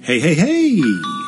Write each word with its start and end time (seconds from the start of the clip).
Hey, 0.00 0.18
hey, 0.18 0.34
hey! 0.34 1.21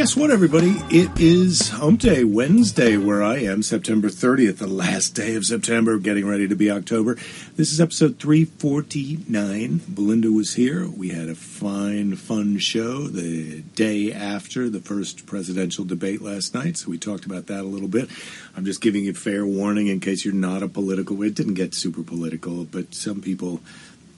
Guess 0.00 0.16
what, 0.16 0.30
everybody? 0.30 0.76
It 0.88 1.20
is 1.20 1.68
Hump 1.68 2.00
Day, 2.00 2.24
Wednesday, 2.24 2.96
where 2.96 3.22
I 3.22 3.40
am, 3.40 3.62
September 3.62 4.08
30th, 4.08 4.56
the 4.56 4.66
last 4.66 5.10
day 5.10 5.34
of 5.34 5.44
September, 5.44 5.98
getting 5.98 6.26
ready 6.26 6.48
to 6.48 6.56
be 6.56 6.70
October. 6.70 7.16
This 7.56 7.70
is 7.70 7.82
episode 7.82 8.18
349. 8.18 9.82
Belinda 9.86 10.32
was 10.32 10.54
here. 10.54 10.88
We 10.88 11.10
had 11.10 11.28
a 11.28 11.34
fine, 11.34 12.16
fun 12.16 12.56
show 12.56 13.08
the 13.08 13.60
day 13.60 14.10
after 14.10 14.70
the 14.70 14.80
first 14.80 15.26
presidential 15.26 15.84
debate 15.84 16.22
last 16.22 16.54
night, 16.54 16.78
so 16.78 16.88
we 16.90 16.96
talked 16.96 17.26
about 17.26 17.48
that 17.48 17.60
a 17.60 17.64
little 17.64 17.86
bit. 17.86 18.08
I'm 18.56 18.64
just 18.64 18.80
giving 18.80 19.04
you 19.04 19.12
fair 19.12 19.44
warning 19.44 19.88
in 19.88 20.00
case 20.00 20.24
you're 20.24 20.32
not 20.32 20.62
a 20.62 20.68
political. 20.68 21.22
It 21.22 21.34
didn't 21.34 21.54
get 21.54 21.74
super 21.74 22.02
political, 22.02 22.64
but 22.64 22.94
some 22.94 23.20
people 23.20 23.60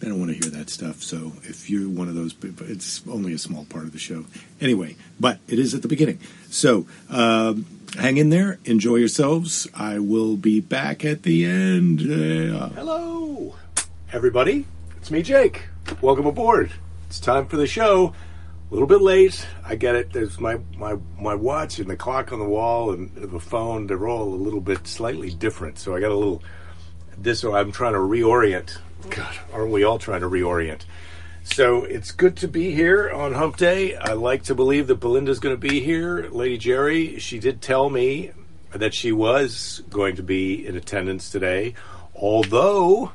I 0.03 0.07
don't 0.07 0.19
want 0.19 0.33
to 0.33 0.37
hear 0.37 0.51
that 0.59 0.69
stuff. 0.69 1.03
So 1.03 1.33
if 1.45 1.71
you're 1.71 1.89
one 1.89 2.09
of 2.09 2.17
those 2.17 2.33
people, 2.33 2.69
it's 2.69 3.03
only 3.09 3.33
a 3.35 3.39
small 3.39 3.65
part 3.67 3.85
of 3.85 3.93
the 3.93 3.99
show. 3.99 4.25
Anyway, 4.61 4.97
but 5.21 5.39
it 5.47 5.61
is 5.61 5.75
at 5.75 5.83
the 5.83 5.89
beginning. 5.89 6.19
So 6.51 6.87
um, 7.09 7.67
hang 7.97 8.17
in 8.17 8.31
there. 8.31 8.59
Enjoy 8.65 8.97
yourselves. 8.97 9.69
I 9.75 10.01
will 10.01 10.37
be 10.37 10.61
back 10.61 11.05
at 11.05 11.23
the 11.23 11.45
end. 11.45 12.01
Uh, 12.01 12.71
Hello, 12.71 13.55
everybody. 14.13 14.67
It's 14.97 15.13
me, 15.13 15.23
Jake. 15.23 15.67
Welcome 16.01 16.27
aboard. 16.27 16.73
It's 17.07 17.21
time 17.21 17.47
for 17.47 17.57
the 17.57 17.69
show. 17.69 18.13
A 18.71 18.73
little 18.73 18.89
bit 18.89 19.03
late. 19.03 19.47
I 19.65 19.77
get 19.77 19.95
it. 19.95 20.13
There's 20.13 20.41
my, 20.41 20.59
my, 20.77 20.97
my 21.21 21.37
watch 21.37 21.79
and 21.79 21.89
the 21.89 21.97
clock 21.97 22.33
on 22.33 22.41
the 22.41 22.45
wall 22.45 22.91
and 22.91 23.15
the 23.15 23.39
phone. 23.39 23.87
They're 23.87 24.09
all 24.09 24.25
a 24.25 24.35
little 24.35 24.61
bit 24.61 24.89
slightly 24.89 25.31
different. 25.31 25.79
So 25.79 25.95
I 25.95 26.01
got 26.01 26.11
a 26.11 26.17
little 26.17 26.43
this. 27.19 27.45
I'm 27.45 27.71
trying 27.71 27.93
to 27.93 27.99
reorient. 27.99 28.79
God, 29.11 29.35
aren't 29.53 29.71
we 29.71 29.85
all 29.85 29.99
trying 29.99 30.21
to 30.21 30.29
reorient? 30.29 30.83
So 31.45 31.85
it's 31.85 32.13
good 32.13 32.37
to 32.39 32.49
be 32.49 32.73
here 32.73 33.11
on 33.11 33.33
Hump 33.33 33.57
Day. 33.57 33.97
I 33.97 34.13
like 34.13 34.45
to 34.45 34.55
believe 34.55 34.87
that 34.87 35.01
Belinda's 35.01 35.41
going 35.41 35.55
to 35.55 35.69
be 35.69 35.81
here. 35.81 36.29
Lady 36.31 36.57
Jerry, 36.57 37.19
she 37.19 37.39
did 37.39 37.61
tell 37.61 37.91
me 37.91 38.31
that 38.71 38.95
she 38.95 39.13
was 39.13 39.83
going 39.91 40.17
to 40.17 40.23
be 40.23 40.67
in 40.67 40.77
attendance 40.77 41.31
today, 41.31 41.75
although 42.15 43.13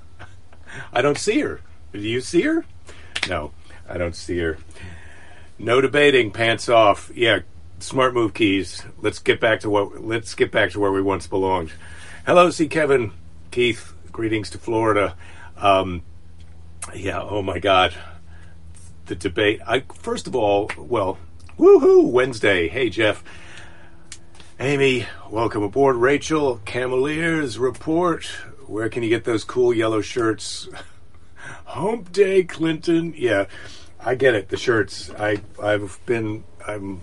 I 0.92 1.02
don't 1.02 1.18
see 1.18 1.40
her. 1.40 1.60
Do 1.92 2.00
you 2.00 2.20
see 2.20 2.42
her? 2.42 2.64
No, 3.28 3.52
I 3.88 3.98
don't 3.98 4.14
see 4.14 4.38
her. 4.38 4.58
No 5.58 5.80
debating, 5.80 6.30
pants 6.30 6.68
off. 6.68 7.10
Yeah, 7.14 7.40
smart 7.80 8.14
move 8.14 8.34
keys. 8.34 8.84
Let's 9.00 9.18
get 9.18 9.40
back 9.40 9.60
to 9.60 9.70
what 9.70 10.04
let's 10.04 10.34
get 10.34 10.52
back 10.52 10.70
to 10.72 10.80
where 10.80 10.92
we 10.92 11.02
once 11.02 11.26
belonged. 11.26 11.72
Hello, 12.26 12.50
see 12.50 12.68
Kevin, 12.68 13.12
Keith, 13.50 13.92
greetings 14.18 14.50
to 14.50 14.58
Florida. 14.58 15.14
Um, 15.56 16.02
yeah, 16.92 17.22
oh 17.22 17.40
my 17.40 17.60
God, 17.60 17.94
the 19.06 19.14
debate. 19.14 19.60
I 19.64 19.84
first 19.94 20.26
of 20.26 20.34
all, 20.34 20.72
well, 20.76 21.18
woohoo, 21.56 22.10
Wednesday. 22.10 22.66
Hey 22.66 22.90
Jeff, 22.90 23.22
Amy, 24.58 25.06
welcome 25.30 25.62
aboard. 25.62 25.94
Rachel, 25.94 26.60
Cameliers 26.66 27.60
report. 27.60 28.24
Where 28.66 28.88
can 28.88 29.04
you 29.04 29.08
get 29.08 29.22
those 29.22 29.44
cool 29.44 29.72
yellow 29.72 30.00
shirts? 30.00 30.68
Hump 31.66 32.10
Day, 32.10 32.42
Clinton. 32.42 33.14
Yeah, 33.16 33.44
I 34.00 34.16
get 34.16 34.34
it. 34.34 34.48
The 34.48 34.56
shirts. 34.56 35.12
I 35.16 35.42
I've 35.62 36.00
been. 36.06 36.42
I'm. 36.66 37.02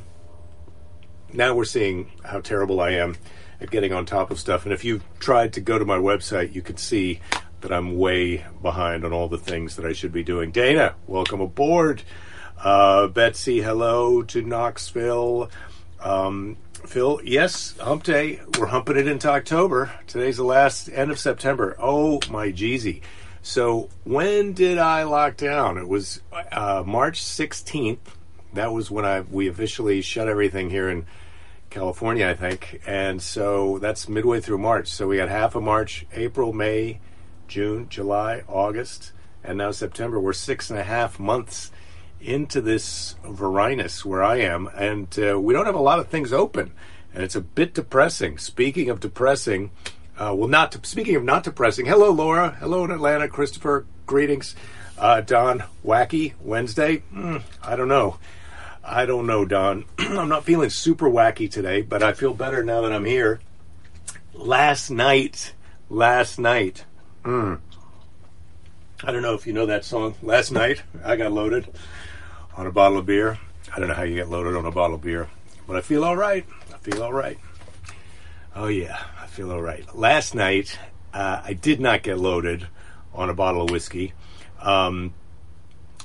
Now 1.31 1.55
we're 1.55 1.63
seeing 1.63 2.11
how 2.25 2.41
terrible 2.41 2.81
I 2.81 2.89
am 2.89 3.16
at 3.59 3.72
getting 3.72 3.94
on 3.94 4.06
top 4.06 4.31
of 4.31 4.39
stuff. 4.39 4.66
And 4.66 4.73
if 4.73 4.84
you've 4.84 5.03
tried 5.20 5.53
to 5.53 5.61
go 5.61 5.78
to 5.78 5.86
my 5.86 5.98
website, 5.98 6.53
you 6.53 6.61
can 6.61 6.78
see 6.78 7.20
that 7.62 7.72
I'm 7.72 7.97
way 7.97 8.45
behind 8.62 9.03
on 9.03 9.14
all 9.14 9.28
the 9.28 9.38
things 9.38 9.75
that 9.75 9.86
I 9.86 9.94
should 9.94 10.12
be 10.12 10.23
doing. 10.23 10.52
Dana, 10.52 10.95
welcome 11.08 11.42
aboard. 11.42 12.03
Uh, 12.58 13.08
Betsy, 13.08 13.62
hello 13.62 14.22
to 14.23 14.41
Knoxville. 14.41 15.50
Um, 16.00 16.57
Phil, 16.85 17.19
yes, 17.24 17.78
hump 17.79 18.03
day. 18.03 18.40
We're 18.57 18.68
humping 18.68 18.97
it 18.97 19.07
into 19.07 19.29
October. 19.29 19.91
Today's 20.08 20.38
the 20.38 20.44
last 20.44 20.90
end 20.90 21.12
of 21.12 21.19
September. 21.19 21.75
Oh 21.79 22.19
my 22.29 22.52
Jeezy. 22.52 23.02
So 23.41 23.90
when 24.03 24.53
did 24.53 24.78
I 24.78 25.03
lock 25.03 25.38
down? 25.38 25.78
It 25.78 25.88
was 25.88 26.22
uh, 26.52 26.84
March 26.85 27.22
16th. 27.22 27.97
That 28.53 28.72
was 28.72 28.90
when 28.90 29.06
I 29.06 29.22
we 29.22 29.47
officially 29.47 30.02
shut 30.02 30.28
everything 30.28 30.69
here 30.69 30.90
in 30.90 31.06
California, 31.70 32.28
I 32.28 32.34
think. 32.34 32.81
And 32.86 33.22
so 33.22 33.80
that's 33.80 34.08
midway 34.08 34.42
through 34.42 34.59
March. 34.59 34.88
So 34.88 35.08
we 35.08 35.18
had 35.18 35.30
half 35.30 35.56
of 35.56 35.64
March, 35.64 36.06
April, 36.14 36.53
May, 36.53 37.00
June, 37.48 37.90
July, 37.90 38.44
August, 38.48 39.12
and 39.44 39.58
now 39.58 39.72
September. 39.72 40.20
We're 40.20 40.34
six 40.34 40.70
and 40.70 40.80
a 40.80 40.84
half 40.84 41.20
months 41.20 41.72
into 42.22 42.62
this 42.62 43.16
Varinus 43.24 44.03
where 44.03 44.24
I 44.24 44.38
am, 44.38 44.68
and 44.76 45.08
uh, 45.20 45.40
we 45.40 45.53
don't 45.53 45.66
have 45.66 45.76
a 45.76 45.80
lot 45.80 46.00
of 46.00 46.08
things 46.08 46.34
open, 46.34 46.72
and 47.14 47.24
it's 47.24 47.36
a 47.36 47.42
bit 47.42 47.74
depressing. 47.74 48.38
Speaking 48.38 48.90
of 48.90 49.00
depressing, 49.00 49.72
uh, 50.18 50.34
well, 50.36 50.47
not 50.47 50.86
speaking 50.86 51.16
of 51.16 51.24
not 51.24 51.44
depressing. 51.44 51.86
Hello, 51.86 52.09
Laura. 52.09 52.58
Hello 52.59 52.84
in 52.84 52.92
Atlanta, 52.92 53.28
Christopher. 53.28 53.86
Greetings, 54.06 54.56
uh, 54.97 55.22
Don. 55.22 55.64
Wacky 55.84 56.34
Wednesday. 56.42 57.03
Mm, 57.14 57.44
I 57.62 57.76
don't 57.76 57.90
know. 57.90 58.18
I 58.88 59.07
don't 59.07 59.25
know, 59.25 59.46
Don. 59.46 59.85
I'm 59.97 60.29
not 60.29 60.46
feeling 60.46 60.69
super 60.69 61.09
wacky 61.09 61.50
today, 61.50 61.81
but 61.81 62.03
I 62.03 62.13
feel 62.13 62.34
better 62.34 62.63
now 62.63 62.81
that 62.81 62.94
I'm 62.94 63.06
here. 63.06 63.40
Last 64.34 64.91
night, 64.91 65.53
last 65.90 66.38
night. 66.38 66.85
Mm, 67.23 67.59
I 69.03 69.12
don't 69.12 69.23
know 69.23 69.34
if 69.34 69.47
you 69.47 69.53
know 69.53 69.66
that 69.66 69.85
song. 69.85 70.13
Last 70.22 70.51
night, 70.51 70.84
I 71.03 71.16
got 71.16 71.31
loaded 71.31 71.68
on 72.56 72.68
a 72.68 72.72
bottle 72.72 73.00
of 73.00 73.07
beer. 73.07 73.40
I 73.75 73.79
don't 73.79 73.88
know 73.88 73.96
how 73.96 74.03
you 74.03 74.16
get 74.16 74.29
loaded 74.29 74.56
on 74.56 74.66
a 74.66 74.72
bottle 74.72 74.96
of 74.96 75.02
beer, 75.02 75.29
but 75.67 75.75
I 75.75 75.81
feel 75.81 76.03
all 76.03 76.16
right. 76.16 76.46
I 76.72 76.78
feel 76.78 77.02
all 77.02 77.13
right. 77.13 77.40
Oh, 78.56 78.67
yeah, 78.67 79.03
I 79.19 79.25
feel 79.25 79.52
all 79.52 79.62
right. 79.62 79.84
Last 79.96 80.35
night, 80.35 80.78
uh, 81.13 81.41
I 81.44 81.53
did 81.53 81.79
not 81.81 82.03
get 82.03 82.19
loaded 82.19 82.67
on 83.13 83.29
a 83.29 83.34
bottle 83.34 83.63
of 83.63 83.72
whiskey. 83.72 84.13
Um, 84.62 85.13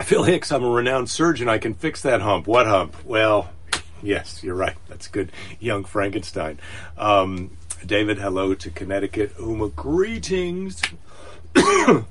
Phil 0.03 0.23
Hicks, 0.23 0.51
I'm 0.51 0.65
a 0.65 0.71
renowned 0.71 1.11
surgeon. 1.11 1.49
I 1.49 1.59
can 1.59 1.75
fix 1.75 2.03
that 2.03 2.21
hump. 2.23 2.47
What 2.47 2.67
hump? 2.67 2.97
Well, 3.05 3.51
yes, 4.03 4.43
you're 4.43 4.55
right. 4.55 4.77
That's 4.89 5.09
good. 5.09 5.31
Young 5.59 5.85
Frankenstein. 5.85 6.59
Um, 6.97 7.57
David, 7.85 8.19
hello 8.19 8.55
to 8.55 8.71
Connecticut. 8.71 9.35
Uma, 9.39 9.69
greetings. 9.69 10.81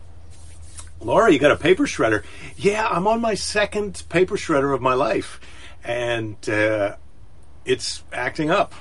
Laura, 1.02 1.32
you 1.32 1.40
got 1.40 1.52
a 1.52 1.56
paper 1.56 1.86
shredder. 1.86 2.24
Yeah, 2.58 2.88
I'm 2.88 3.08
on 3.08 3.22
my 3.22 3.34
second 3.34 4.04
paper 4.10 4.36
shredder 4.36 4.74
of 4.74 4.82
my 4.82 4.94
life. 4.94 5.40
And 5.84 6.38
uh, 6.48 6.96
it's 7.66 8.04
acting 8.14 8.52
up 8.52 8.74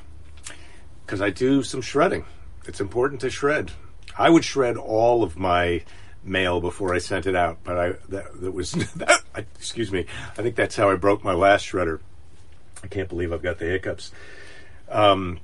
because 1.06 1.22
I 1.22 1.30
do 1.30 1.62
some 1.62 1.80
shredding. 1.80 2.24
It's 2.66 2.80
important 2.80 3.22
to 3.22 3.30
shred. 3.30 3.72
I 4.18 4.28
would 4.28 4.44
shred 4.44 4.76
all 4.76 5.22
of 5.22 5.38
my 5.38 5.82
mail 6.24 6.60
before 6.60 6.94
I 6.94 6.98
sent 6.98 7.26
it 7.26 7.34
out, 7.34 7.58
but 7.64 7.78
I 7.78 7.88
that, 8.08 8.40
that 8.40 8.52
was 8.52 8.72
that, 8.96 9.22
excuse 9.34 9.92
me. 9.92 10.06
I 10.36 10.42
think 10.42 10.56
that's 10.56 10.76
how 10.76 10.90
I 10.90 10.96
broke 10.96 11.24
my 11.24 11.34
last 11.34 11.66
shredder. 11.66 12.00
I 12.82 12.86
can't 12.86 13.08
believe 13.08 13.32
I've 13.32 13.42
got 13.42 13.58
the 13.58 13.66
hiccups. 13.66 14.12
Um, 14.88 15.40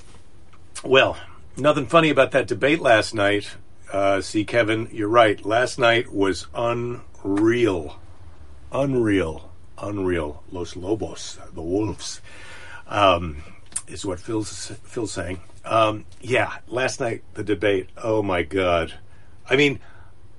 well, 0.84 1.16
nothing 1.56 1.86
funny 1.86 2.10
about 2.10 2.32
that 2.32 2.46
debate 2.46 2.80
last 2.80 3.14
night. 3.14 3.50
Uh, 3.92 4.20
see, 4.20 4.44
Kevin, 4.44 4.88
you're 4.92 5.08
right. 5.08 5.44
Last 5.44 5.78
night 5.78 6.12
was 6.12 6.46
unreal, 6.54 7.98
unreal, 8.72 9.52
unreal. 9.78 10.42
Los 10.50 10.76
Lobos, 10.76 11.38
the 11.52 11.62
wolves, 11.62 12.20
um, 12.88 13.42
is 13.86 14.04
what 14.04 14.20
Phil's 14.20 14.72
Phil's 14.84 15.12
saying. 15.12 15.40
Um, 15.64 16.04
yeah, 16.20 16.58
last 16.66 17.00
night 17.00 17.22
the 17.34 17.44
debate. 17.44 17.88
Oh 17.96 18.22
my 18.22 18.42
God! 18.42 18.94
I 19.48 19.56
mean, 19.56 19.80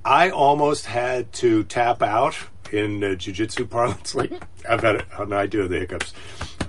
I 0.05 0.29
almost 0.29 0.85
had 0.85 1.33
to 1.33 1.63
tap 1.63 2.03
out 2.03 2.37
in 2.71 3.03
uh, 3.03 3.07
jujitsu 3.07 3.67
parlance. 3.67 4.13
Like 4.13 4.31
I've 4.69 4.81
had, 4.81 4.97
it, 4.97 5.05
oh, 5.17 5.23
no, 5.23 5.35
I 5.35 5.47
do 5.47 5.59
have 5.61 5.69
the 5.69 5.79
hiccups. 5.79 6.13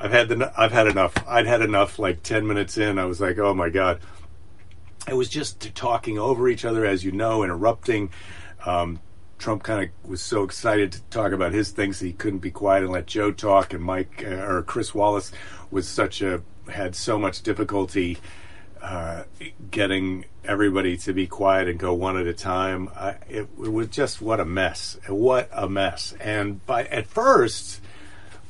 I've 0.00 0.11
had 0.11 0.31
the, 0.31 0.53
I've 0.56 0.73
had 0.73 0.87
enough. 0.87 1.15
I'd 1.29 1.47
had 1.47 1.61
enough. 1.61 1.99
Like 1.99 2.23
ten 2.23 2.47
minutes 2.47 2.79
in, 2.79 2.99
I 2.99 3.05
was 3.05 3.21
like, 3.21 3.38
oh 3.38 3.53
my 3.55 3.69
god. 3.69 4.00
It 5.06 5.15
was 5.15 5.29
just 5.29 5.75
talking 5.75 6.19
over 6.19 6.49
each 6.49 6.65
other, 6.65 6.85
as 6.85 7.05
you 7.05 7.12
know, 7.12 7.44
interrupting. 7.44 8.11
Um, 8.65 9.00
Trump 9.38 9.62
kind 9.62 9.85
of 9.85 10.11
was 10.11 10.23
so 10.23 10.43
excited 10.43 10.93
to 10.93 11.03
talk 11.03 11.33
about 11.33 11.53
his 11.53 11.71
things 11.71 12.00
he 12.00 12.12
couldn't 12.12 12.38
be 12.38 12.50
quiet 12.50 12.83
and 12.85 12.93
let 12.93 13.06
Joe 13.06 13.33
talk. 13.33 13.75
And 13.75 13.85
Mike 13.85 14.25
uh, 14.27 14.31
or 14.31 14.62
Chris 14.62 14.94
Wallace 14.94 15.31
was 15.71 15.87
such 15.87 16.23
a 16.23 16.43
had 16.69 16.97
so 16.97 17.19
much 17.19 17.43
difficulty 17.43 18.19
uh, 18.83 19.25
getting 19.71 20.25
everybody 20.47 20.97
to 20.99 21.13
be 21.13 21.27
quiet 21.27 21.69
and 21.69 21.79
go 21.79 21.93
one 21.93 22.17
at 22.17 22.27
a 22.27 22.33
time. 22.33 22.89
I, 22.97 23.11
it, 23.29 23.49
it, 23.63 23.73
was 23.73 23.89
just 23.89 24.21
what 24.21 24.41
a 24.41 24.45
mess. 24.45 24.99
What 25.09 25.49
a 25.53 25.69
mess. 25.69 26.15
And 26.21 26.65
by 26.67 26.85
at 26.85 27.07
first, 27.07 27.81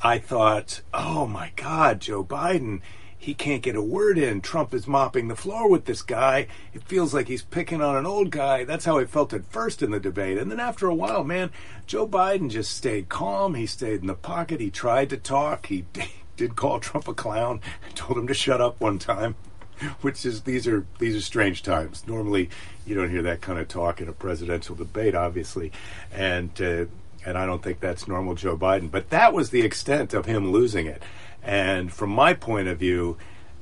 I 0.02 0.18
thought, 0.18 0.82
oh 0.94 1.26
my 1.26 1.52
God, 1.56 2.00
Joe 2.00 2.22
Biden, 2.22 2.80
he 3.18 3.34
can't 3.34 3.62
get 3.62 3.74
a 3.74 3.82
word 3.82 4.18
in. 4.18 4.40
Trump 4.40 4.72
is 4.72 4.86
mopping 4.86 5.28
the 5.28 5.34
floor 5.34 5.68
with 5.68 5.86
this 5.86 6.02
guy. 6.02 6.46
It 6.72 6.84
feels 6.84 7.12
like 7.12 7.28
he's 7.28 7.42
picking 7.42 7.82
on 7.82 7.96
an 7.96 8.06
old 8.06 8.30
guy. 8.30 8.64
That's 8.64 8.84
how 8.84 8.98
I 8.98 9.04
felt 9.04 9.32
at 9.32 9.50
first 9.50 9.82
in 9.82 9.90
the 9.90 9.98
debate. 9.98 10.38
And 10.38 10.50
then 10.50 10.60
after 10.60 10.86
a 10.86 10.94
while, 10.94 11.24
man, 11.24 11.50
Joe 11.86 12.06
Biden 12.06 12.50
just 12.50 12.76
stayed 12.76 13.08
calm. 13.08 13.54
He 13.54 13.66
stayed 13.66 14.02
in 14.02 14.06
the 14.06 14.14
pocket. 14.14 14.60
He 14.60 14.70
tried 14.70 15.10
to 15.10 15.16
talk. 15.16 15.66
He 15.66 15.86
did 16.36 16.54
call 16.56 16.78
Trump 16.78 17.08
a 17.08 17.14
clown. 17.14 17.60
And 17.84 17.96
told 17.96 18.18
him 18.18 18.26
to 18.28 18.34
shut 18.34 18.60
up 18.60 18.80
one 18.80 18.98
time. 18.98 19.34
Which 20.00 20.24
is 20.24 20.42
these 20.42 20.66
are 20.66 20.86
these 20.98 21.16
are 21.16 21.20
strange 21.20 21.62
times. 21.62 22.06
Normally, 22.06 22.50
you 22.86 22.94
don't 22.94 23.10
hear 23.10 23.22
that 23.22 23.40
kind 23.40 23.58
of 23.58 23.68
talk 23.68 24.00
in 24.00 24.08
a 24.08 24.12
presidential 24.12 24.74
debate, 24.74 25.14
obviously, 25.14 25.72
and 26.12 26.50
uh, 26.60 26.86
and 27.24 27.36
I 27.36 27.44
don't 27.44 27.62
think 27.62 27.80
that's 27.80 28.08
normal 28.08 28.34
Joe 28.34 28.56
Biden. 28.56 28.90
But 28.90 29.10
that 29.10 29.32
was 29.32 29.50
the 29.50 29.62
extent 29.62 30.14
of 30.14 30.26
him 30.26 30.52
losing 30.52 30.86
it. 30.86 31.02
And 31.42 31.92
from 31.92 32.10
my 32.10 32.34
point 32.34 32.68
of 32.68 32.78
view, 32.78 33.16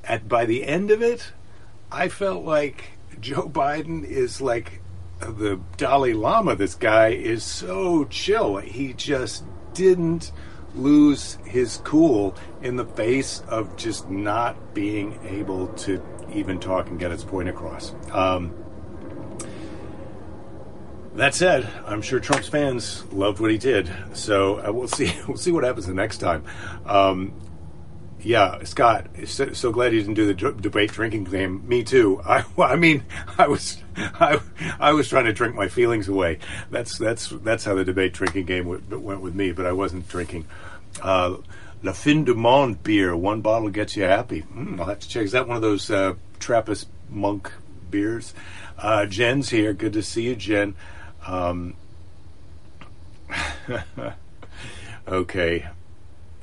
at 0.05 0.28
by 0.28 0.44
the 0.44 0.64
end 0.64 0.90
of 0.90 1.02
it, 1.02 1.32
I 1.90 2.08
felt 2.08 2.44
like 2.44 2.93
Joe 3.20 3.49
Biden 3.49 4.05
is 4.05 4.40
like 4.40 4.81
the 5.20 5.61
Dalai 5.76 6.12
Lama. 6.12 6.56
This 6.56 6.75
guy 6.75 7.08
is 7.08 7.43
so 7.43 8.05
chill. 8.05 8.56
He 8.56 8.93
just 8.93 9.44
didn't 9.72 10.32
lose 10.75 11.38
his 11.44 11.79
cool 11.85 12.35
in 12.62 12.76
the 12.76 12.85
face 12.85 13.43
of 13.49 13.76
just 13.76 14.11
not 14.11 14.75
being 14.75 15.19
able 15.25 15.69
to 15.69 16.03
even 16.32 16.59
talk 16.59 16.88
and 16.88 16.99
get 16.99 17.11
his 17.11 17.25
point 17.25 17.49
across. 17.49 17.94
Um, 18.11 18.55
that 21.15 21.32
said, 21.35 21.69
I'm 21.87 22.03
sure 22.03 22.19
Trump's 22.19 22.49
fans 22.49 23.05
loved 23.12 23.38
what 23.38 23.50
he 23.53 23.59
did, 23.59 23.88
so 24.15 24.67
uh, 24.67 24.73
we'll 24.73 24.88
see. 24.88 25.12
We'll 25.29 25.37
see 25.37 25.53
what 25.53 25.62
happens 25.62 25.87
the 25.87 25.94
next 25.94 26.19
time. 26.19 26.44
Um, 26.85 27.32
yeah, 28.25 28.65
Scott, 28.65 29.06
so, 29.26 29.53
so, 29.53 29.71
glad 29.71 29.93
you 29.93 30.00
didn't 30.00 30.15
do 30.15 30.32
the 30.32 30.53
debate 30.53 30.93
drinking 30.93 31.25
game. 31.25 31.67
Me 31.69 31.85
too. 31.85 32.21
I, 32.26 32.44
I 32.59 32.76
mean, 32.76 33.05
I 33.38 33.49
was, 33.49 33.82
I, 33.97 34.41
I, 34.81 34.93
was 34.93 35.09
trying 35.09 35.26
to 35.26 35.32
drink 35.32 35.55
my 35.55 35.69
feelings 35.69 36.09
away. 36.09 36.38
That's 36.71 36.97
that's 36.99 37.29
that's 37.29 37.65
how 37.65 37.75
the 37.75 37.85
debate 37.85 38.15
drinking 38.15 38.47
game 38.47 38.65
w- 38.65 38.99
went 38.99 39.21
with 39.21 39.35
me. 39.35 39.53
But 39.53 39.67
I 39.67 39.73
wasn't 39.73 40.09
drinking. 40.09 40.47
Uh, 41.03 41.37
La 41.82 41.93
Fin 41.93 42.25
du 42.25 42.35
Monde 42.35 42.82
beer, 42.82 43.15
one 43.15 43.43
bottle 43.43 43.69
gets 43.69 43.94
you 43.94 44.05
happy. 44.05 44.43
Mm, 44.43 44.81
I'll 44.81 44.87
have 44.87 45.00
to 45.00 45.09
check. 45.09 45.25
Is 45.25 45.32
that 45.32 45.47
one 45.47 45.56
of 45.56 45.62
those 45.62 45.91
uh, 45.91 46.15
Trappist 46.38 46.88
monk 47.11 47.53
beers? 47.91 48.32
Uh, 48.79 49.05
Jen's 49.05 49.50
here. 49.50 49.75
Good 49.75 49.93
to 49.93 50.03
see 50.03 50.23
you, 50.23 50.35
Jen. 50.35 50.75
Um, 51.26 51.75
okay. 55.09 55.69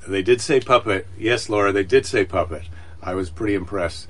They 0.07 0.21
did 0.21 0.41
say 0.41 0.59
puppet. 0.59 1.07
Yes, 1.17 1.49
Laura, 1.49 1.71
they 1.71 1.83
did 1.83 2.05
say 2.05 2.25
puppet. 2.25 2.63
I 3.01 3.13
was 3.13 3.29
pretty 3.29 3.55
impressed. 3.55 4.07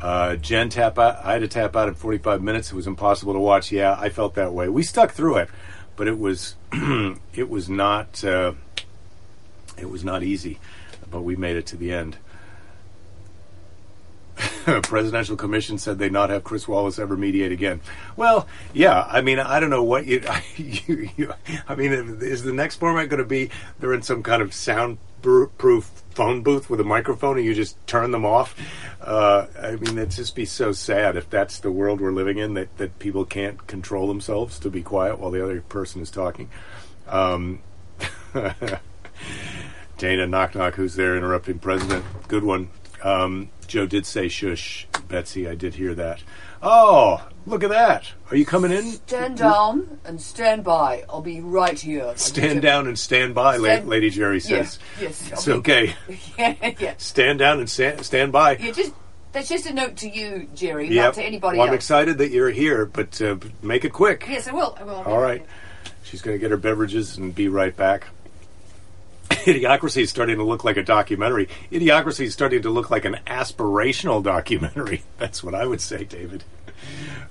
Uh, 0.00 0.36
Jen 0.36 0.68
tap 0.68 0.98
out. 0.98 1.24
I 1.24 1.32
had 1.32 1.42
to 1.42 1.48
tap 1.48 1.74
out 1.76 1.88
in 1.88 1.94
45 1.94 2.42
minutes. 2.42 2.70
It 2.70 2.74
was 2.74 2.86
impossible 2.86 3.32
to 3.32 3.38
watch. 3.38 3.72
Yeah, 3.72 3.96
I 3.98 4.10
felt 4.10 4.34
that 4.34 4.52
way. 4.52 4.68
We 4.68 4.82
stuck 4.82 5.12
through 5.12 5.36
it, 5.36 5.48
but 5.96 6.08
it 6.08 6.18
was 6.18 6.56
it 6.72 7.48
was 7.48 7.68
not 7.68 8.22
uh, 8.24 8.52
it 9.78 9.88
was 9.88 10.04
not 10.04 10.22
easy. 10.22 10.58
But 11.10 11.22
we 11.22 11.36
made 11.36 11.56
it 11.56 11.66
to 11.66 11.76
the 11.76 11.92
end. 11.92 12.18
presidential 14.82 15.36
commission 15.36 15.78
said 15.78 15.98
they 15.98 16.10
not 16.10 16.30
have 16.30 16.44
Chris 16.44 16.66
Wallace 16.66 16.98
ever 16.98 17.16
mediate 17.16 17.52
again. 17.52 17.80
Well, 18.16 18.48
yeah, 18.72 19.06
I 19.08 19.20
mean, 19.20 19.38
I 19.38 19.60
don't 19.60 19.70
know 19.70 19.82
what 19.82 20.06
you, 20.06 20.22
you, 20.56 21.10
you 21.16 21.34
I 21.68 21.74
mean, 21.74 21.92
is 21.92 22.42
the 22.42 22.52
next 22.52 22.76
format 22.76 23.08
going 23.08 23.22
to 23.22 23.28
be 23.28 23.50
they're 23.78 23.94
in 23.94 24.02
some 24.02 24.22
kind 24.22 24.42
of 24.42 24.52
soundproof 24.52 25.84
phone 26.10 26.42
booth 26.42 26.70
with 26.70 26.80
a 26.80 26.84
microphone 26.84 27.36
and 27.36 27.46
you 27.46 27.54
just 27.54 27.84
turn 27.86 28.10
them 28.10 28.24
off? 28.24 28.56
Uh, 29.00 29.46
I 29.60 29.76
mean, 29.76 29.98
it'd 29.98 30.10
just 30.10 30.34
be 30.34 30.46
so 30.46 30.72
sad 30.72 31.16
if 31.16 31.28
that's 31.30 31.58
the 31.58 31.70
world 31.70 32.00
we're 32.00 32.12
living 32.12 32.38
in 32.38 32.54
that, 32.54 32.76
that 32.78 32.98
people 32.98 33.24
can't 33.24 33.66
control 33.66 34.08
themselves 34.08 34.58
to 34.60 34.70
be 34.70 34.82
quiet 34.82 35.18
while 35.18 35.30
the 35.30 35.42
other 35.44 35.60
person 35.60 36.02
is 36.02 36.10
talking. 36.10 36.48
Um, 37.06 37.60
Dana 39.98 40.26
Knock 40.26 40.54
Knock, 40.54 40.74
who's 40.74 40.96
there 40.96 41.16
interrupting 41.16 41.58
President. 41.58 42.04
Good 42.28 42.44
one. 42.44 42.70
Um, 43.04 43.50
Joe 43.66 43.86
did 43.86 44.06
say 44.06 44.28
shush, 44.28 44.88
Betsy. 45.08 45.46
I 45.46 45.54
did 45.54 45.74
hear 45.74 45.94
that. 45.94 46.22
Oh, 46.62 47.28
look 47.46 47.62
at 47.62 47.68
that. 47.68 48.10
Are 48.30 48.36
you 48.36 48.46
coming 48.46 48.72
in? 48.72 48.84
Stand 48.84 49.36
down 49.36 50.00
and 50.06 50.20
stand 50.20 50.64
by. 50.64 51.04
I'll 51.10 51.20
be 51.20 51.42
right 51.42 51.78
here. 51.78 52.14
Stand 52.16 52.62
down 52.62 52.86
and 52.86 52.98
stand 52.98 53.34
by, 53.34 53.58
stand, 53.58 53.86
Lady 53.86 54.08
Jerry 54.08 54.40
says. 54.40 54.78
Yes, 54.98 55.28
yes. 55.28 55.32
It's 55.32 55.48
okay. 55.48 55.94
yeah, 56.38 56.72
yeah. 56.78 56.94
Stand 56.96 57.38
down 57.38 57.60
and 57.60 57.68
stand, 57.68 58.04
stand 58.04 58.32
by. 58.32 58.56
Yeah, 58.56 58.70
just 58.70 58.94
that's 59.32 59.50
just 59.50 59.66
a 59.66 59.74
note 59.74 59.96
to 59.96 60.08
you, 60.08 60.48
Jerry, 60.54 60.88
yep. 60.88 61.04
not 61.04 61.14
to 61.14 61.22
anybody 61.22 61.58
well, 61.58 61.66
else. 61.66 61.72
I'm 61.72 61.74
excited 61.74 62.18
that 62.18 62.30
you're 62.30 62.50
here, 62.50 62.86
but 62.86 63.20
uh, 63.20 63.36
make 63.60 63.84
it 63.84 63.92
quick. 63.92 64.24
Yes, 64.26 64.48
I 64.48 64.52
will. 64.52 64.74
I 64.80 64.84
will. 64.84 65.02
All 65.02 65.20
right. 65.20 65.44
She's 66.04 66.22
going 66.22 66.36
to 66.36 66.40
get 66.40 66.50
her 66.50 66.56
beverages 66.56 67.18
and 67.18 67.34
be 67.34 67.48
right 67.48 67.76
back. 67.76 68.06
Idiocracy 69.30 70.02
is 70.02 70.10
starting 70.10 70.36
to 70.36 70.44
look 70.44 70.64
like 70.64 70.76
a 70.76 70.82
documentary. 70.82 71.48
Idiocracy 71.70 72.26
is 72.26 72.32
starting 72.32 72.62
to 72.62 72.70
look 72.70 72.90
like 72.90 73.04
an 73.04 73.18
aspirational 73.26 74.22
documentary. 74.22 75.02
That's 75.18 75.42
what 75.42 75.54
I 75.54 75.66
would 75.66 75.80
say, 75.80 76.04
David. 76.04 76.44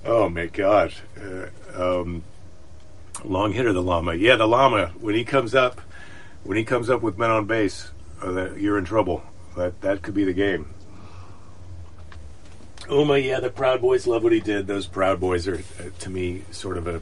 Oh 0.04 0.28
my 0.28 0.46
God. 0.46 0.92
Uh, 1.20 1.48
um, 1.74 2.24
long 3.24 3.52
hitter, 3.52 3.72
the 3.72 3.82
llama. 3.82 4.14
Yeah, 4.14 4.36
the 4.36 4.48
llama. 4.48 4.92
When 5.00 5.14
he 5.14 5.24
comes 5.24 5.54
up, 5.54 5.80
when 6.42 6.56
he 6.56 6.64
comes 6.64 6.90
up 6.90 7.02
with 7.02 7.16
men 7.18 7.30
on 7.30 7.46
base, 7.46 7.90
uh, 8.22 8.54
you're 8.54 8.78
in 8.78 8.84
trouble. 8.84 9.22
That 9.56 9.80
that 9.82 10.02
could 10.02 10.14
be 10.14 10.24
the 10.24 10.32
game. 10.32 10.70
Uma, 12.90 13.18
yeah, 13.18 13.40
the 13.40 13.50
Proud 13.50 13.80
Boys 13.80 14.06
love 14.06 14.24
what 14.24 14.32
he 14.32 14.40
did. 14.40 14.66
Those 14.66 14.86
Proud 14.86 15.20
Boys 15.20 15.48
are, 15.48 15.56
uh, 15.56 15.90
to 16.00 16.10
me, 16.10 16.42
sort 16.50 16.76
of 16.76 16.86
a 16.86 17.00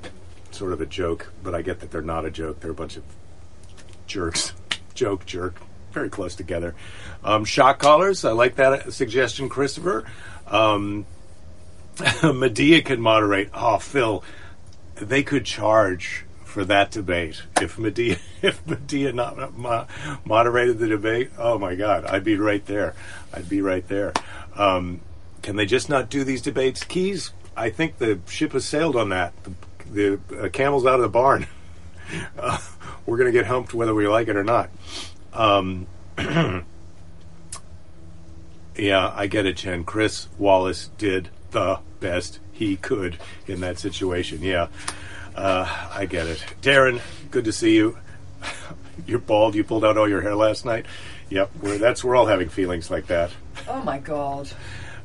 sort 0.51 0.73
of 0.73 0.81
a 0.81 0.87
joke. 0.87 1.33
But 1.43 1.55
I 1.55 1.63
get 1.63 1.81
that 1.81 1.91
they're 1.91 2.03
not 2.03 2.25
a 2.25 2.31
joke. 2.31 2.61
They're 2.61 2.71
a 2.71 2.75
bunch 2.75 2.97
of 2.97 3.03
jerks 4.07 4.53
joke 4.95 5.27
jerk. 5.27 5.57
Very 5.93 6.09
close 6.09 6.35
together. 6.35 6.75
Um, 7.23 7.45
shot 7.45 7.79
callers, 7.79 8.25
I 8.25 8.33
like 8.33 8.57
that 8.57 8.93
suggestion, 8.93 9.49
Christopher. 9.49 10.05
Um, 10.47 11.07
Madea 11.97 12.85
can 12.85 13.01
moderate. 13.01 13.51
Oh, 13.53 13.79
Phil, 13.79 14.25
they 14.95 15.23
could 15.23 15.45
charge 15.45 16.25
for 16.45 16.65
that 16.67 16.91
debate 16.91 17.43
if 17.61 17.77
Madea 17.77 18.19
if 18.43 18.65
Madea 18.67 19.15
not 19.15 19.57
mo- 19.57 19.87
moderated 20.25 20.79
the 20.79 20.89
debate. 20.89 21.31
Oh 21.39 21.59
my 21.59 21.75
God, 21.75 22.05
I'd 22.07 22.25
be 22.25 22.37
right 22.37 22.65
there. 22.67 22.95
I'd 23.33 23.49
be 23.49 23.61
right 23.63 23.87
there. 23.89 24.13
Um, 24.57 25.01
can 25.43 25.57
they 25.57 25.67
just 25.67 25.89
not 25.89 26.09
do 26.11 26.25
these 26.25 26.43
debates? 26.43 26.85
Keys, 26.85 27.33
I 27.57 27.71
think 27.71 27.99
the 27.99 28.21
ship 28.29 28.53
has 28.53 28.65
sailed 28.65 28.97
on 28.97 29.09
that. 29.09 29.33
The, 29.45 30.19
the 30.29 30.45
uh, 30.45 30.49
camel's 30.51 30.87
out 30.87 30.97
of 30.97 31.03
the 31.03 31.09
barn. 31.09 31.47
Uh, 32.39 32.59
we're 33.07 33.17
going 33.17 33.33
to 33.33 33.39
get 33.39 33.47
humped 33.47 33.75
whether 33.75 33.95
we 33.95 34.07
like 34.09 34.29
it 34.29 34.37
or 34.37 34.45
not. 34.45 34.71
Um, 35.33 35.87
yeah, 38.77 39.13
I 39.15 39.27
get 39.27 39.47
it, 39.47 39.57
Jen. 39.57 39.85
Chris 39.85 40.29
Wallace 40.39 40.91
did 40.99 41.31
the 41.51 41.81
best 42.01 42.41
he 42.53 42.77
could 42.77 43.19
in 43.47 43.61
that 43.61 43.79
situation. 43.79 44.43
Yeah, 44.43 44.69
uh, 45.35 45.89
I 45.93 46.07
get 46.07 46.27
it. 46.27 46.45
Darren, 46.61 47.01
good 47.31 47.45
to 47.47 47.53
see 47.53 47.75
you. 47.75 47.99
You're 49.07 49.19
bald. 49.19 49.55
You 49.55 49.65
pulled 49.65 49.85
out 49.85 49.97
all 49.97 50.09
your 50.09 50.21
hair 50.21 50.35
last 50.35 50.65
night. 50.65 50.87
Yep, 51.31 51.51
we're, 51.63 51.79
that's 51.79 52.05
we're 52.05 52.15
all 52.15 52.27
having 52.27 52.49
feelings 52.51 52.91
like 52.91 53.07
that. 53.07 53.31
Oh 53.67 53.83
my 53.83 53.99
god! 53.99 54.51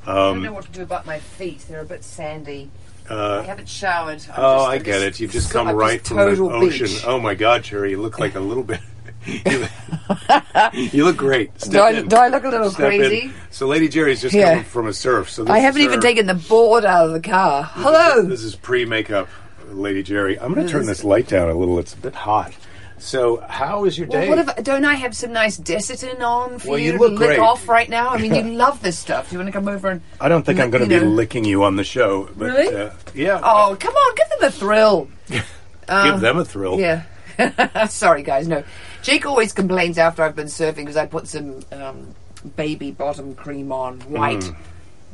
Um, 0.06 0.16
I 0.16 0.34
don't 0.34 0.44
know 0.44 0.54
what 0.54 0.66
to 0.66 0.72
do 0.72 0.84
about 0.84 1.06
my 1.06 1.20
feet. 1.20 1.66
They're 1.70 1.82
a 1.82 1.86
bit 1.86 2.04
sandy. 2.04 2.70
Uh, 3.10 3.40
I 3.40 3.44
haven't 3.44 3.70
showered. 3.70 4.22
I'm 4.30 4.34
oh, 4.38 4.58
just, 4.58 4.68
I 4.70 4.76
I'm 4.76 4.84
get 4.84 5.00
just, 5.02 5.06
it. 5.06 5.20
You've 5.22 5.32
just 5.32 5.48
so, 5.48 5.54
come 5.54 5.68
I'm 5.70 5.76
right 5.76 6.00
just 6.00 6.10
from 6.10 6.18
the 6.18 6.44
ocean. 6.52 6.88
beach. 6.88 7.04
Oh 7.06 7.20
my 7.20 7.36
God, 7.36 7.64
Cherry, 7.64 7.92
you 7.92 8.02
look 8.02 8.20
like 8.20 8.36
a 8.36 8.40
little 8.40 8.64
bit. 8.64 8.80
you, 10.74 11.04
look 11.04 11.18
great. 11.18 11.60
Step 11.60 11.72
Do 11.72 11.82
I, 11.82 12.02
do 12.02 12.16
I 12.16 12.28
look 12.30 12.44
a 12.44 12.50
little 12.50 12.70
Step 12.70 12.94
in. 12.94 13.00
crazy? 13.00 13.32
So, 13.52 13.68
Lady 13.68 13.90
Jerry's 13.90 14.22
just 14.22 14.34
Yeah. 14.34 14.52
coming 14.52 14.64
from 14.66 14.88
a 14.88 14.94
surf. 14.94 15.30
So 15.30 15.44
this 15.44 15.52
I 15.52 15.60
haven't 15.60 15.82
even 15.82 15.96
her- 15.96 16.02
taken 16.02 16.26
the 16.28 16.34
board 16.36 16.86
out 16.86 17.08
of 17.08 17.12
the 17.14 17.20
car. 17.20 17.64
this 17.64 17.70
is- 17.78 17.84
Hello. 17.84 18.22
This 18.24 18.44
is 18.44 18.56
pre-makeup, 18.56 19.28
Lady 19.70 20.02
Jerry. 20.04 20.40
I'm 20.40 20.54
going 20.54 20.66
to 20.66 20.72
turn 20.72 20.86
this 20.86 21.04
light 21.04 21.28
down 21.28 21.50
a 21.50 21.54
little. 21.54 21.78
It's 21.80 21.94
a 21.94 21.98
bit 21.98 22.16
hot. 22.16 22.54
So, 23.00 23.38
how 23.48 23.86
is 23.86 23.98
your 23.98 24.08
Well, 24.08 24.22
day? 24.22 24.30
what 24.30 24.40
if, 24.40 24.64
don't 24.64 24.84
I 24.84 24.96
have 24.96 25.16
some 25.16 25.32
nice 25.32 25.58
Desitin 25.58 26.20
on 26.22 26.58
for 26.60 26.70
Well, 26.72 26.80
you, 26.80 26.94
you 26.94 26.98
to 26.98 27.04
lick 27.06 27.18
great. 27.18 27.40
off 27.40 27.68
right 27.70 27.88
now? 27.88 28.10
I 28.10 28.18
mean, 28.18 28.34
you 28.34 28.42
love 28.58 28.82
this 28.82 28.98
stuff. 28.98 29.30
Do 29.30 29.36
you 29.36 29.40
want 29.40 29.48
to 29.50 29.52
come 29.54 29.68
over 29.68 29.90
and? 29.90 30.02
I 30.20 30.28
don't 30.30 30.44
think 30.46 30.60
I'm 30.60 30.72
going 30.72 30.84
to 30.84 30.90
be 30.90 31.00
know- 31.00 31.12
licking 31.12 31.46
you 31.46 31.64
on 31.64 31.76
the 31.76 31.84
show. 31.84 32.28
But, 32.36 32.46
Really? 32.52 32.76
Uh, 32.76 32.90
yeah. 33.14 33.40
Oh, 33.44 33.78
come 33.80 33.94
on, 33.94 34.16
give 34.16 34.30
them 34.40 34.48
a 34.48 34.52
thrill. 34.52 35.08
give 35.30 36.20
them 36.22 36.38
a 36.40 36.46
thrill. 36.46 36.80
Yeah. 36.80 37.04
Sorry, 37.88 38.24
guys. 38.24 38.48
No, 38.48 38.64
Jake 39.04 39.28
always 39.28 39.54
complains 39.54 40.00
after 40.00 40.24
I've 40.24 40.36
been 40.36 40.48
surfing 40.48 40.78
because 40.78 40.98
I 40.98 41.06
put 41.06 41.28
some 41.28 41.60
um, 41.72 42.16
baby 42.56 42.90
bottom 42.90 43.36
cream 43.36 43.72
on 43.72 44.00
white 44.02 44.52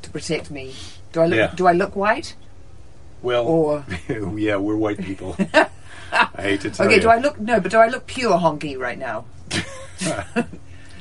to 0.03 0.09
protect 0.09 0.49
me. 0.49 0.73
Do 1.11 1.19
I 1.19 1.25
look? 1.27 1.33
Mm. 1.37 1.49
Yeah. 1.49 1.55
Do 1.55 1.67
I 1.67 1.73
look 1.73 1.97
white? 1.97 2.35
Well, 3.21 3.45
Or- 3.45 3.85
yeah, 4.09 4.55
we're 4.55 4.75
white 4.77 4.99
people. 4.99 5.35
I 6.35 6.41
hate 6.41 6.61
to 6.61 6.69
tell 6.71 6.85
Okay. 6.85 6.95
you. 6.95 7.01
Do 7.01 7.09
I 7.09 7.17
look? 7.19 7.39
No, 7.39 7.59
but 7.59 7.71
do 7.71 7.77
I 7.77 7.87
look 7.87 8.05
pure 8.07 8.37
honky 8.37 8.77
right 8.77 8.97
now? 8.97 9.25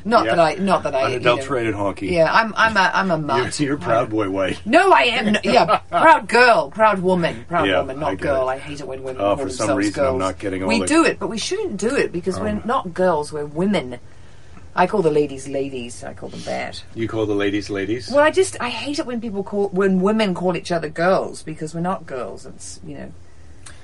Not 0.05 0.25
Yeah. 0.27 0.35
that 0.35 0.41
I, 0.41 0.55
not 0.57 0.83
that 0.83 0.97
I, 0.97 1.03
you 1.13 1.21
know- 1.21 1.33
Unadulterated 1.35 1.75
honky. 1.77 2.11
yeah, 2.11 2.29
I'm, 2.33 2.53
I'm 2.57 2.77
a, 2.77 2.91
I'm 2.93 3.11
a 3.13 3.17
You're, 3.37 3.45
mutt. 3.45 3.61
you're 3.61 3.77
proud 3.77 4.11
boy 4.11 4.29
white. 4.31 4.61
No, 4.67 4.91
I 4.91 5.03
am. 5.03 5.37
Yeah, 5.45 5.79
proud 5.91 6.27
girl, 6.29 6.73
proud 6.73 6.99
woman, 6.99 7.45
proud 7.47 7.69
Yeah, 7.69 7.79
woman, 7.79 7.99
I 7.99 8.01
not 8.01 8.11
get 8.19 8.21
girl. 8.23 8.49
it. 8.49 8.53
I 8.53 8.59
hate 8.59 8.81
it 8.81 8.89
when 8.89 9.05
women 9.05 9.23
Oh, 9.23 9.37
call 9.37 9.45
for 9.45 9.51
some 9.51 9.69
themselves 9.69 9.79
reason, 9.87 10.01
I'm 10.05 10.11
girls. 10.11 10.19
not 10.19 10.39
getting 10.41 10.63
all 10.65 10.69
we 10.69 10.81
the- 10.81 10.87
do 10.87 11.05
it, 11.05 11.21
but 11.21 11.29
we 11.29 11.39
shouldn't 11.39 11.77
do 11.77 11.95
it 11.95 12.11
because 12.11 12.41
we're 12.41 12.49
Um. 12.49 12.63
not 12.65 12.93
girls. 12.93 13.33
We're 13.33 13.45
women. 13.47 14.01
I 14.75 14.89
call 14.89 15.03
the 15.03 15.11
ladies 15.11 15.47
ladies. 15.47 16.03
I 16.03 16.15
call 16.15 16.31
them 16.31 16.41
bad. 16.41 16.81
You 16.97 17.07
call 17.07 17.27
the 17.27 17.35
ladies 17.37 17.71
ladies? 17.71 18.11
Well, 18.11 18.25
I 18.25 18.33
just 18.33 18.57
I 18.61 18.71
hate 18.71 18.99
it 18.99 19.07
when 19.07 19.21
people 19.21 19.45
call 19.45 19.69
when 19.69 20.01
women 20.01 20.35
call 20.35 20.57
each 20.57 20.73
other 20.73 20.89
girls 20.89 21.45
because 21.45 21.75
we're 21.77 21.81
not 21.81 22.07
girls. 22.07 22.45
It's 22.45 22.81
you 22.85 22.97
know, 22.97 23.13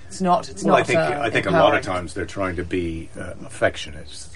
it's 0.08 0.20
not. 0.20 0.48
It's 0.48 0.64
Well, 0.64 0.74
not. 0.74 0.80
I 0.80 0.84
think 0.84 0.98
uh, 0.98 1.20
I 1.22 1.30
think 1.30 1.46
a 1.46 1.50
lot 1.50 1.76
of 1.76 1.82
times 1.82 2.14
they're 2.14 2.26
trying 2.26 2.56
to 2.56 2.64
be 2.64 3.08
uh, 3.18 3.34
affectionate. 3.46 4.26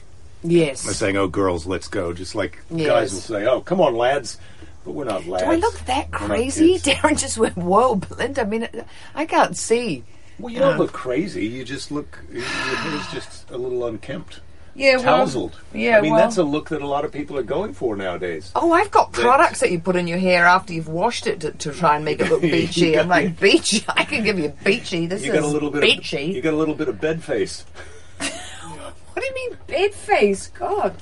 Yes. 0.44 0.84
They're 0.84 0.94
saying, 0.94 1.16
"Oh, 1.16 1.28
girls, 1.28 1.66
let's 1.66 1.88
go." 1.88 2.12
Just 2.12 2.34
like 2.34 2.58
Yes. 2.70 2.86
guys 2.88 3.12
will 3.12 3.20
say, 3.20 3.46
"Oh, 3.46 3.60
come 3.60 3.80
on, 3.80 3.94
lads," 3.96 4.38
but 4.84 4.92
we're 4.92 5.04
not 5.04 5.26
lads. 5.26 5.44
Do 5.44 5.50
I 5.50 5.56
look 5.56 5.78
that 5.86 6.10
crazy? 6.10 6.78
Darren 6.78 7.18
just 7.18 7.38
went, 7.38 7.56
"Whoa, 7.56 7.96
Belinda!" 7.96 8.42
I 8.42 8.44
mean, 8.44 8.68
I 9.14 9.24
can't 9.26 9.56
see. 9.56 10.04
Well, 10.38 10.52
you 10.52 10.58
don't 10.60 10.78
look 10.78 10.92
crazy. 10.92 11.46
You 11.46 11.64
just 11.64 11.90
look. 11.92 12.18
Your 12.32 12.42
hair's 12.42 13.06
just 13.08 13.50
a 13.50 13.56
little 13.56 13.86
unkempt, 13.86 14.40
Yeah, 14.74 14.96
well, 14.96 15.04
tousled. 15.26 15.56
yeah, 15.74 15.98
I 15.98 16.00
mean 16.00 16.12
well- 16.12 16.20
that's 16.22 16.38
a 16.38 16.42
look 16.42 16.70
that 16.70 16.80
a 16.80 16.86
lot 16.86 17.04
of 17.04 17.12
people 17.12 17.36
are 17.38 17.42
going 17.42 17.74
for 17.74 17.94
nowadays. 17.94 18.50
Oh, 18.56 18.72
I've 18.72 18.90
got 18.90 19.12
products 19.12 19.60
that 19.60 19.70
you 19.70 19.78
put 19.78 19.96
in 19.96 20.06
your 20.06 20.18
hair 20.18 20.46
after 20.46 20.72
you've 20.72 20.88
washed 20.88 21.26
it 21.26 21.40
to, 21.40 21.50
to 21.52 21.72
try 21.72 21.96
and 21.96 22.04
make 22.04 22.20
it 22.20 22.30
look 22.30 22.40
beachy. 22.56 22.98
I'm 22.98 23.08
like, 23.08 23.38
beachy? 23.38 23.84
I 23.88 24.04
can 24.04 24.24
give 24.24 24.38
you 24.38 24.52
beachy. 24.64 25.06
This 25.06 25.22
You 25.24 25.32
is 25.34 25.40
got 25.40 25.46
a 25.46 25.52
little 25.52 25.70
bit. 25.70 25.82
beachy. 25.82 26.30
Of, 26.30 26.36
you 26.36 26.40
got 26.42 26.54
a 26.54 26.56
little 26.56 26.74
bit 26.74 26.88
of 26.88 27.00
bed 27.00 27.22
face. 27.22 27.66
what 28.18 29.16
do 29.16 29.24
you 29.26 29.34
mean 29.34 29.58
bed 29.66 29.92
face? 29.94 30.46
God. 30.48 30.94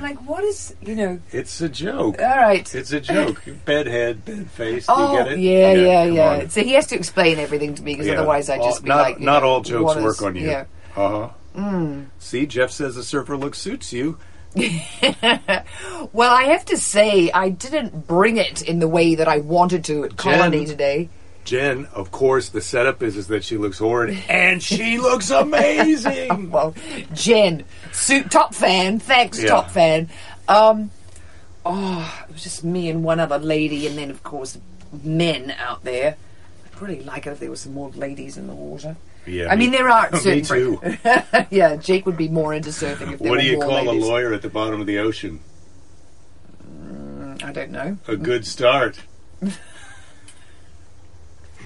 Like, 0.00 0.16
what 0.28 0.44
is, 0.44 0.74
you 0.80 0.94
know, 0.94 1.18
It's 1.32 1.60
a 1.60 1.68
joke. 1.68 2.20
all 2.22 2.28
right. 2.36 2.72
It's 2.74 2.92
a 2.92 3.00
joke. 3.00 3.42
bed 3.64 3.86
head, 3.88 4.24
bed 4.24 4.48
face. 4.50 4.86
Oh, 4.88 5.08
Do 5.08 5.12
you 5.12 5.18
get 5.24 5.32
it? 5.32 5.38
yeah, 5.40 5.72
yeah, 5.72 6.06
come 6.06 6.14
yeah. 6.16 6.28
on. 6.44 6.50
So 6.50 6.62
he 6.62 6.74
has 6.74 6.86
to 6.88 6.94
explain 6.96 7.38
everything 7.38 7.74
to 7.74 7.82
me 7.82 7.94
because 7.94 8.06
Yeah. 8.06 8.14
otherwise 8.18 8.46
just 8.46 8.60
All- 8.60 8.80
be 8.82 8.88
not, 8.88 9.02
like, 9.02 9.18
you 9.18 9.26
not 9.26 9.42
know, 9.42 9.48
all 9.48 9.60
jokes 9.62 9.82
what 9.84 9.96
is- 9.98 10.04
work 10.04 10.22
on 10.22 10.36
you. 10.36 10.46
Yeah. 10.48 10.64
Uh 10.96 11.08
huh. 11.08 11.28
See, 12.18 12.46
Jeff 12.46 12.70
says 12.70 12.94
the 12.94 13.02
surfer 13.02 13.36
look 13.36 13.54
suits 13.54 13.92
you. 13.92 14.18
Well, 16.12 16.34
I 16.34 16.44
have 16.44 16.64
to 16.66 16.76
say, 16.76 17.30
I 17.30 17.50
didn't 17.50 18.06
bring 18.06 18.36
it 18.38 18.62
in 18.62 18.78
the 18.78 18.88
way 18.88 19.16
that 19.16 19.28
I 19.28 19.38
wanted 19.38 19.84
to 19.84 20.04
at 20.04 20.16
Colony 20.16 20.64
today. 20.64 21.08
Jen, 21.44 21.86
of 21.92 22.10
course, 22.10 22.48
the 22.48 22.60
setup 22.60 23.02
is 23.02 23.16
is 23.16 23.28
that 23.28 23.44
she 23.44 23.56
looks 23.58 23.78
horrid, 23.78 24.16
and 24.28 24.62
she 24.62 24.98
looks 25.06 25.30
amazing. 25.30 26.50
Well, 26.50 26.74
Jen, 27.12 27.64
suit 27.92 28.30
top 28.30 28.54
fan. 28.54 28.98
Thanks, 28.98 29.42
Yeah. 29.42 29.50
top 29.50 29.70
fan. 29.70 30.08
Um, 30.48 30.90
oh, 31.64 32.24
it 32.28 32.32
was 32.32 32.42
just 32.42 32.64
me 32.64 32.88
and 32.90 33.04
one 33.04 33.20
other 33.20 33.38
lady, 33.38 33.86
and 33.86 33.96
then 33.98 34.10
of 34.10 34.22
course 34.22 34.58
men 35.02 35.50
out 35.58 35.84
there. 35.84 36.16
I'd 36.66 36.80
really 36.82 37.02
like 37.02 37.26
it 37.26 37.30
if 37.30 37.40
there 37.40 37.50
were 37.50 37.56
some 37.56 37.74
more 37.74 37.90
ladies 37.90 38.36
in 38.36 38.46
the 38.46 38.54
water. 38.54 38.96
Yeah, 39.26 39.48
I 39.52 39.56
mean, 39.56 39.70
there 39.70 39.88
are 39.88 40.10
me 40.24 40.40
too. 40.42 40.80
yeah, 41.50 41.76
Jake 41.76 42.06
would 42.06 42.16
be 42.16 42.28
more 42.28 42.54
into 42.54 42.70
surfing 42.70 43.12
if 43.12 43.18
there 43.20 43.30
What 43.30 43.30
were 43.30 43.38
do 43.38 43.44
you 43.46 43.56
more 43.58 43.66
call 43.66 43.84
ladies. 43.84 44.02
a 44.04 44.06
lawyer 44.06 44.32
at 44.32 44.42
the 44.42 44.48
bottom 44.48 44.80
of 44.80 44.86
the 44.86 44.98
ocean? 44.98 45.40
Mm, 46.66 47.44
I 47.44 47.52
don't 47.52 47.70
know. 47.70 47.98
A 48.08 48.16
good 48.16 48.46
start. 48.46 49.00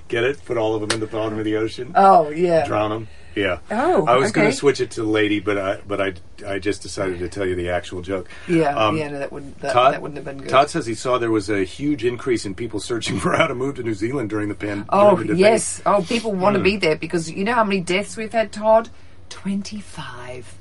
Get 0.08 0.24
it? 0.24 0.44
Put 0.44 0.56
all 0.58 0.74
of 0.74 0.80
them 0.82 0.90
in 0.90 1.00
the 1.00 1.06
bottom 1.06 1.38
of 1.38 1.44
the 1.44 1.56
ocean. 1.56 1.92
Oh 1.94 2.28
yeah. 2.30 2.66
Drown 2.66 2.90
them. 2.90 3.08
Yeah. 3.34 3.58
Oh, 3.70 4.06
I 4.06 4.16
was 4.16 4.30
going 4.32 4.48
to 4.50 4.56
switch 4.56 4.80
it 4.80 4.92
to 4.92 5.02
lady, 5.02 5.40
but 5.40 5.58
I 5.58 5.78
but 5.86 6.00
I 6.00 6.14
I 6.46 6.58
just 6.58 6.82
decided 6.82 7.18
to 7.18 7.28
tell 7.28 7.46
you 7.46 7.54
the 7.54 7.70
actual 7.70 8.00
joke. 8.02 8.28
Yeah, 8.48 8.76
Um, 8.76 8.96
yeah, 8.96 9.08
no, 9.08 9.18
that 9.18 9.32
wouldn't 9.32 9.58
that, 9.60 9.72
Todd, 9.72 9.94
that 9.94 10.02
wouldn't 10.02 10.16
have 10.18 10.24
been 10.24 10.38
good. 10.38 10.48
Todd 10.48 10.70
says 10.70 10.86
he 10.86 10.94
saw 10.94 11.18
there 11.18 11.30
was 11.30 11.50
a 11.50 11.64
huge 11.64 12.04
increase 12.04 12.44
in 12.46 12.54
people 12.54 12.80
searching 12.80 13.18
for 13.20 13.32
how 13.36 13.46
to 13.46 13.54
move 13.54 13.74
to 13.76 13.82
New 13.82 13.94
Zealand 13.94 14.30
during 14.30 14.48
the 14.48 14.54
pandemic. 14.54 14.86
Oh 14.90 15.16
the 15.16 15.34
yes. 15.36 15.82
Oh, 15.84 16.02
people 16.02 16.32
want 16.32 16.54
to 16.54 16.60
Hmm. 16.60 16.64
be 16.64 16.76
there 16.76 16.96
because 16.96 17.30
you 17.30 17.44
know 17.44 17.54
how 17.54 17.64
many 17.64 17.80
deaths 17.80 18.16
we've 18.16 18.32
had, 18.32 18.52
Todd? 18.52 18.88
Twenty-five. 19.30 20.58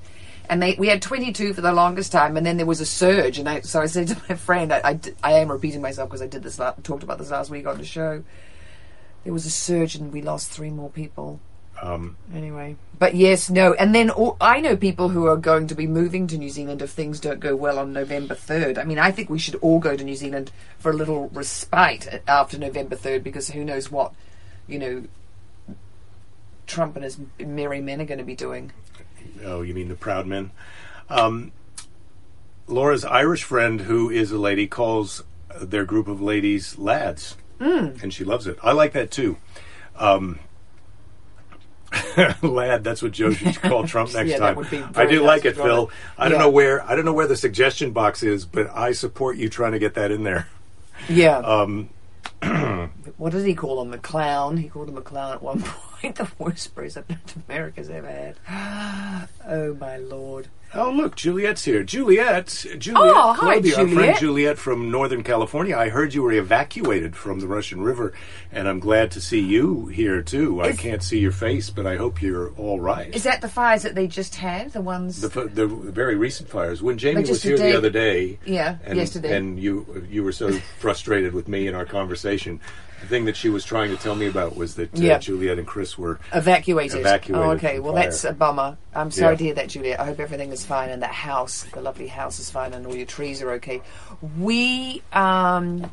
And 0.50 0.62
they, 0.62 0.75
we 0.77 0.89
had 0.89 1.01
22 1.01 1.53
for 1.53 1.62
the 1.62 1.72
longest 1.72 2.12
time, 2.12 2.36
and 2.36 2.46
then 2.46 2.58
there 2.58 2.65
was 2.65 2.82
a 2.82 2.86
surge. 2.86 3.39
And 3.39 3.48
I, 3.48 3.62
so 3.62 3.80
I 3.82 3.86
said 3.86 4.10
to 4.10 4.22
my 4.27 4.36
friend, 4.36 4.74
I, 4.74 4.82
I, 4.84 5.00
I 5.24 5.32
am 5.39 5.50
repeating 5.50 5.82
myself 5.82 6.10
because 6.10 6.22
I 6.22 6.27
did 6.27 6.44
this, 6.44 6.60
la- 6.60 6.74
talked 6.84 7.01
about 7.01 7.18
this 7.18 7.32
last 7.32 7.50
week 7.50 7.65
on 7.65 7.77
the 7.77 7.86
show. 7.86 8.24
There 9.24 9.32
was 9.32 9.46
a 9.46 9.50
surge, 9.50 9.96
and 9.96 10.12
we 10.12 10.22
lost 10.22 10.51
three 10.51 10.70
more 10.70 10.89
people. 10.89 11.39
Um, 11.83 12.15
Anyway, 12.33 12.77
but 12.97 13.13
yes, 13.13 13.49
no, 13.49 13.73
and 13.73 13.93
then 13.93 14.09
all, 14.09 14.37
I 14.39 14.61
know 14.61 14.77
people 14.77 15.09
who 15.09 15.25
are 15.27 15.35
going 15.35 15.67
to 15.67 15.75
be 15.75 15.85
moving 15.85 16.27
to 16.27 16.37
New 16.37 16.49
Zealand 16.49 16.81
if 16.81 16.91
things 16.91 17.19
don't 17.19 17.41
go 17.41 17.57
well 17.57 17.77
on 17.77 17.91
November 17.91 18.35
third. 18.35 18.77
I 18.77 18.85
mean, 18.85 18.97
I 18.99 19.11
think 19.11 19.29
we 19.29 19.37
should 19.37 19.55
all 19.55 19.79
go 19.79 19.97
to 19.97 20.03
New 20.03 20.15
Zealand 20.15 20.49
for 20.79 20.91
a 20.91 20.95
little 20.95 21.27
respite 21.33 22.23
after 22.25 22.57
November 22.57 22.95
third 22.95 23.21
because 23.23 23.49
who 23.49 23.65
knows 23.65 23.91
what, 23.91 24.13
you 24.65 24.79
know, 24.79 25.03
Trump 26.67 26.95
and 26.95 27.03
his 27.03 27.17
merry 27.39 27.81
men 27.81 27.99
are 28.01 28.05
going 28.05 28.17
to 28.19 28.23
be 28.23 28.35
doing. 28.35 28.71
oh, 29.43 29.61
you 29.61 29.73
mean 29.73 29.89
the 29.89 29.95
proud 29.95 30.25
men? 30.25 30.51
Um, 31.09 31.51
Laura's 32.67 33.03
Irish 33.03 33.43
friend, 33.43 33.81
who 33.81 34.09
is 34.09 34.31
a 34.31 34.37
lady, 34.37 34.67
calls 34.67 35.21
their 35.59 35.83
group 35.83 36.07
of 36.07 36.21
ladies 36.21 36.77
lads, 36.77 37.35
Hmm. 37.59 37.89
and 38.01 38.13
she 38.13 38.23
loves 38.23 38.47
it. 38.47 38.57
I 38.63 38.71
like 38.71 38.93
that 38.93 39.11
too. 39.11 39.37
Um, 39.97 40.39
lad, 42.41 42.83
that's 42.83 43.01
what 43.01 43.12
Joe 43.12 43.31
should 43.31 43.62
call 43.62 43.85
Trump 43.88 44.13
next 44.13 44.29
Yeah, 44.31 44.38
time. 44.38 44.57
I 44.95 45.05
do 45.05 45.17
nice 45.19 45.25
like 45.27 45.45
it, 45.45 45.55
Phil. 45.55 45.88
it. 45.88 45.93
I 46.17 46.29
don't 46.29 46.38
Yeah. 46.39 46.45
know 46.45 46.50
where 46.50 46.83
I 46.89 46.95
don't 46.95 47.05
know 47.05 47.13
where 47.13 47.27
the 47.27 47.35
suggestion 47.38 47.91
box 47.91 48.23
is, 48.23 48.45
but 48.45 48.69
I 48.75 48.91
support 48.93 49.38
you 49.38 49.50
trying 49.50 49.73
to 49.73 49.79
get 49.79 49.93
that 49.95 50.12
in 50.12 50.23
there. 50.23 50.47
Yeah. 51.09 51.38
Um, 51.38 51.89
what 53.17 53.31
does 53.31 53.43
he 53.45 53.55
call 53.55 53.81
him? 53.81 53.93
A 53.93 53.97
clown? 53.97 54.57
He 54.57 54.69
called 54.69 54.89
him 54.89 54.97
a 54.97 55.01
clown 55.01 55.33
at 55.33 55.41
one 55.41 55.62
point. 56.01 56.15
the 56.15 56.29
worst 56.38 56.75
president 56.75 57.33
America's 57.47 57.89
ever 57.89 58.07
had. 58.47 59.27
oh 59.47 59.73
my 59.75 59.97
lord. 59.97 60.47
Oh, 60.75 60.89
look, 60.89 61.15
Juliet's 61.15 61.63
here. 61.65 61.83
Juliet, 61.83 62.47
Juliet, 62.79 62.95
Oh, 63.15 63.33
hi, 63.33 63.59
Claudia, 63.62 63.71
our 63.73 63.77
friend 63.81 63.89
Juliet. 63.91 64.19
Juliet 64.19 64.57
from 64.57 64.89
Northern 64.89 65.21
California. 65.21 65.77
I 65.77 65.89
heard 65.89 66.15
you 66.15 66.23
were 66.23 66.31
evacuated 66.31 67.15
from 67.15 67.41
the 67.41 67.47
Russian 67.47 67.83
River, 67.83 68.12
and 68.51 68.67
I'm 68.67 68.79
glad 68.79 69.12
to 69.12 69.21
see 69.21 69.39
you 69.39 69.85
here 69.85 70.23
too. 70.23 70.62
I 70.63 70.71
can't 70.73 71.03
see 71.03 71.19
your 71.19 71.31
face, 71.31 71.69
but 71.69 71.85
I 71.85 71.97
hope 71.97 72.23
you're 72.23 72.53
all 72.55 72.79
right. 72.79 73.13
Is 73.13 73.21
that 73.21 73.41
the 73.41 73.50
fires 73.50 73.83
that 73.83 73.93
they 73.93 74.07
just 74.07 74.33
had? 74.33 74.73
The 74.73 74.81
ones? 74.81 75.21
the, 75.21 75.27
f- 75.43 75.53
the 75.53 75.67
very 75.67 76.15
recent 76.15 76.50
fires. 76.50 76.81
When 76.81 76.97
Jamie 76.97 77.21
was 77.21 77.43
here 77.43 77.55
day- 77.55 77.73
the 77.73 77.77
other 77.77 77.91
day, 77.91 78.39
Yeah, 78.43 78.77
and, 78.83 78.97
yesterday. 78.97 79.38
and 79.38 79.59
you 79.59 80.07
you 80.09 80.23
were 80.23 80.31
so 80.31 80.53
frustrated 80.79 81.35
with 81.35 81.47
me 81.47 81.67
in 81.67 81.75
our 81.75 81.85
conversation. 81.85 82.32
The 83.01 83.07
thing 83.09 83.25
that 83.25 83.35
she 83.35 83.49
was 83.49 83.65
trying 83.65 83.89
to 83.89 83.97
tell 83.97 84.15
me 84.15 84.27
about 84.27 84.55
was 84.55 84.75
that 84.75 84.93
uh, 84.95 85.01
Yeah. 85.01 85.17
Juliet 85.17 85.57
and 85.59 85.67
Chris 85.67 85.97
were 85.97 86.19
Evacuated. 86.33 87.01
Evacuated 87.01 87.45
Oh, 87.45 87.51
okay. 87.51 87.79
Well, 87.79 87.93
fire. 87.93 88.03
that's 88.03 88.23
a 88.23 88.31
bummer. 88.31 88.77
I'm 88.95 89.11
sorry 89.11 89.33
Yeah. 89.33 89.37
to 89.39 89.43
hear 89.43 89.53
that, 89.55 89.67
Juliet. 89.69 89.99
I 89.99 90.05
hope 90.05 90.21
everything 90.21 90.51
is 90.53 90.65
fine 90.65 90.89
and 90.89 91.01
that 91.03 91.11
house, 91.11 91.65
the 91.73 91.81
lovely 91.81 92.07
house, 92.07 92.39
is 92.39 92.49
fine 92.49 92.73
and 92.73 92.87
all 92.87 92.95
your 92.95 93.05
trees 93.05 93.41
are 93.41 93.51
okay. 93.53 93.81
We, 94.39 95.01
um, 95.11 95.91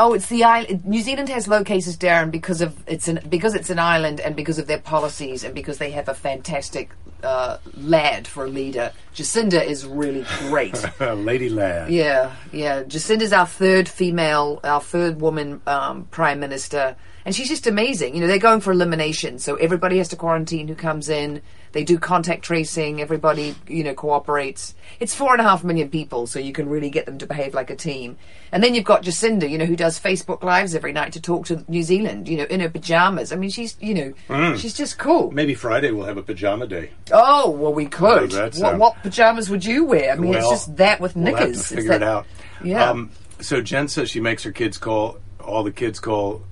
oh, 0.00 0.14
it's 0.14 0.28
the 0.28 0.44
island. 0.44 0.84
New 0.84 1.02
Zealand 1.02 1.28
has 1.28 1.46
low 1.46 1.62
cases, 1.62 1.96
Darren, 1.96 2.30
because 2.30 2.60
of 2.60 2.82
it's 2.88 3.06
an 3.06 3.20
because 3.28 3.54
it's 3.54 3.70
an 3.70 3.78
island 3.78 4.20
and 4.20 4.34
because 4.34 4.58
of 4.58 4.66
their 4.66 4.80
policies 4.80 5.44
and 5.44 5.54
because 5.54 5.78
they 5.78 5.90
have 5.90 6.08
a 6.08 6.14
fantastic 6.14 6.90
uh, 7.22 7.58
lad 7.76 8.26
for 8.26 8.46
a 8.46 8.48
leader. 8.48 8.92
Jacinda 9.14 9.62
is 9.62 9.86
really 9.86 10.24
great. 10.48 10.74
Lady 11.00 11.50
Lad. 11.50 11.90
Yeah, 11.90 12.34
yeah. 12.52 12.82
Jacinda's 12.82 13.32
our 13.32 13.46
third 13.46 13.88
female, 13.88 14.60
our 14.64 14.80
third 14.80 15.20
woman 15.20 15.60
um, 15.66 16.04
prime 16.04 16.40
minister, 16.40 16.96
and 17.24 17.34
she's 17.34 17.48
just 17.48 17.66
amazing. 17.66 18.14
You 18.14 18.22
know, 18.22 18.26
they're 18.26 18.38
going 18.38 18.60
for 18.60 18.72
elimination, 18.72 19.38
so 19.38 19.56
everybody 19.56 19.98
has 19.98 20.08
to 20.08 20.16
quarantine 20.16 20.66
who 20.66 20.74
comes 20.74 21.08
in. 21.08 21.42
They 21.72 21.84
do 21.84 21.98
contact 21.98 22.42
tracing. 22.42 23.00
Everybody, 23.00 23.54
you 23.68 23.84
know, 23.84 23.94
cooperates. 23.94 24.74
It's 24.98 25.14
four 25.14 25.32
and 25.32 25.40
a 25.40 25.44
half 25.44 25.62
million 25.62 25.88
people, 25.88 26.26
so 26.26 26.38
you 26.40 26.52
can 26.52 26.68
really 26.68 26.90
get 26.90 27.06
them 27.06 27.18
to 27.18 27.26
behave 27.26 27.54
like 27.54 27.70
a 27.70 27.76
team. 27.76 28.16
And 28.50 28.62
then 28.62 28.74
you've 28.74 28.84
got 28.84 29.02
Jacinda, 29.04 29.48
you 29.48 29.56
know, 29.56 29.66
who 29.66 29.76
does 29.76 30.00
Facebook 30.00 30.42
lives 30.42 30.74
every 30.74 30.92
night 30.92 31.12
to 31.12 31.20
talk 31.20 31.46
to 31.46 31.64
New 31.68 31.84
Zealand. 31.84 32.28
You 32.28 32.38
know, 32.38 32.44
in 32.44 32.58
her 32.60 32.68
pajamas. 32.68 33.32
I 33.32 33.36
mean, 33.36 33.50
she's, 33.50 33.76
you 33.80 33.94
know, 33.94 34.12
Mm. 34.28 34.58
she's 34.58 34.74
just 34.76 34.98
cool. 34.98 35.30
Maybe 35.30 35.54
Friday 35.54 35.92
we'll 35.92 36.06
have 36.06 36.16
a 36.16 36.22
pajama 36.22 36.66
day. 36.66 36.90
Oh 37.12 37.50
well, 37.50 37.72
we 37.72 37.86
could. 37.86 38.32
What, 38.32 38.54
sound? 38.54 38.78
what 38.80 38.96
pajamas 39.02 39.48
would 39.48 39.64
you 39.64 39.84
wear? 39.84 40.12
I 40.12 40.16
mean, 40.16 40.34
it's 40.34 40.48
just 40.50 40.76
that 40.76 41.00
with 41.00 41.14
We'll 41.14 41.26
knickers. 41.26 41.56
have 41.58 41.68
to 41.68 41.74
figure 41.76 41.90
that- 41.90 42.02
it 42.02 42.08
out. 42.08 42.26
Yeah. 42.64 42.90
Um, 42.90 43.10
so 43.40 43.60
Jen 43.60 43.86
says 43.88 44.10
she 44.10 44.20
makes 44.20 44.42
her 44.42 44.52
kids 44.52 44.76
call 44.76 45.18
all 45.40 45.62
the 45.62 45.72
kids 45.72 46.00
call 46.00 46.42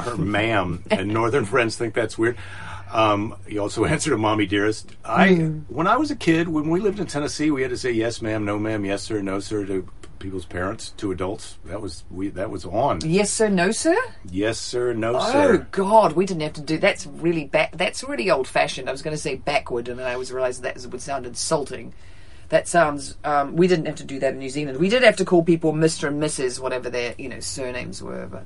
her 0.00 0.16
ma'am, 0.16 0.82
and 0.90 1.08
Northern 1.08 1.44
friends 1.52 1.76
think 1.76 1.94
that's 1.94 2.16
weird. 2.18 2.36
Um, 2.92 3.34
you 3.48 3.60
also 3.60 3.84
answer 3.94 4.10
to 4.10 4.16
mommy 4.18 4.46
dearest. 4.46 4.90
I 5.04 5.34
Hmm. 5.34 5.58
when 5.68 5.86
I 5.86 5.96
was 5.96 6.10
a 6.10 6.16
kid, 6.16 6.48
when 6.48 6.70
we 6.70 6.80
lived 6.80 7.00
in 7.00 7.06
Tennessee, 7.06 7.50
we 7.50 7.62
had 7.62 7.70
to 7.70 7.76
say 7.76 7.90
yes 7.92 8.22
ma'am, 8.22 8.44
no 8.44 8.58
ma'am, 8.58 8.84
yes 8.84 9.02
sir, 9.02 9.20
no 9.22 9.40
sir 9.40 9.64
to 9.66 9.88
people's 10.18 10.46
parents, 10.46 10.90
to 10.96 11.12
adults. 11.12 11.58
That 11.66 11.80
was 11.82 12.04
we 12.10 12.28
that 12.30 12.50
was 12.50 12.64
on. 12.64 13.00
Yes 13.04 13.30
sir, 13.30 13.48
no 13.48 13.70
sir. 13.70 13.96
Yes 14.30 14.58
sir, 14.58 14.92
no 14.94 15.16
Oh 15.16 15.32
sir. 15.32 15.54
Oh 15.54 15.66
god, 15.72 16.12
we 16.12 16.26
didn't 16.26 16.42
have 16.42 16.54
to 16.54 16.60
do. 16.62 16.78
That's 16.78 17.06
really 17.06 17.44
back. 17.44 17.76
That's 17.76 18.02
really 18.04 18.30
old 18.30 18.48
fashioned. 18.48 18.88
I 18.88 18.92
was 18.92 19.02
going 19.02 19.14
to 19.16 19.20
say 19.22 19.34
backward, 19.34 19.88
and 19.88 19.98
then 19.98 20.06
I 20.06 20.16
was 20.16 20.32
realised 20.32 20.62
that 20.62 20.76
would 20.86 21.02
sound 21.02 21.26
insulting. 21.26 21.92
That 22.48 22.68
sounds. 22.68 23.16
Um, 23.24 23.56
we 23.56 23.66
didn't 23.66 23.86
have 23.86 23.96
to 23.96 24.04
do 24.04 24.20
that 24.20 24.32
in 24.32 24.38
New 24.38 24.48
Zealand. 24.48 24.78
We 24.78 24.88
did 24.88 25.02
have 25.02 25.16
to 25.16 25.24
call 25.24 25.42
people 25.42 25.72
Mister 25.72 26.06
and 26.06 26.22
Mrs. 26.22 26.60
whatever 26.60 26.88
their 26.88 27.14
you 27.18 27.28
know 27.28 27.40
surnames 27.40 28.00
were. 28.02 28.26
But 28.26 28.44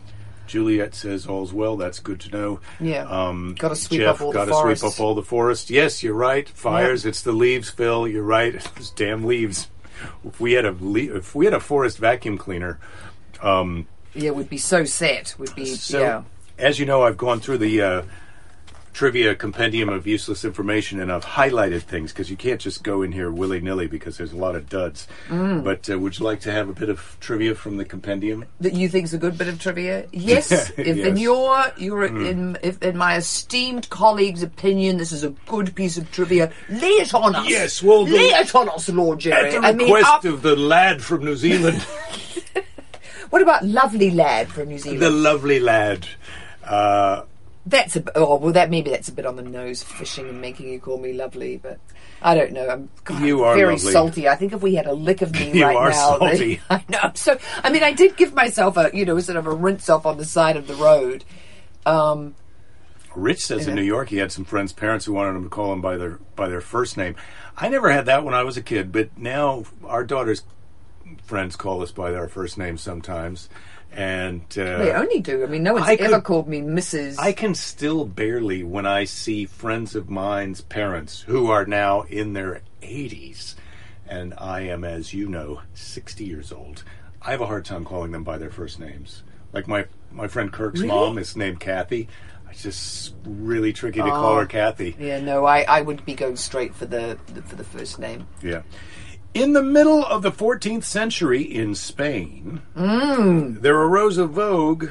Juliet 0.50 0.94
says 0.94 1.26
all's 1.26 1.52
well. 1.52 1.76
That's 1.76 2.00
good 2.00 2.20
to 2.20 2.30
know. 2.30 2.60
Yeah. 2.80 3.04
Um, 3.04 3.54
Gotta 3.58 3.76
sweep 3.76 4.00
Jeff, 4.00 4.16
up 4.16 4.20
all 4.22 4.32
the 4.32 4.38
gotta 4.38 4.50
forest. 4.50 4.80
sweep 4.82 4.92
up 4.92 5.00
all 5.00 5.14
the 5.14 5.22
forest. 5.22 5.70
Yes, 5.70 6.02
you're 6.02 6.14
right. 6.14 6.48
Fires. 6.48 7.06
It's 7.06 7.22
the 7.22 7.32
leaves, 7.32 7.70
Phil. 7.70 8.08
You're 8.08 8.22
right. 8.22 8.60
Those 8.76 8.90
damn 8.90 9.24
leaves. 9.24 9.68
If 10.24 10.40
we 10.40 10.52
had 10.52 10.64
a 10.64 10.74
le- 10.80 11.16
if 11.16 11.34
we 11.34 11.44
had 11.44 11.54
a 11.54 11.60
forest 11.60 11.98
vacuum 11.98 12.36
cleaner, 12.38 12.78
um, 13.42 13.86
yeah, 14.14 14.30
we'd 14.32 14.50
be 14.50 14.58
so 14.58 14.84
set. 14.84 15.34
We'd 15.38 15.54
be 15.54 15.66
so 15.66 16.00
yeah. 16.00 16.22
as 16.58 16.78
you 16.78 16.86
know, 16.86 17.02
I've 17.02 17.16
gone 17.18 17.40
through 17.40 17.58
the 17.58 17.80
uh, 17.82 18.02
trivia 18.92 19.34
compendium 19.34 19.88
of 19.88 20.06
useless 20.06 20.44
information, 20.44 21.00
and 21.00 21.12
I've 21.12 21.24
highlighted 21.24 21.82
things 21.82 22.12
because 22.12 22.30
you 22.30 22.36
can't 22.36 22.60
just 22.60 22.82
go 22.82 23.02
in 23.02 23.12
here 23.12 23.30
willy 23.30 23.60
nilly 23.60 23.86
because 23.86 24.16
there's 24.18 24.32
a 24.32 24.36
lot 24.36 24.56
of 24.56 24.68
duds. 24.68 25.06
Mm. 25.28 25.62
But 25.64 25.88
uh, 25.88 25.98
would 25.98 26.18
you 26.18 26.24
like 26.24 26.40
to 26.40 26.52
have 26.52 26.68
a 26.68 26.72
bit 26.72 26.88
of 26.88 27.16
trivia 27.20 27.54
from 27.54 27.76
the 27.76 27.84
compendium? 27.84 28.44
That 28.60 28.74
you 28.74 28.88
think's 28.88 29.12
a 29.12 29.18
good 29.18 29.38
bit 29.38 29.48
of 29.48 29.58
trivia? 29.60 30.06
Yes. 30.12 30.50
if 30.76 30.78
in 30.78 30.96
Yes. 30.96 31.08
Hmm. 31.10 31.16
your 31.16 31.72
your 31.78 32.04
in 32.04 32.58
if 32.62 32.82
in 32.82 32.96
my 32.96 33.16
esteemed 33.16 33.88
colleague's 33.90 34.42
opinion, 34.42 34.96
this 34.96 35.12
is 35.12 35.24
a 35.24 35.30
good 35.46 35.74
piece 35.74 35.96
of 35.96 36.10
trivia. 36.10 36.52
Lay 36.68 36.88
it 36.88 37.14
on 37.14 37.34
us. 37.36 37.48
Yes, 37.48 37.82
well, 37.82 38.04
the- 38.04 38.12
lay 38.16 38.24
it 38.28 38.54
on 38.54 38.68
us, 38.68 38.88
Lord 38.88 39.20
Jerry. 39.20 39.54
At 39.54 39.60
the 39.62 39.66
I 39.68 39.72
mean, 39.72 39.86
request 39.92 40.06
up- 40.10 40.24
of 40.24 40.42
the 40.42 40.56
lad 40.56 41.02
from 41.02 41.24
New 41.24 41.36
Zealand. 41.36 41.80
what 43.30 43.42
about 43.42 43.64
lovely 43.64 44.10
lad 44.10 44.48
from 44.50 44.68
New 44.68 44.78
Zealand? 44.78 45.02
the 45.02 45.10
lovely 45.10 45.60
lad. 45.60 46.06
Uh, 46.64 47.22
That's 47.70 47.96
a 47.96 48.04
oh 48.18 48.36
well 48.36 48.52
that 48.52 48.68
maybe 48.70 48.90
that's 48.90 49.08
a 49.08 49.12
bit 49.12 49.24
on 49.26 49.36
the 49.36 49.42
nose, 49.42 49.82
fishing 49.82 50.28
and 50.28 50.40
making 50.40 50.68
you 50.68 50.78
call 50.80 50.98
me 50.98 51.12
lovely, 51.12 51.56
but 51.56 51.78
I 52.20 52.34
don't 52.34 52.52
know. 52.52 52.68
I'm 52.68 52.90
God, 53.04 53.22
You 53.22 53.44
I'm 53.44 53.50
are 53.50 53.56
very 53.56 53.74
lovely. 53.76 53.92
salty. 53.92 54.28
I 54.28 54.36
think 54.36 54.52
if 54.52 54.60
we 54.62 54.74
had 54.74 54.86
a 54.86 54.92
lick 54.92 55.22
of 55.22 55.32
me 55.32 55.52
You 55.58 55.64
right 55.64 55.76
are 55.76 55.90
now, 55.90 56.18
they- 56.18 56.56
salty. 56.58 56.60
I 56.68 56.84
know. 56.88 57.12
So 57.14 57.38
I 57.64 57.70
mean, 57.70 57.82
I 57.82 57.92
did 57.92 58.16
give 58.16 58.34
myself 58.34 58.76
a 58.76 58.90
you 58.92 59.04
know 59.04 59.18
sort 59.20 59.36
of 59.38 59.46
a 59.46 59.52
rinse 59.54 59.88
off 59.88 60.04
on 60.06 60.16
the 60.18 60.24
side 60.24 60.56
of 60.56 60.66
the 60.66 60.74
road. 60.74 61.24
Um, 61.86 62.34
Rich 63.16 63.44
says 63.46 63.66
in 63.66 63.74
New 63.74 63.82
York 63.82 64.08
he 64.08 64.18
had 64.18 64.30
some 64.30 64.44
friends' 64.44 64.72
parents 64.72 65.04
who 65.04 65.12
wanted 65.12 65.36
him 65.36 65.44
to 65.44 65.48
call 65.50 65.72
him 65.72 65.80
by 65.80 65.96
their 65.96 66.18
by 66.36 66.48
their 66.48 66.60
first 66.60 66.96
name. 66.96 67.16
I 67.56 67.68
never 67.68 67.90
had 67.90 68.06
that 68.06 68.24
when 68.24 68.34
I 68.34 68.44
was 68.44 68.56
a 68.56 68.62
kid, 68.62 68.92
but 68.92 69.16
now 69.18 69.64
our 69.84 70.04
daughter's 70.04 70.42
friends 71.24 71.56
call 71.56 71.82
us 71.82 71.90
by 71.90 72.14
our 72.14 72.28
first 72.28 72.56
name 72.56 72.78
sometimes, 72.78 73.48
and 73.92 74.42
uh, 74.56 74.78
they 74.78 74.92
only 74.92 75.20
do. 75.20 75.42
I 75.42 75.46
mean, 75.46 75.62
no 75.62 75.74
one's 75.74 75.86
I 75.86 75.94
ever 75.94 76.16
could- 76.16 76.24
called 76.24 76.48
me 76.48 76.60
Mrs. 76.60 77.18
I 77.18 77.32
can 77.32 77.54
still 77.54 78.04
barely 78.04 78.62
when 78.62 78.86
I 78.86 79.04
see 79.04 79.46
friends 79.46 79.94
of 79.94 80.08
mine's 80.10 80.60
parents 80.60 81.22
who 81.22 81.50
are 81.50 81.64
now 81.66 82.02
in 82.02 82.32
their 82.32 82.62
80s, 82.82 83.54
and 84.06 84.34
I 84.38 84.60
am, 84.62 84.84
as 84.84 85.12
you 85.12 85.28
know, 85.28 85.62
60 85.74 86.24
years 86.24 86.52
old. 86.52 86.82
I 87.22 87.32
have 87.32 87.40
a 87.40 87.46
hard 87.46 87.64
time 87.64 87.84
calling 87.84 88.12
them 88.12 88.24
by 88.24 88.38
their 88.38 88.50
first 88.50 88.78
names. 88.80 89.22
Like 89.52 89.66
my 89.68 89.86
my 90.12 90.26
friend 90.28 90.52
Kirk's 90.52 90.80
Really? 90.80 90.88
mom 90.92 91.18
is 91.18 91.36
named 91.36 91.60
Kathy. 91.60 92.08
It's 92.50 92.62
just 92.64 93.14
really 93.24 93.72
tricky 93.72 94.00
to 94.00 94.08
call 94.08 94.32
Oh. 94.34 94.38
her 94.40 94.46
Kathy. 94.46 94.96
yeah, 94.98 95.20
no, 95.20 95.44
I, 95.44 95.60
I 95.62 95.82
would 95.82 96.04
be 96.04 96.14
going 96.14 96.34
straight 96.36 96.74
for 96.74 96.84
the, 96.84 97.16
the 97.32 97.42
for 97.42 97.54
the 97.54 97.62
first 97.62 98.00
name. 98.00 98.26
Yeah. 98.42 98.62
In 99.32 99.52
the 99.52 99.62
middle 99.62 100.04
of 100.04 100.22
the 100.22 100.32
14th 100.32 100.82
century 100.82 101.42
in 101.42 101.76
Spain, 101.76 102.62
there 102.74 103.76
arose 103.76 104.18
a 104.18 104.26
vogue 104.26 104.90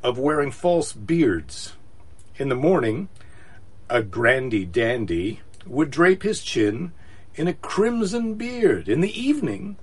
of 0.00 0.16
wearing 0.16 0.52
false 0.52 0.92
beards. 0.92 1.72
In 2.36 2.48
the 2.48 2.54
morning, 2.54 3.08
a 3.90 4.00
grandee 4.02 4.64
dandy 4.64 5.40
would 5.66 5.90
drape 5.90 6.22
his 6.22 6.40
chin 6.40 6.92
in 7.34 7.48
a 7.48 7.54
crimson 7.54 8.34
beard. 8.34 8.88
In 8.88 9.00
the 9.00 9.20
evening, 9.20 9.76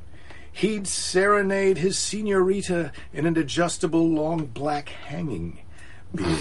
he'd 0.53 0.87
serenade 0.87 1.79
his 1.79 1.97
senorita 1.97 2.93
in 3.11 3.25
an 3.25 3.35
adjustable 3.37 4.07
long 4.07 4.45
black 4.45 4.87
hanging 4.89 5.59
beard. 6.15 6.39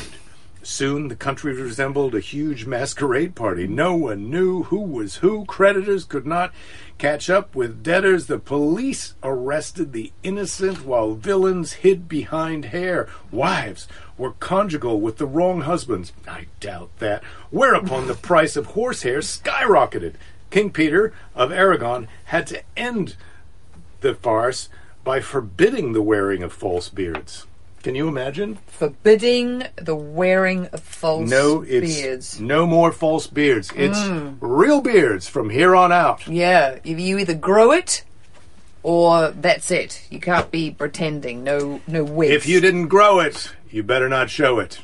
Soon 0.62 1.09
the 1.09 1.17
country 1.17 1.55
resembled 1.55 2.14
a 2.14 2.21
huge 2.21 2.67
masquerade 2.67 3.35
party. 3.35 3.67
No 3.67 3.95
one 3.95 4.29
knew 4.29 4.64
who 4.64 4.81
was 4.81 5.17
who. 5.17 5.47
Creditors 5.47 6.04
could 6.04 6.26
not 6.26 6.52
catch 6.99 7.30
up 7.30 7.54
with 7.54 7.82
debtors. 7.82 8.26
The 8.26 8.39
police 8.39 9.15
arrested 9.23 9.93
the 9.93 10.13
innocent 10.23 10.84
while 10.84 11.15
villains 11.15 11.73
hid 11.75 12.08
behind 12.08 12.67
hair. 12.67 13.08
Wives 13.30 13.89
were 14.19 14.32
conjugal 14.32 15.00
with 15.00 15.17
the 15.17 15.26
wrong 15.26 15.63
husbands. 15.63 16.13
I 16.28 16.47
doubt 16.61 16.91
that. 16.99 17.25
Whereupon 17.50 18.06
the 18.06 18.15
price 18.15 18.54
of 18.54 18.67
horsehair 18.67 19.21
skyrocketed. 19.21 20.15
King 20.50 20.71
Peter 20.71 21.15
of 21.34 21.52
Aragon 21.52 22.06
had 22.25 22.47
to 22.49 22.63
end 22.76 23.17
the 24.00 24.15
farce 24.15 24.69
by 25.04 25.21
forbidding 25.21 25.93
the 25.93 26.02
wearing 26.02 26.43
of 26.43 26.52
false 26.52 26.91
beards. 26.91 27.47
Can 27.82 27.95
you 27.95 28.08
imagine? 28.08 28.58
Forbidding 28.66 29.64
the 29.76 29.97
wearing 29.97 30.66
of 30.66 30.80
false 30.80 31.30
No, 31.30 31.62
it's 31.62 31.97
beards. 32.00 32.40
no 32.40 32.66
more 32.66 32.93
false 32.93 33.26
beards. 33.26 33.73
It's 33.75 33.99
hmm. 34.06 34.34
real 34.40 34.82
beards 34.82 35.28
from 35.28 35.49
here 35.49 35.75
on 35.75 35.90
out. 35.90 36.26
Yeah, 36.26 36.78
you 36.84 37.19
either 37.19 37.34
grow 37.34 37.73
it 37.73 38.04
or 38.82 39.30
that's 39.30 39.71
it. 39.71 40.06
You 40.10 40.21
can't 40.21 40.50
be 40.50 40.71
pretending. 40.71 41.43
No, 41.43 41.80
no 41.86 42.04
wigs. 42.04 42.32
If 42.34 42.47
you 42.47 42.60
didn't 42.60 42.88
grow 42.88 43.21
it, 43.21 43.52
you 43.71 43.82
better 43.82 44.08
not 44.08 44.28
show 44.28 44.58
it. 44.58 44.80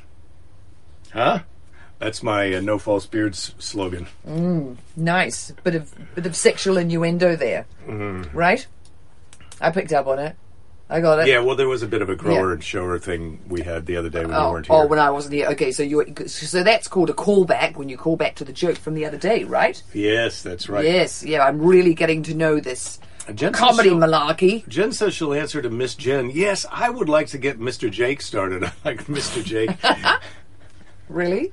Huh? 1.12 1.40
That's 1.98 2.22
my 2.22 2.54
uh, 2.54 2.60
no 2.60 2.78
false 2.78 3.06
beards 3.06 3.54
slogan. 3.58 4.06
Hmm, 4.24 4.74
nice 4.96 5.52
bit 5.64 5.74
of 5.74 6.14
bit 6.14 6.26
of 6.26 6.36
sexual 6.36 6.76
innuendo 6.76 7.36
there, 7.36 7.66
mm-hmm. 7.86 8.36
right? 8.36 8.66
I 9.60 9.70
picked 9.70 9.92
up 9.92 10.06
on 10.06 10.18
it. 10.18 10.36
I 10.88 11.00
got 11.00 11.18
it. 11.18 11.26
Yeah, 11.28 11.40
well, 11.40 11.56
there 11.56 11.68
was 11.68 11.82
a 11.82 11.86
bit 11.88 12.00
of 12.00 12.08
a 12.08 12.14
grower 12.14 12.48
Yeah. 12.48 12.52
and 12.54 12.62
shower 12.64 12.98
thing 12.98 13.40
we 13.48 13.62
had 13.62 13.86
the 13.86 13.96
other 13.96 14.08
day 14.08 14.20
when 14.20 14.30
you 14.30 14.36
Oh, 14.36 14.52
weren't 14.52 14.66
here. 14.66 14.76
oh, 14.76 14.86
when 14.86 14.98
I 15.00 15.10
wasn't 15.10 15.34
here. 15.34 15.48
Okay, 15.48 15.72
so 15.72 15.82
you 15.82 16.04
so 16.26 16.62
that's 16.62 16.86
called 16.86 17.10
a 17.10 17.12
callback 17.12 17.76
when 17.76 17.88
you 17.88 17.96
call 17.96 18.16
back 18.16 18.36
to 18.36 18.44
the 18.44 18.52
joke 18.52 18.76
from 18.76 18.94
the 18.94 19.04
other 19.04 19.18
day, 19.18 19.42
right? 19.44 19.82
yes, 19.92 20.42
that's 20.42 20.68
right. 20.68 20.84
Yes, 20.84 21.24
yeah. 21.24 21.44
I'm 21.44 21.60
really 21.60 21.92
getting 21.94 22.22
to 22.24 22.34
know 22.34 22.60
this 22.60 23.00
Jen 23.34 23.52
says 23.52 23.60
comedy 23.60 23.88
she'll- 23.88 23.98
malarkey. 23.98 24.68
Jen 24.68 24.92
says 24.92 25.12
she'll 25.12 25.34
answer 25.34 25.60
to 25.60 25.68
Miss 25.70 25.96
Jen. 25.96 26.30
Yes, 26.30 26.64
I 26.70 26.88
would 26.90 27.08
like 27.08 27.26
to 27.28 27.38
get 27.38 27.58
Mr. 27.58 27.90
Jake 27.90 28.22
started. 28.22 28.62
I 28.64 28.70
like 28.84 29.06
Mr. 29.06 29.42
Jake. 29.44 29.70
Really? 31.08 31.52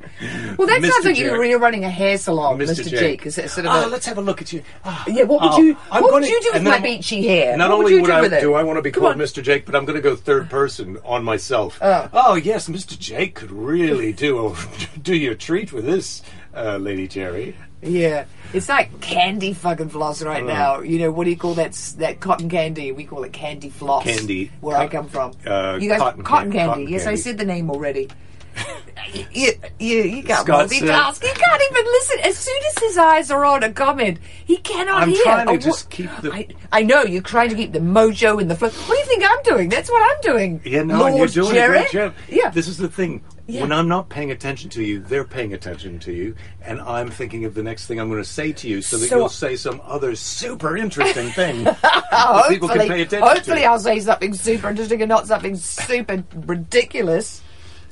Well, 0.58 0.68
that 0.68 0.82
Mr. 0.82 0.90
sounds 0.92 1.06
like 1.06 1.18
you're, 1.20 1.44
you're 1.46 1.60
running 1.60 1.84
a 1.86 1.90
hair 1.90 2.18
salon, 2.18 2.58
Mr. 2.58 2.72
Mr. 2.82 2.90
Jake. 2.90 3.00
Jake. 3.00 3.26
Is 3.28 3.38
it 3.38 3.50
sort 3.52 3.68
of 3.68 3.74
oh, 3.74 3.88
a, 3.88 3.90
let's 3.90 4.06
have 4.08 4.18
a 4.18 4.22
look 4.22 4.42
at 4.42 4.52
you. 4.52 4.64
Ah, 4.84 5.04
Yeah, 5.08 5.24
what 5.26 5.42
would 5.42 5.52
oh, 5.54 5.58
you 5.62 5.78
I'm 5.92 6.02
what 6.02 6.12
would 6.14 6.22
gonna- 6.24 6.28
you 6.32 6.42
do 6.42 6.48
with 6.50 6.56
and 6.58 6.66
then 6.66 6.72
my 6.72 6.78
I'm- 6.78 6.84
beachy 6.84 7.28
hair? 7.28 7.56
Not 7.56 7.70
what 7.70 7.78
would 7.78 7.84
only 7.86 7.96
you 7.98 8.02
would 8.02 8.08
do 8.08 8.14
I 8.14 8.22
with 8.22 8.34
it? 8.34 8.42
do 8.42 8.54
I 8.56 8.64
want 8.64 8.78
to 8.78 8.82
be 8.82 8.90
Come 8.92 9.04
called 9.04 9.14
on. 9.14 9.20
Mr. 9.20 9.44
Jake, 9.44 9.66
but 9.68 9.76
I'm 9.76 9.86
going 9.86 9.96
to 9.96 10.02
go 10.02 10.16
third 10.16 10.50
person 10.50 10.98
on 11.06 11.24
myself. 11.24 11.78
Oh. 11.82 12.10
oh 12.14 12.36
yes, 12.36 12.68
Mr. 12.68 12.98
Jake 12.98 13.36
could 13.36 13.52
really 13.52 14.12
do 14.12 14.48
a, 14.48 14.56
do 15.02 15.16
your 15.16 15.36
treat 15.36 15.72
with 15.72 15.86
this, 15.86 16.24
uh, 16.56 16.78
Lady 16.78 17.08
Jerry. 17.08 17.56
Yeah, 17.84 18.26
it's 18.54 18.70
like 18.70 19.02
candy 19.02 19.54
fucking 19.54 19.90
floss 19.90 20.24
right 20.24 20.44
now. 20.44 20.80
You 20.80 21.00
know 21.00 21.12
what 21.12 21.26
do 21.26 21.30
you 21.32 21.38
call 21.38 21.54
that? 21.56 21.68
s- 21.72 21.92
That 21.94 22.22
cotton 22.22 22.50
candy? 22.50 22.92
We 22.94 23.04
call 23.04 23.24
it 23.26 23.34
candy 23.34 23.70
floss. 23.70 24.06
Candy. 24.06 24.52
where 24.62 24.78
I 24.78 24.88
come 24.88 25.10
from. 25.10 25.34
uh, 25.46 25.78
you 25.82 25.90
guys, 25.90 26.00
cotton 26.00 26.24
cotton, 26.24 26.52
can- 26.52 26.60
candy. 26.60 26.70
cotton 26.70 26.88
yes, 26.88 27.02
I 27.02 27.06
candy. 27.08 27.22
said 27.22 27.38
the 27.38 27.46
name 27.46 27.70
already. 27.70 28.10
You, 29.32 29.52
you, 29.80 29.98
you 30.04 30.24
can't 30.24 30.46
Scott 30.46 30.70
said- 30.70 30.84
multitask. 30.84 31.24
You 31.24 31.34
can't 31.34 31.62
even 31.72 31.86
listen. 31.86 32.20
As 32.24 32.38
soon 32.38 32.60
as 32.70 32.78
his 32.84 32.98
eyes 32.98 33.32
are 33.32 33.46
on 33.46 33.64
a 33.64 33.72
comment, 33.72 34.20
he 34.46 34.58
cannot 34.58 35.04
I'm 35.04 35.10
hear. 35.10 35.24
trying 35.24 35.48
to 35.48 35.58
just 35.58 35.90
keep 35.90 36.10
the- 36.22 36.34
I, 36.34 36.48
I 36.72 36.84
know 36.84 37.04
you're 37.04 37.22
trying 37.22 37.50
to 37.50 37.56
keep 37.56 37.72
the 37.74 37.80
mojo 37.80 38.42
in 38.42 38.48
the 38.48 38.56
flow. 38.56 38.70
What 38.70 38.88
do 38.96 39.00
you 39.00 39.06
think 39.06 39.24
I'm 39.26 39.44
doing? 39.44 39.70
That's 39.70 39.90
what 39.90 40.02
I'm 40.04 40.22
doing. 40.22 40.62
Yeah, 40.66 40.84
no, 40.84 41.00
Lord 41.00 41.16
you're 41.36 41.44
doing 41.46 41.56
Jerry. 41.56 41.78
a 41.78 41.82
great 41.82 41.92
job. 41.92 42.14
Yeah. 42.30 42.50
This 42.50 42.68
is 42.68 42.78
the 42.78 42.88
thing. 42.90 43.24
Yeah. 43.46 43.60
When 43.60 43.74
I'm 43.74 43.90
not 43.90 44.08
paying 44.08 44.32
attention 44.32 44.70
to 44.70 44.82
you, 44.84 45.02
they're 45.02 45.26
paying 45.26 45.54
attention 45.54 46.00
to 46.00 46.14
you, 46.14 46.34
and 46.62 46.80
I'm 46.80 47.10
thinking 47.12 47.44
of 47.44 47.54
the 47.54 47.62
next 47.62 47.88
thing 47.88 48.00
I'm 48.00 48.08
going 48.10 48.24
to 48.24 48.30
say 48.30 48.54
to 48.54 48.70
you, 48.70 48.82
so 48.82 48.96
that 48.98 49.08
So- 49.10 49.18
you'll 49.18 49.28
say 49.30 49.58
some 49.58 49.82
other 49.84 50.16
super 50.16 50.78
interesting 50.78 51.28
thing 51.32 51.64
that 51.82 52.46
people 52.48 52.70
can 52.70 52.78
hopefully, 52.80 52.88
pay 52.88 53.02
attention 53.02 53.28
hopefully. 53.28 53.66
I'll 53.66 53.80
say 53.80 54.00
something 54.00 54.34
super 54.34 54.70
interesting 54.70 55.02
and 55.02 55.10
not 55.10 55.28
something 55.28 55.58
super 55.58 56.24
ridiculous. 56.34 57.42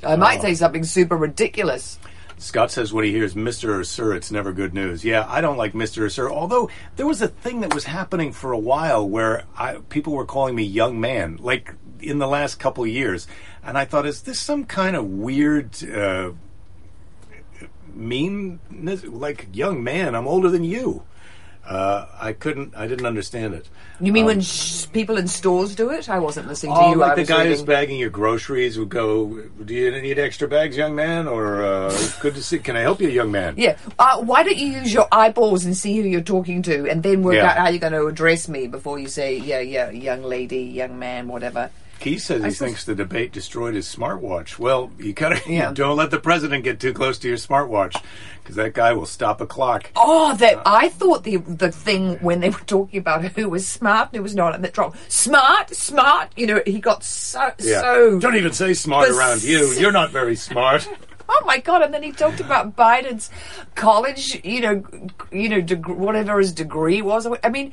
I 0.04 0.16
might 0.16 0.40
Oh. 0.40 0.44
say 0.44 0.54
something 0.56 0.84
super 0.84 1.16
ridiculous. 1.18 2.00
Scott 2.38 2.72
says 2.72 2.92
when 2.92 3.06
he 3.06 3.12
hears 3.12 3.36
Mr. 3.36 3.70
or 3.80 3.84
Sir, 3.84 4.16
it's 4.16 4.32
never 4.32 4.52
good 4.52 4.74
news. 4.74 5.06
Yeah, 5.06 5.26
I 5.30 5.42
don't 5.42 5.58
like 5.58 5.74
Mr. 5.74 6.02
or 6.04 6.10
Sir. 6.10 6.28
Although 6.32 6.70
there 6.96 7.06
was 7.06 7.22
a 7.22 7.28
thing 7.28 7.62
that 7.62 7.74
was 7.74 7.84
happening 7.84 8.32
for 8.32 8.52
a 8.52 8.58
while 8.58 9.08
where 9.08 9.44
I, 9.56 9.76
people 9.90 10.14
were 10.14 10.26
calling 10.26 10.56
me 10.56 10.64
young 10.64 11.00
man, 11.00 11.38
like 11.40 11.76
in 12.00 12.18
the 12.18 12.28
last 12.28 12.56
couple 12.60 12.84
of 12.84 12.90
years. 12.90 13.28
And 13.64 13.78
I 13.78 13.86
thought, 13.86 14.08
is 14.08 14.24
this 14.24 14.40
some 14.40 14.66
kind 14.66 14.96
of 14.96 15.06
weird 15.06 15.84
uh, 15.88 16.32
mean? 17.94 18.60
Like, 18.72 19.48
young 19.54 19.84
man, 19.84 20.16
I'm 20.16 20.28
older 20.28 20.50
than 20.50 20.64
you. 20.64 21.04
Uh, 21.68 22.06
I 22.20 22.34
couldn't. 22.34 22.74
I 22.76 22.88
didn't 22.88 23.06
understand 23.06 23.54
it. 23.54 23.70
You 24.00 24.12
mean 24.12 24.26
when 24.26 24.42
sh- 24.42 24.88
people 24.92 25.18
in 25.18 25.28
stores 25.28 25.76
do 25.76 25.92
it? 25.92 26.10
I 26.10 26.18
wasn't 26.18 26.48
listening 26.48 26.74
to 26.74 26.82
Oh, 26.82 26.90
you. 26.92 26.96
like 26.98 27.16
the 27.16 27.24
guy 27.24 27.46
who's 27.46 27.62
bagging 27.62 28.00
your 28.00 28.10
groceries 28.10 28.80
would 28.80 28.90
go, 28.90 29.40
"Do 29.64 29.74
you 29.74 29.92
need 30.02 30.18
extra 30.18 30.48
bags, 30.48 30.76
young 30.76 30.96
man?" 30.96 31.28
Or 31.28 31.62
uh, 31.64 31.96
"Good 32.20 32.34
to 32.34 32.42
see. 32.44 32.58
Can 32.58 32.76
I 32.76 32.82
help 32.82 33.00
you, 33.00 33.10
young 33.10 33.32
man?" 33.32 33.54
Yeah. 33.58 33.78
Uh, 34.00 34.22
why 34.22 34.42
don't 34.42 34.58
you 34.58 34.68
use 34.68 34.92
your 34.92 35.08
eyeballs 35.12 35.64
and 35.64 35.78
see 35.78 35.96
who 36.02 36.08
you're 36.08 36.22
talking 36.22 36.64
to, 36.64 36.90
and 36.90 37.04
then 37.04 37.22
work 37.22 37.36
Yeah. 37.36 37.52
out 37.52 37.58
how 37.58 37.70
you're 37.70 37.80
going 37.80 37.94
to 37.94 38.08
address 38.08 38.50
me 38.50 38.66
before 38.68 38.98
you 38.98 39.08
say, 39.08 39.38
yeah, 39.38 39.60
yeah, 39.60 39.92
young 39.92 40.24
lady, 40.24 40.62
young 40.64 40.98
man, 40.98 41.28
whatever. 41.28 41.70
Keith 42.02 42.22
says 42.24 42.44
he 42.44 42.50
thinks 42.52 42.84
the 42.84 42.96
debate 42.96 43.32
destroyed 43.32 43.76
his 43.76 43.88
smartwatch. 43.94 44.58
Well, 44.60 44.92
you 44.98 45.14
gotta 45.14 45.40
Yeah. 45.50 45.72
don't 45.72 45.96
let 45.96 46.12
the 46.12 46.20
president 46.20 46.64
get 46.64 46.80
too 46.80 46.94
close 46.94 47.18
to 47.20 47.28
your 47.28 47.38
smartwatch 47.38 47.96
because 48.42 48.56
that 48.56 48.74
guy 48.74 48.92
will 48.94 49.06
stop 49.06 49.40
a 49.40 49.46
clock. 49.46 49.92
Oh, 49.96 50.36
that 50.38 50.62
I 50.66 50.90
thought 50.90 51.24
the 51.24 51.38
the 51.38 51.72
thing 51.72 52.18
when 52.18 52.40
they 52.40 52.50
were 52.50 52.58
talking 52.66 53.00
about 53.00 53.24
who 53.24 53.48
was 53.50 53.68
smart 53.68 54.10
and 54.10 54.18
who 54.18 54.24
was 54.24 54.36
not, 54.36 54.56
and 54.56 54.64
that 54.64 54.74
Trump 54.74 54.96
smart, 55.08 55.74
smart. 55.76 56.30
You 56.36 56.48
know, 56.48 56.62
he 56.66 56.80
got 56.80 57.04
so 57.04 57.52
Yeah. 57.60 57.82
so. 57.82 58.20
don't 58.20 58.36
even 58.36 58.52
say 58.54 58.74
smart 58.74 59.08
Bes- 59.08 59.18
around 59.18 59.44
you. 59.44 59.72
You're 59.74 59.92
not 59.94 60.10
very 60.12 60.36
smart. 60.36 60.90
Oh 61.34 61.44
my 61.46 61.60
god! 61.60 61.82
And 61.82 61.94
then 61.94 62.04
he 62.04 62.12
talked 62.12 62.42
about 62.42 62.76
Biden's 62.76 63.30
college, 63.76 64.44
you 64.44 64.60
know, 64.60 64.84
you 65.32 65.48
know, 65.48 65.62
deg- 65.62 65.88
whatever 65.88 66.40
his 66.40 66.52
degree 66.52 67.02
was. 67.02 67.26
I 67.42 67.48
mean, 67.48 67.72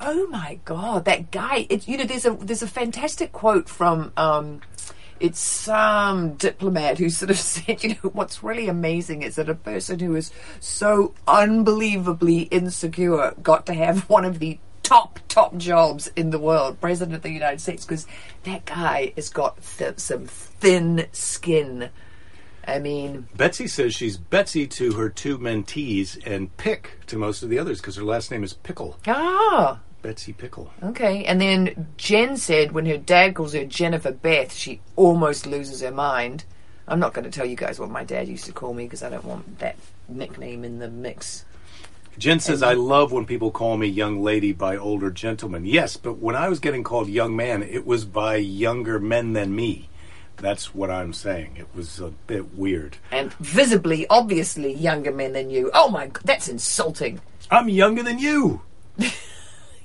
oh 0.00 0.26
my 0.28 0.58
god, 0.64 1.04
that 1.04 1.30
guy! 1.30 1.66
It, 1.68 1.86
you 1.86 1.96
know, 1.96 2.04
there's 2.04 2.26
a 2.26 2.32
there's 2.32 2.62
a 2.62 2.68
fantastic 2.68 3.32
quote 3.32 3.68
from. 3.68 4.12
Um, 4.16 4.60
it's 5.20 5.38
some 5.38 6.32
diplomat 6.36 6.96
who 6.96 7.10
sort 7.10 7.30
of 7.30 7.38
said, 7.38 7.84
you 7.84 7.90
know, 7.90 8.10
what's 8.14 8.42
really 8.42 8.68
amazing 8.68 9.20
is 9.20 9.36
that 9.36 9.50
a 9.50 9.54
person 9.54 9.98
who 9.98 10.16
is 10.16 10.32
so 10.60 11.14
unbelievably 11.28 12.44
insecure 12.44 13.34
got 13.42 13.66
to 13.66 13.74
have 13.74 14.08
one 14.08 14.24
of 14.24 14.38
the 14.38 14.58
top, 14.82 15.20
top 15.28 15.56
jobs 15.56 16.08
in 16.16 16.30
the 16.30 16.38
world, 16.38 16.80
President 16.80 17.14
of 17.14 17.22
the 17.22 17.30
United 17.30 17.60
States, 17.60 17.84
because 17.84 18.06
that 18.44 18.64
guy 18.64 19.12
has 19.14 19.28
got 19.28 19.62
th- 19.62 19.98
some 19.98 20.24
thin 20.26 21.06
skin. 21.12 21.90
I 22.66 22.78
mean, 22.78 23.28
Betsy 23.36 23.68
says 23.68 23.94
she's 23.94 24.16
Betsy 24.16 24.66
to 24.66 24.92
her 24.92 25.08
two 25.08 25.38
mentees 25.38 26.18
and 26.26 26.54
Pick 26.56 26.98
to 27.06 27.16
most 27.16 27.42
of 27.42 27.50
the 27.50 27.58
others 27.58 27.80
because 27.80 27.96
her 27.96 28.04
last 28.04 28.30
name 28.30 28.42
is 28.42 28.52
Pickle. 28.52 28.98
ah, 29.06 29.80
Betsy 30.02 30.32
Pickle. 30.32 30.72
okay. 30.82 31.24
And 31.24 31.40
then 31.40 31.88
Jen 31.96 32.36
said 32.36 32.72
when 32.72 32.86
her 32.86 32.96
dad 32.96 33.34
calls 33.34 33.52
her 33.54 33.64
Jennifer 33.64 34.12
Beth, 34.12 34.52
she 34.52 34.80
almost 34.96 35.46
loses 35.46 35.80
her 35.82 35.90
mind. 35.90 36.44
I'm 36.88 36.98
not 36.98 37.12
going 37.14 37.24
to 37.24 37.30
tell 37.30 37.46
you 37.46 37.56
guys 37.56 37.78
what 37.78 37.90
my 37.90 38.04
dad 38.04 38.28
used 38.28 38.46
to 38.46 38.52
call 38.52 38.74
me 38.74 38.84
because 38.84 39.02
I 39.02 39.10
don't 39.10 39.24
want 39.24 39.58
that 39.60 39.76
nickname 40.08 40.64
in 40.64 40.78
the 40.78 40.88
mix. 40.88 41.44
Jen 42.18 42.40
says, 42.40 42.62
I 42.62 42.74
love 42.74 43.12
when 43.12 43.24
people 43.24 43.50
call 43.50 43.76
me 43.76 43.86
young 43.86 44.22
lady 44.22 44.52
by 44.52 44.76
older 44.76 45.10
gentlemen. 45.10 45.64
Yes, 45.64 45.96
but 45.96 46.18
when 46.18 46.36
I 46.36 46.48
was 46.48 46.58
getting 46.58 46.82
called 46.82 47.08
young 47.08 47.34
man, 47.36 47.62
it 47.62 47.86
was 47.86 48.04
by 48.04 48.36
younger 48.36 48.98
men 48.98 49.32
than 49.32 49.54
me. 49.54 49.88
That's 50.36 50.74
what 50.74 50.90
I'm 50.90 51.12
saying. 51.12 51.56
It 51.56 51.68
was 51.74 52.00
a 52.00 52.08
bit 52.26 52.54
weird. 52.54 52.96
And 53.10 53.32
visibly, 53.34 54.06
obviously, 54.08 54.72
younger 54.72 55.12
men 55.12 55.32
than 55.32 55.50
you. 55.50 55.70
Oh 55.72 55.88
my, 55.88 56.08
god, 56.08 56.22
that's 56.24 56.48
insulting. 56.48 57.20
I'm 57.50 57.68
younger 57.68 58.02
than 58.02 58.18
you. 58.18 58.62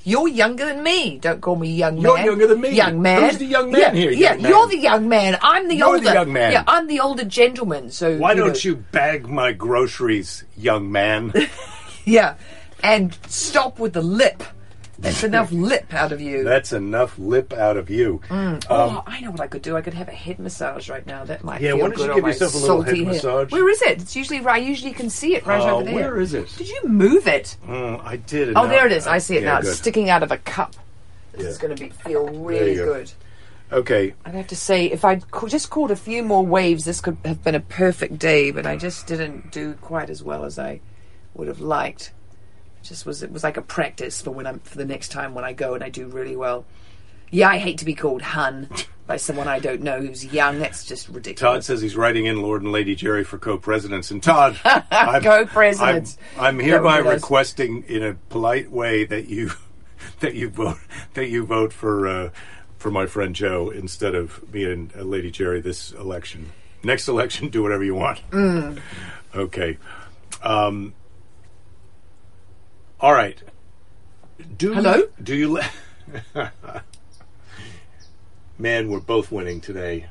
You're 0.07 0.27
younger 0.27 0.65
than 0.65 0.83
me. 0.83 1.17
Don't 1.17 1.41
call 1.41 1.55
me 1.55 1.73
young 1.73 1.95
man. 1.95 2.03
You're 2.03 2.19
younger 2.19 2.47
than 2.47 2.61
me. 2.61 2.69
Young 2.69 3.01
man. 3.01 3.23
Who's 3.23 3.39
the 3.39 3.45
young 3.45 3.71
man 3.71 3.81
yeah, 3.81 3.91
here, 3.91 4.11
Yeah, 4.11 4.35
man? 4.35 4.51
you're 4.51 4.67
the 4.67 4.77
young 4.77 5.09
man. 5.09 5.39
I'm 5.41 5.67
the 5.67 5.77
You're 5.77 5.87
older 5.87 5.99
the 6.03 6.13
young 6.13 6.31
man. 6.31 6.51
Yeah, 6.51 6.63
I'm 6.67 6.85
the 6.85 6.99
older 6.99 7.25
gentleman. 7.25 7.89
So 7.89 8.15
Why 8.17 8.35
know. 8.35 8.45
don't 8.45 8.63
you 8.63 8.75
bag 8.75 9.27
my 9.27 9.51
groceries, 9.51 10.45
young 10.55 10.91
man? 10.91 11.33
Yeah, 12.07 12.35
and 12.83 13.17
stop 13.27 13.79
with 13.79 13.93
the 13.93 14.01
lip. 14.03 14.43
That's 14.97 15.23
enough 15.23 15.51
lip 15.51 15.93
out 15.93 16.11
of 16.11 16.21
you. 16.21 16.43
That's 16.43 16.71
enough 16.73 17.17
lip 17.19 17.51
out 17.53 17.77
of 17.77 17.89
you. 17.89 18.21
oh, 18.31 19.03
I 19.05 19.19
know 19.21 19.31
what 19.31 19.41
I 19.41 19.47
could 19.47 19.61
do. 19.61 19.75
I 19.75 19.81
could 19.81 19.93
have 19.93 20.07
a 20.07 20.11
head 20.13 20.39
massage 20.39 20.89
right 20.89 21.05
now. 21.05 21.25
That 21.25 21.43
might 21.43 21.61
Yeah, 21.61 21.71
feel 21.71 21.77
why 21.79 21.87
don't 21.89 21.95
good 21.97 22.07
you 22.09 22.15
give 22.15 22.25
yourself 22.27 22.53
a 22.53 22.57
little 22.57 22.83
salty 22.83 23.03
head 23.03 23.07
massage? 23.13 23.51
Where 23.51 23.69
is 23.69 23.81
it? 23.81 24.01
It's 24.01 24.15
usually 24.15 24.39
I 24.45 24.57
usually 24.57 24.93
can 24.93 25.09
see 25.09 25.35
it 25.35 25.45
right 25.45 25.61
Uh, 25.61 25.75
over 25.75 25.83
there. 25.83 25.93
where 25.95 26.19
is 26.19 26.33
it? 26.33 26.53
Did 26.57 26.69
you 26.69 26.81
move 26.85 27.27
it? 27.27 27.57
Mm, 27.67 28.03
I 28.05 28.15
did. 28.17 28.53
Oh, 28.55 28.67
there 28.67 28.85
it 28.85 28.91
is. 28.91 29.05
I 29.07 29.17
see 29.17 29.35
it 29.37 29.43
Yeah, 29.43 29.55
now. 29.55 29.61
good. 29.61 29.69
It's 29.69 29.77
sticking 29.79 30.09
out 30.09 30.23
of 30.23 30.31
a 30.31 30.37
cup. 30.37 30.75
This 31.33 31.43
Yeah. 31.43 31.49
is 31.49 31.57
going 31.57 31.75
to 31.75 31.83
be 31.83 31.89
feel 31.89 32.27
really 32.29 32.75
go. 32.75 32.93
good. 32.93 33.11
Okay. 33.73 34.13
I'd 34.23 34.35
have 34.35 34.47
to 34.47 34.55
say, 34.55 34.85
if 34.85 35.03
I'd 35.03 35.29
ca- 35.31 35.47
just 35.47 35.69
caught 35.71 35.91
a 35.91 35.95
few 35.95 36.23
more 36.23 36.45
waves, 36.45 36.85
this 36.85 37.01
could 37.01 37.17
have 37.25 37.43
been 37.43 37.55
a 37.55 37.59
perfect 37.59 38.19
day. 38.19 38.51
But 38.51 38.65
I 38.65 38.77
just 38.77 39.07
didn't 39.07 39.51
do 39.51 39.73
quite 39.81 40.09
as 40.09 40.23
well 40.23 40.45
as 40.45 40.57
I 40.59 40.79
would 41.33 41.47
have 41.47 41.59
liked. 41.59 42.11
Just 42.85 43.05
was 43.05 43.23
it 43.23 43.31
was 43.31 43.43
like 43.43 43.57
a 43.57 43.61
practice 43.61 44.21
for 44.21 44.31
when 44.31 44.47
I'm 44.47 44.59
for 44.59 44.77
the 44.77 44.85
next 44.85 45.09
time 45.09 45.33
when 45.33 45.43
I 45.43 45.53
go 45.53 45.73
and 45.73 45.83
I 45.83 45.89
do 45.89 46.07
really 46.07 46.35
well. 46.35 46.65
Yeah, 47.31 47.49
I 47.49 47.57
hate 47.57 47.79
to 47.79 47.85
be 47.85 47.95
called 47.95 48.21
hun 48.21 48.69
by 49.07 49.17
someone 49.17 49.47
I 49.47 49.59
don't 49.59 49.81
know 49.81 49.99
who's 49.99 50.25
young. 50.25 50.59
That's 50.59 50.85
just 50.85 51.09
ridiculous. 51.09 51.39
Todd 51.39 51.63
says 51.63 51.81
he's 51.81 51.95
writing 51.95 52.25
in 52.25 52.41
Lord 52.41 52.61
and 52.61 52.71
Lady 52.71 52.95
Jerry 52.95 53.23
for 53.23 53.37
co-presidents. 53.37 54.11
And 54.11 54.21
Todd, 54.21 54.59
I'm, 54.63 55.21
Co-presidents. 55.21 56.17
I'm, 56.37 56.57
I'm 56.57 56.59
hereby 56.59 56.97
would 56.97 57.03
be 57.03 57.09
nice. 57.09 57.21
requesting, 57.21 57.83
in 57.87 58.03
a 58.03 58.13
polite 58.29 58.71
way, 58.71 59.05
that 59.05 59.27
you 59.27 59.51
that 60.19 60.35
you 60.35 60.49
vote 60.49 60.77
that 61.13 61.29
you 61.29 61.45
vote 61.45 61.73
for 61.73 62.07
uh, 62.07 62.29
for 62.77 62.91
my 62.91 63.05
friend 63.05 63.35
Joe 63.35 63.69
instead 63.69 64.15
of 64.15 64.53
me 64.53 64.63
and 64.71 64.93
uh, 64.95 65.01
Lady 65.01 65.31
Jerry 65.31 65.61
this 65.61 65.91
election. 65.91 66.51
Next 66.83 67.07
election, 67.07 67.49
do 67.49 67.63
whatever 67.63 67.83
you 67.83 67.95
want. 67.95 68.21
Mm. 68.31 68.79
Okay. 69.33 69.77
Um, 70.43 70.93
all 73.05 73.13
right. 73.13 73.39
Do 74.57 74.73
Hello? 74.73 75.03
Do 75.21 75.35
you 75.35 75.51
let? 75.51 75.71
Man, 78.57 78.89
we're 78.89 78.99
both 78.99 79.31
winning 79.31 79.61
today 79.61 80.07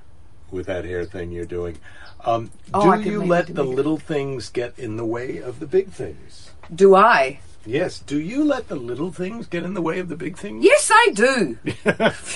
with 0.52 0.66
that 0.66 0.84
hair 0.84 1.04
thing 1.04 1.32
you're 1.32 1.44
doing. 1.44 1.78
Um, 2.24 2.52
Oh, 2.72 2.96
do 2.96 3.10
you 3.10 3.24
let 3.24 3.48
the 3.52 3.64
it. 3.64 3.68
little 3.68 3.96
things 3.98 4.48
get 4.48 4.78
in 4.78 4.96
the 4.96 5.04
way 5.04 5.38
of 5.38 5.58
the 5.58 5.66
big 5.66 5.88
things? 5.90 6.50
Do 6.72 6.94
I? 6.94 7.40
Yes. 7.66 7.98
Do 7.98 8.20
you 8.20 8.44
let 8.44 8.68
the 8.68 8.76
little 8.76 9.10
things 9.10 9.46
get 9.46 9.62
in 9.62 9.74
the 9.74 9.80
way 9.82 9.98
of 9.98 10.08
the 10.08 10.16
big 10.16 10.36
things? 10.36 10.64
Yes, 10.64 10.90
I 10.92 11.10
do. 11.14 11.58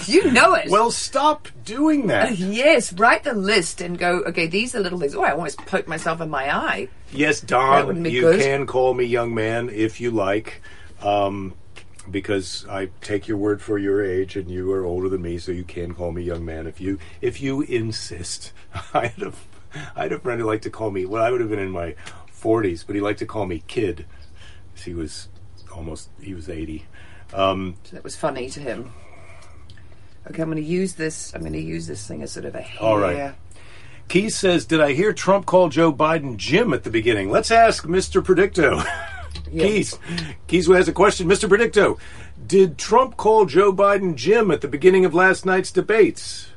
you 0.13 0.31
know 0.31 0.55
it. 0.55 0.71
Well, 0.71 0.91
stop 0.91 1.49
doing 1.65 2.07
that. 2.07 2.39
yes, 2.39 2.93
write 2.93 3.25
the 3.25 3.35
list 3.35 3.81
and 3.81 3.99
go. 3.99 4.23
Okay, 4.25 4.47
these 4.47 4.75
are 4.75 4.81
little 4.81 4.99
things. 4.99 5.15
Oh, 5.15 5.23
I 5.23 5.33
almost 5.33 5.59
poked 5.59 5.89
myself 5.89 6.21
in 6.21 6.31
my 6.31 6.55
eye. 6.55 6.89
Yes, 7.13 7.41
Don, 7.41 8.05
you 8.05 8.21
good. 8.23 8.41
can 8.41 8.67
call 8.67 8.95
me 8.95 9.05
young 9.05 9.35
man 9.35 9.69
if 9.71 10.01
you 10.01 10.11
like, 10.11 10.63
um, 11.03 11.55
because 12.11 12.67
I 12.69 12.91
take 13.01 13.29
your 13.29 13.39
word 13.39 13.63
for 13.63 13.79
your 13.79 14.05
age, 14.05 14.37
and 14.37 14.51
you 14.51 14.71
are 14.73 14.85
older 14.85 15.09
than 15.09 15.23
me, 15.23 15.39
so 15.39 15.53
you 15.53 15.65
can 15.65 15.95
call 15.95 16.13
me 16.13 16.23
young 16.23 16.45
man 16.45 16.67
if 16.67 16.81
you 16.81 16.99
if 17.21 17.41
you 17.41 17.63
insist. 17.63 18.53
I 18.95 19.09
had 19.09 19.23
a 19.23 19.33
I 19.95 20.03
had 20.05 20.13
a 20.13 20.19
friend 20.19 20.41
who 20.41 20.47
liked 20.47 20.65
to 20.65 20.71
call 20.71 20.91
me. 20.91 21.05
Well, 21.05 21.23
I 21.23 21.31
would 21.31 21.41
have 21.41 21.51
been 21.51 21.59
in 21.59 21.71
my 21.71 21.95
forties, 22.31 22.85
but 22.85 22.95
he 22.95 23.01
liked 23.01 23.19
to 23.19 23.27
call 23.27 23.47
me 23.47 23.63
kid. 23.67 24.07
He 24.85 24.95
was 24.95 25.29
almost 25.75 26.09
he 26.21 26.35
was 26.35 26.49
eighty. 26.49 26.87
Um, 27.33 27.77
that 27.93 28.05
was 28.05 28.17
funny 28.17 28.49
to 28.51 28.61
him. 28.61 28.93
Okay, 30.29 30.43
I'm 30.43 30.51
going 30.51 30.63
to 30.63 30.69
use 30.69 30.95
this. 30.95 31.35
I'm 31.35 31.41
going 31.41 31.53
to 31.53 31.61
use 31.61 31.87
this 31.87 32.07
thing 32.07 32.23
as 32.23 32.33
sort 32.33 32.45
of 32.45 32.55
a 32.55 32.61
hair. 32.61 32.83
All 32.83 32.99
right. 32.99 33.35
Keith 34.09 34.35
says, 34.35 34.65
"Did 34.65 34.81
I 34.81 34.93
hear 34.93 35.13
Trump 35.13 35.47
call 35.47 35.69
Joe 35.69 35.93
Biden 35.93 36.37
Jim 36.37 36.73
at 36.73 36.85
the 36.85 36.91
beginning?" 36.91 37.31
Let's 37.31 37.51
ask 37.51 37.85
Mr. 37.85 38.23
Predicto. 38.23 38.85
Keith, 39.51 39.99
Keith 40.47 40.67
has 40.67 40.89
a 40.89 40.93
question. 40.93 41.27
Mr. 41.27 41.49
Predicto, 41.49 41.99
did 42.47 42.79
Trump 42.79 43.17
call 43.17 43.47
Joe 43.47 43.73
Biden 43.73 44.15
Jim 44.15 44.51
at 44.51 44.61
the 44.61 44.69
beginning 44.69 45.05
of 45.05 45.15
last 45.15 45.47
night's 45.47 45.71
debates? 45.71 46.49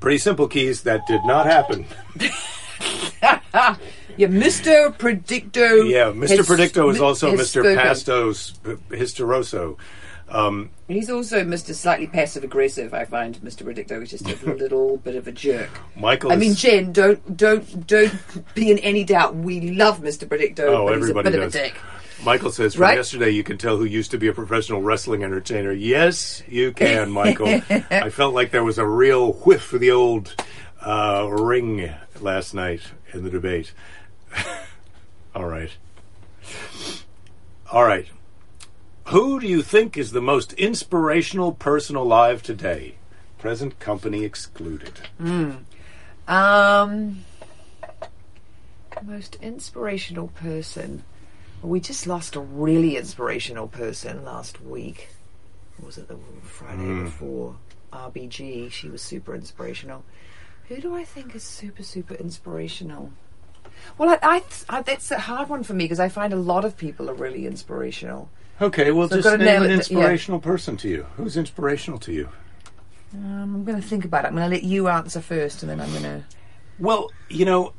Pretty 0.00 0.18
simple, 0.18 0.46
Keys. 0.48 0.82
That 0.82 1.06
did 1.06 1.24
not 1.24 1.46
happen. 1.46 1.86
Yeah, 4.18 4.28
Mr. 4.28 4.96
Predicto. 4.96 5.90
Yeah, 5.90 6.06
Mr. 6.10 6.38
has- 6.38 6.46
Predicto 6.48 6.90
is 6.90 7.00
also 7.02 7.30
has 7.32 7.40
Mr. 7.40 7.46
spoken. 7.60 7.76
Pastos 7.76 8.54
Hysteroso. 8.88 9.76
Um, 10.30 10.70
He's 10.88 11.10
also 11.10 11.44
Mr. 11.44 11.74
Slightly 11.74 12.06
passive 12.06 12.42
aggressive. 12.42 12.94
I 12.94 13.04
find 13.04 13.36
Mr. 13.40 13.62
Predicto 13.64 14.02
is 14.02 14.10
just 14.10 14.26
a 14.26 14.36
little 14.54 14.96
bit 14.96 15.16
of 15.16 15.28
a 15.28 15.32
jerk. 15.32 15.68
Michael. 15.96 16.32
I 16.32 16.36
mean, 16.36 16.54
Jen, 16.54 16.92
don't 16.92 17.36
don't 17.36 17.86
don't 17.86 18.14
be 18.54 18.70
in 18.70 18.78
any 18.78 19.04
doubt. 19.04 19.36
We 19.36 19.72
love 19.72 20.00
Mr. 20.00 20.26
Predicto, 20.26 20.60
Oh, 20.60 20.86
but 20.86 20.96
he's 20.96 21.08
a 21.08 21.10
everybody 21.10 21.30
bit 21.32 21.36
does. 21.44 21.54
of 21.54 21.60
a 21.60 21.64
dick. 21.64 21.74
Michael 22.24 22.50
says 22.50 22.74
from 22.74 22.82
Right? 22.82 22.96
yesterday 22.96 23.30
you 23.30 23.42
can 23.44 23.58
tell 23.58 23.76
who 23.76 23.84
used 23.84 24.10
to 24.12 24.18
be 24.18 24.28
a 24.28 24.32
professional 24.32 24.82
wrestling 24.82 25.22
entertainer. 25.22 25.72
Yes, 25.72 26.42
you 26.48 26.72
can, 26.72 27.10
Michael. 27.10 27.48
I 27.90 28.10
felt 28.10 28.34
like 28.34 28.50
there 28.50 28.64
was 28.64 28.78
a 28.78 28.86
real 28.86 29.32
whiff 29.32 29.72
of 29.72 29.80
the 29.80 29.90
old 29.90 30.34
uh, 30.80 31.28
ring 31.30 31.92
last 32.20 32.54
night 32.54 32.80
in 33.12 33.22
the 33.22 33.30
debate. 33.30 33.72
All 35.34 35.46
right. 35.46 35.70
All 37.70 37.84
right. 37.84 38.06
Who 39.06 39.38
do 39.38 39.46
you 39.46 39.62
think 39.62 39.96
is 39.96 40.12
the 40.12 40.20
most 40.22 40.52
inspirational 40.54 41.52
person 41.52 41.94
alive 41.96 42.42
today? 42.42 42.96
Present 43.38 43.78
company 43.78 44.24
excluded. 44.24 44.92
Um, 46.26 47.24
most 49.02 49.36
inspirational 49.40 50.28
person. 50.28 51.04
We 51.62 51.80
just 51.80 52.06
lost 52.06 52.36
a 52.36 52.40
really 52.40 52.96
inspirational 52.96 53.66
person 53.68 54.24
last 54.24 54.60
week. 54.60 55.08
Or 55.80 55.86
was 55.86 55.98
it 55.98 56.08
the 56.08 56.18
Friday 56.42 57.02
before? 57.02 57.56
RBG. 57.92 58.70
She 58.70 58.88
was 58.88 59.02
super 59.02 59.34
inspirational. 59.34 60.04
Who 60.68 60.80
do 60.80 60.94
I 60.94 61.04
think 61.04 61.34
is 61.34 61.42
super, 61.42 61.82
super 61.82 62.14
inspirational? 62.14 63.12
Well, 63.98 64.10
I, 64.10 64.18
I, 64.22 64.42
I 64.68 64.82
that's 64.82 65.10
a 65.10 65.18
hard 65.18 65.48
one 65.48 65.62
for 65.62 65.74
me 65.74 65.84
because 65.84 66.00
I 66.00 66.08
find 66.08 66.32
a 66.32 66.36
lot 66.36 66.64
of 66.64 66.76
people 66.76 67.10
are 67.10 67.14
really 67.14 67.46
inspirational. 67.46 68.28
Okay, 68.60 68.90
well, 68.90 69.08
So 69.08 69.16
just 69.20 69.38
name 69.38 69.62
an 69.62 69.64
it, 69.64 69.68
yeah. 69.68 69.74
inspirational 69.74 70.40
person 70.40 70.76
to 70.78 70.88
you. 70.88 71.06
Who's 71.16 71.36
inspirational 71.36 71.98
to 72.00 72.12
you? 72.12 72.28
Um, 73.12 73.54
I'm 73.54 73.64
going 73.64 73.80
to 73.80 73.86
think 73.86 74.04
about 74.04 74.24
it. 74.24 74.28
I'm 74.28 74.34
going 74.34 74.48
to 74.48 74.54
let 74.54 74.64
you 74.64 74.88
answer 74.88 75.20
first, 75.20 75.62
and 75.62 75.70
then 75.70 75.80
I'm 75.80 75.90
going 75.90 76.02
to. 76.02 76.24
Well, 76.78 77.10
you 77.28 77.44
know, 77.44 77.72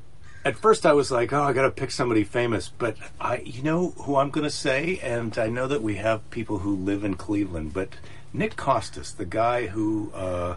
at 0.47 0.57
first 0.57 0.85
I 0.85 0.93
was 0.93 1.11
like, 1.11 1.33
oh, 1.33 1.43
I 1.43 1.51
got 1.51 1.63
to 1.63 1.71
pick 1.71 1.91
somebody 1.91 2.23
famous, 2.23 2.69
but 2.69 2.95
I, 3.19 3.39
you 3.39 3.61
know, 3.63 3.89
who 3.89 4.15
I'm 4.15 4.29
going 4.29 4.45
to 4.45 4.49
say, 4.49 4.97
and 5.03 5.37
I 5.37 5.47
know 5.47 5.67
that 5.67 5.83
we 5.83 5.95
have 5.95 6.29
people 6.31 6.59
who 6.59 6.73
live 6.73 7.03
in 7.03 7.15
Cleveland, 7.15 7.73
but 7.73 7.89
Nick 8.31 8.55
Kostis, 8.55 9.13
the 9.13 9.25
guy 9.25 9.67
who 9.67 10.09
uh, 10.13 10.55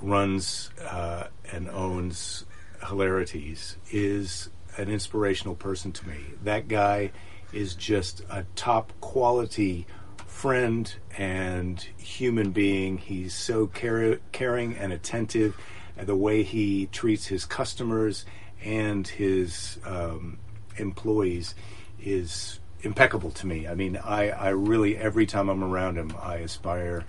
runs 0.00 0.70
uh, 0.82 1.24
and 1.52 1.68
owns 1.68 2.46
Hilarities, 2.86 3.76
is 3.90 4.48
an 4.78 4.88
inspirational 4.88 5.56
person 5.56 5.92
to 5.92 6.08
me. 6.08 6.20
That 6.42 6.66
guy 6.66 7.12
is 7.52 7.74
just 7.74 8.22
a 8.30 8.46
top 8.54 8.94
quality 9.02 9.86
friend 10.26 10.94
and 11.18 11.86
human 11.98 12.50
being. 12.50 12.96
He's 12.96 13.34
so 13.34 13.66
caring 13.66 14.74
and 14.74 14.90
attentive. 14.90 15.54
And 15.98 16.06
the 16.06 16.16
way 16.16 16.42
he 16.42 16.86
treats 16.86 17.26
his 17.26 17.44
customers 17.44 18.24
and 18.62 19.06
his 19.06 19.78
um, 19.84 20.38
employees 20.76 21.54
is 22.00 22.60
impeccable 22.82 23.30
to 23.32 23.46
me. 23.46 23.66
I 23.66 23.74
mean, 23.74 23.96
I, 23.96 24.30
I 24.30 24.50
really 24.50 24.96
every 24.96 25.26
time 25.26 25.48
I'm 25.48 25.64
around 25.64 25.96
him, 25.96 26.14
I 26.20 26.36
aspire 26.36 27.04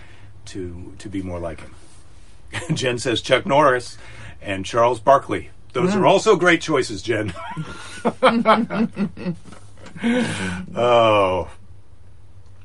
to 0.46 0.94
to 0.98 1.10
be 1.10 1.22
more 1.22 1.40
like 1.40 1.62
him. 1.62 1.76
Jen 2.74 2.98
says 2.98 3.22
Chuck 3.22 3.46
Norris 3.46 3.98
and 4.42 4.66
Charles 4.66 5.00
Barkley. 5.00 5.52
Those 5.74 5.96
are 5.96 6.08
also 6.08 6.36
great 6.36 6.62
choices, 6.62 7.04
Jen. 7.04 7.34
oh. 10.76 11.52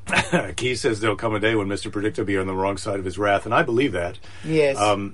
Key 0.55 0.75
says 0.75 0.99
there'll 0.99 1.15
come 1.15 1.35
a 1.35 1.39
day 1.39 1.55
when 1.55 1.67
Mr. 1.67 1.91
Predict 1.91 2.17
will 2.17 2.25
be 2.25 2.37
on 2.37 2.47
the 2.47 2.55
wrong 2.55 2.77
side 2.77 2.99
of 2.99 3.05
his 3.05 3.19
wrath, 3.19 3.45
and 3.45 3.53
I 3.53 3.61
believe 3.61 3.91
that. 3.91 4.17
Yes. 4.43 4.77
Um, 4.77 5.13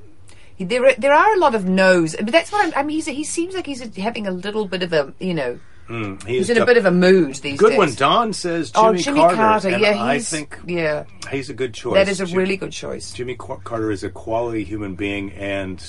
there, 0.60 0.86
are, 0.86 0.94
there 0.98 1.14
are 1.14 1.34
a 1.36 1.40
lot 1.40 1.56
of 1.56 1.66
no's, 1.68 2.16
but 2.16 2.32
that's 2.32 2.52
what 2.52 2.66
I'm, 2.66 2.74
I 2.76 2.84
mean. 2.84 2.96
He's, 2.98 3.06
he 3.08 3.24
seems 3.24 3.56
like 3.56 3.66
he's 3.66 3.82
having 3.96 4.28
a 4.28 4.32
little 4.32 4.66
bit 4.68 4.84
of 4.84 4.94
a, 4.94 5.14
you 5.20 5.34
know, 5.34 5.60
he 5.88 6.16
he's 6.38 6.50
in 6.52 6.58
a 6.62 6.66
bit 6.68 6.78
of 6.78 6.86
a 6.86 6.92
mood 6.92 7.36
these 7.36 7.58
good 7.60 7.70
days. 7.70 7.78
one. 7.78 7.94
Don 7.96 8.32
says 8.34 8.70
Jimmy, 8.72 8.88
oh, 8.88 8.94
Jimmy 8.94 9.20
Carter. 9.22 9.36
Carter. 9.36 9.70
yeah, 9.78 10.04
I 10.04 10.20
think 10.20 10.60
yeah, 10.68 11.06
he's 11.32 11.50
a 11.50 11.54
good 11.56 11.74
choice. 11.74 11.96
that 11.96 12.08
is 12.08 12.22
a 12.22 12.28
Jim- 12.28 12.38
really 12.38 12.58
good 12.58 12.72
choice. 12.72 13.12
Jimmy 13.12 13.36
Qu- 13.36 13.62
Carter 13.64 13.90
is 13.90 14.04
a 14.04 14.10
quality 14.12 14.64
human 14.64 14.94
being, 14.94 15.32
and 15.32 15.82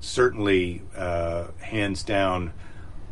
certainly, 0.00 0.82
uh, 0.96 1.46
hands 1.60 2.02
down, 2.02 2.52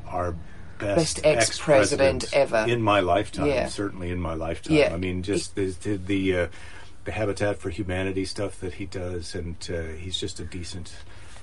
our 0.07 0.33
best, 0.79 1.22
Best 1.22 1.24
ex-president 1.24 2.27
ever. 2.35 2.66
in 2.68 2.83
my 2.83 3.00
lifetime. 3.00 3.46
Yeah. 3.46 3.68
Certainly 3.68 4.11
in 4.11 4.20
my 4.20 4.35
lifetime. 4.35 4.77
Yeah. 4.77 4.92
I 4.92 4.98
mean, 4.98 5.22
just 5.22 5.55
the 5.55 5.66
the 5.83 5.96
the, 5.96 6.37
uh, 6.37 6.46
the 7.05 7.12
Habitat 7.12 7.59
for 7.59 7.71
Humanity 7.71 8.25
stuff 8.25 8.61
that 8.61 8.75
he 8.75 8.87
does, 8.87 9.35
and 9.35 9.57
uh, 9.73 9.95
he's 9.97 10.19
just 10.19 10.40
a 10.40 10.45
decent. 10.45 10.93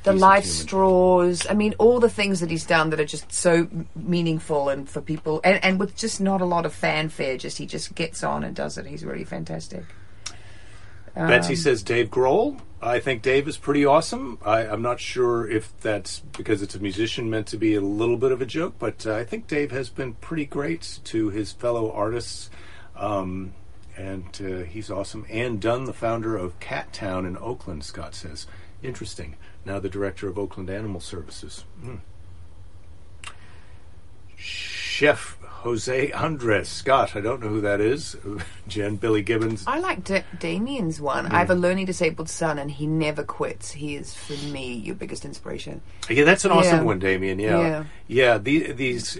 The 0.04 0.14
decent 0.14 0.22
life 0.22 0.44
human. 0.44 0.58
straws. 0.58 1.48
I 1.50 1.54
mean, 1.54 1.76
all 1.78 2.00
the 2.00 2.10
things 2.10 2.40
that 2.40 2.50
he's 2.50 2.66
done 2.66 2.90
that 2.90 3.00
are 3.00 3.06
just 3.06 3.32
so 3.32 3.68
meaningful 3.96 4.70
and 4.70 4.90
for 4.90 5.02
people, 5.02 5.42
and, 5.44 5.64
and 5.64 5.80
with 5.80 5.96
just 5.96 6.20
not 6.20 6.42
a 6.42 6.46
lot 6.46 6.66
of 6.66 6.74
fanfare. 6.74 7.38
Just 7.38 7.58
he 7.58 7.66
just 7.66 7.94
gets 7.96 8.24
on 8.24 8.44
and 8.44 8.56
does 8.56 8.78
it. 8.78 8.86
He's 8.86 9.06
really 9.06 9.24
fantastic. 9.24 9.86
Betsy 11.14 11.56
says 11.56 11.84
Dave 11.84 12.10
Grohl. 12.10 12.60
I 12.82 13.00
think 13.00 13.22
Dave 13.22 13.48
is 13.48 13.58
pretty 13.58 13.86
awesome. 13.86 14.40
I, 14.44 14.62
I'm 14.62 14.82
not 14.82 15.00
sure 15.00 15.48
if 15.48 15.72
that's 15.82 16.20
because 16.36 16.64
it's 16.64 16.74
a 16.74 16.80
musician 16.80 17.30
meant 17.30 17.48
to 17.48 17.58
be 17.58 17.76
a 17.76 17.82
little 17.82 18.18
bit 18.18 18.32
of 18.32 18.42
a 18.42 18.46
joke, 18.46 18.76
but 18.80 19.06
uh, 19.06 19.16
I 19.16 19.24
think 19.24 19.48
Dave 19.48 19.72
has 19.72 19.90
been 19.90 20.14
pretty 20.16 20.46
great 20.46 21.00
to 21.06 21.30
his 21.30 21.52
fellow 21.52 21.92
artists. 21.92 22.50
Um, 22.96 23.54
and 24.02 24.42
uh, 24.44 24.64
he's 24.66 24.90
awesome. 24.90 25.26
Ann 25.30 25.58
Dunn, 25.60 25.86
the 25.86 25.94
founder 25.94 26.36
of 26.38 26.60
Cat 26.60 26.92
Town 26.94 27.26
in 27.26 27.38
Oakland, 27.38 27.84
Scott 27.84 28.16
says. 28.16 28.48
Interesting. 28.82 29.36
Now 29.66 29.80
the 29.80 29.90
director 29.90 30.28
of 30.28 30.40
Oakland 30.40 30.70
Animal 30.70 31.00
Services. 31.02 31.66
Hmm. 31.82 31.96
Chef 34.36 35.38
Jose 35.44 36.12
Andres. 36.12 36.68
Scott, 36.68 37.16
I 37.16 37.22
don't 37.22 37.42
know 37.42 37.50
who 37.50 37.62
that 37.62 37.80
is. 37.80 38.18
Jen, 38.68 38.96
Billy 38.96 39.22
Gibbons. 39.22 39.64
I 39.68 39.78
like 39.80 40.04
da- 40.04 40.24
Damien's 40.40 41.00
one. 41.00 41.28
I 41.28 41.38
have 41.40 41.52
a 41.52 41.56
learning 41.56 41.86
disabled 41.86 42.30
son, 42.30 42.58
and 42.58 42.72
he 42.72 42.88
never 42.88 43.24
quits. 43.24 43.72
He 43.72 43.96
is 43.96 44.14
for 44.16 44.34
me 44.52 44.74
your 44.74 44.96
biggest 44.96 45.24
inspiration. 45.26 45.82
Yeah, 46.10 46.24
that's 46.24 46.46
an 46.46 46.52
awesome 46.52 46.78
Yeah. 46.80 46.84
one, 46.84 46.98
Damien. 47.00 47.38
Yeah, 47.40 47.60
Yeah. 47.60 47.84
yeah. 48.08 48.38
the, 48.40 48.72
these 48.72 49.20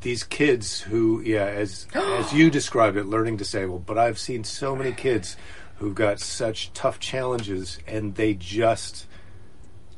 these 0.00 0.22
kids 0.24 0.80
who, 0.80 1.20
yeah, 1.22 1.44
as 1.46 1.86
as 1.94 2.32
you 2.32 2.50
described 2.50 2.96
it, 2.96 3.04
learning 3.06 3.36
disabled. 3.36 3.86
But 3.86 3.98
I've 3.98 4.18
seen 4.18 4.44
so 4.44 4.74
many 4.76 4.92
kids 4.92 5.36
who've 5.76 5.94
got 5.94 6.20
such 6.20 6.72
tough 6.72 6.98
challenges, 6.98 7.78
and 7.86 8.14
they 8.16 8.34
just 8.34 9.06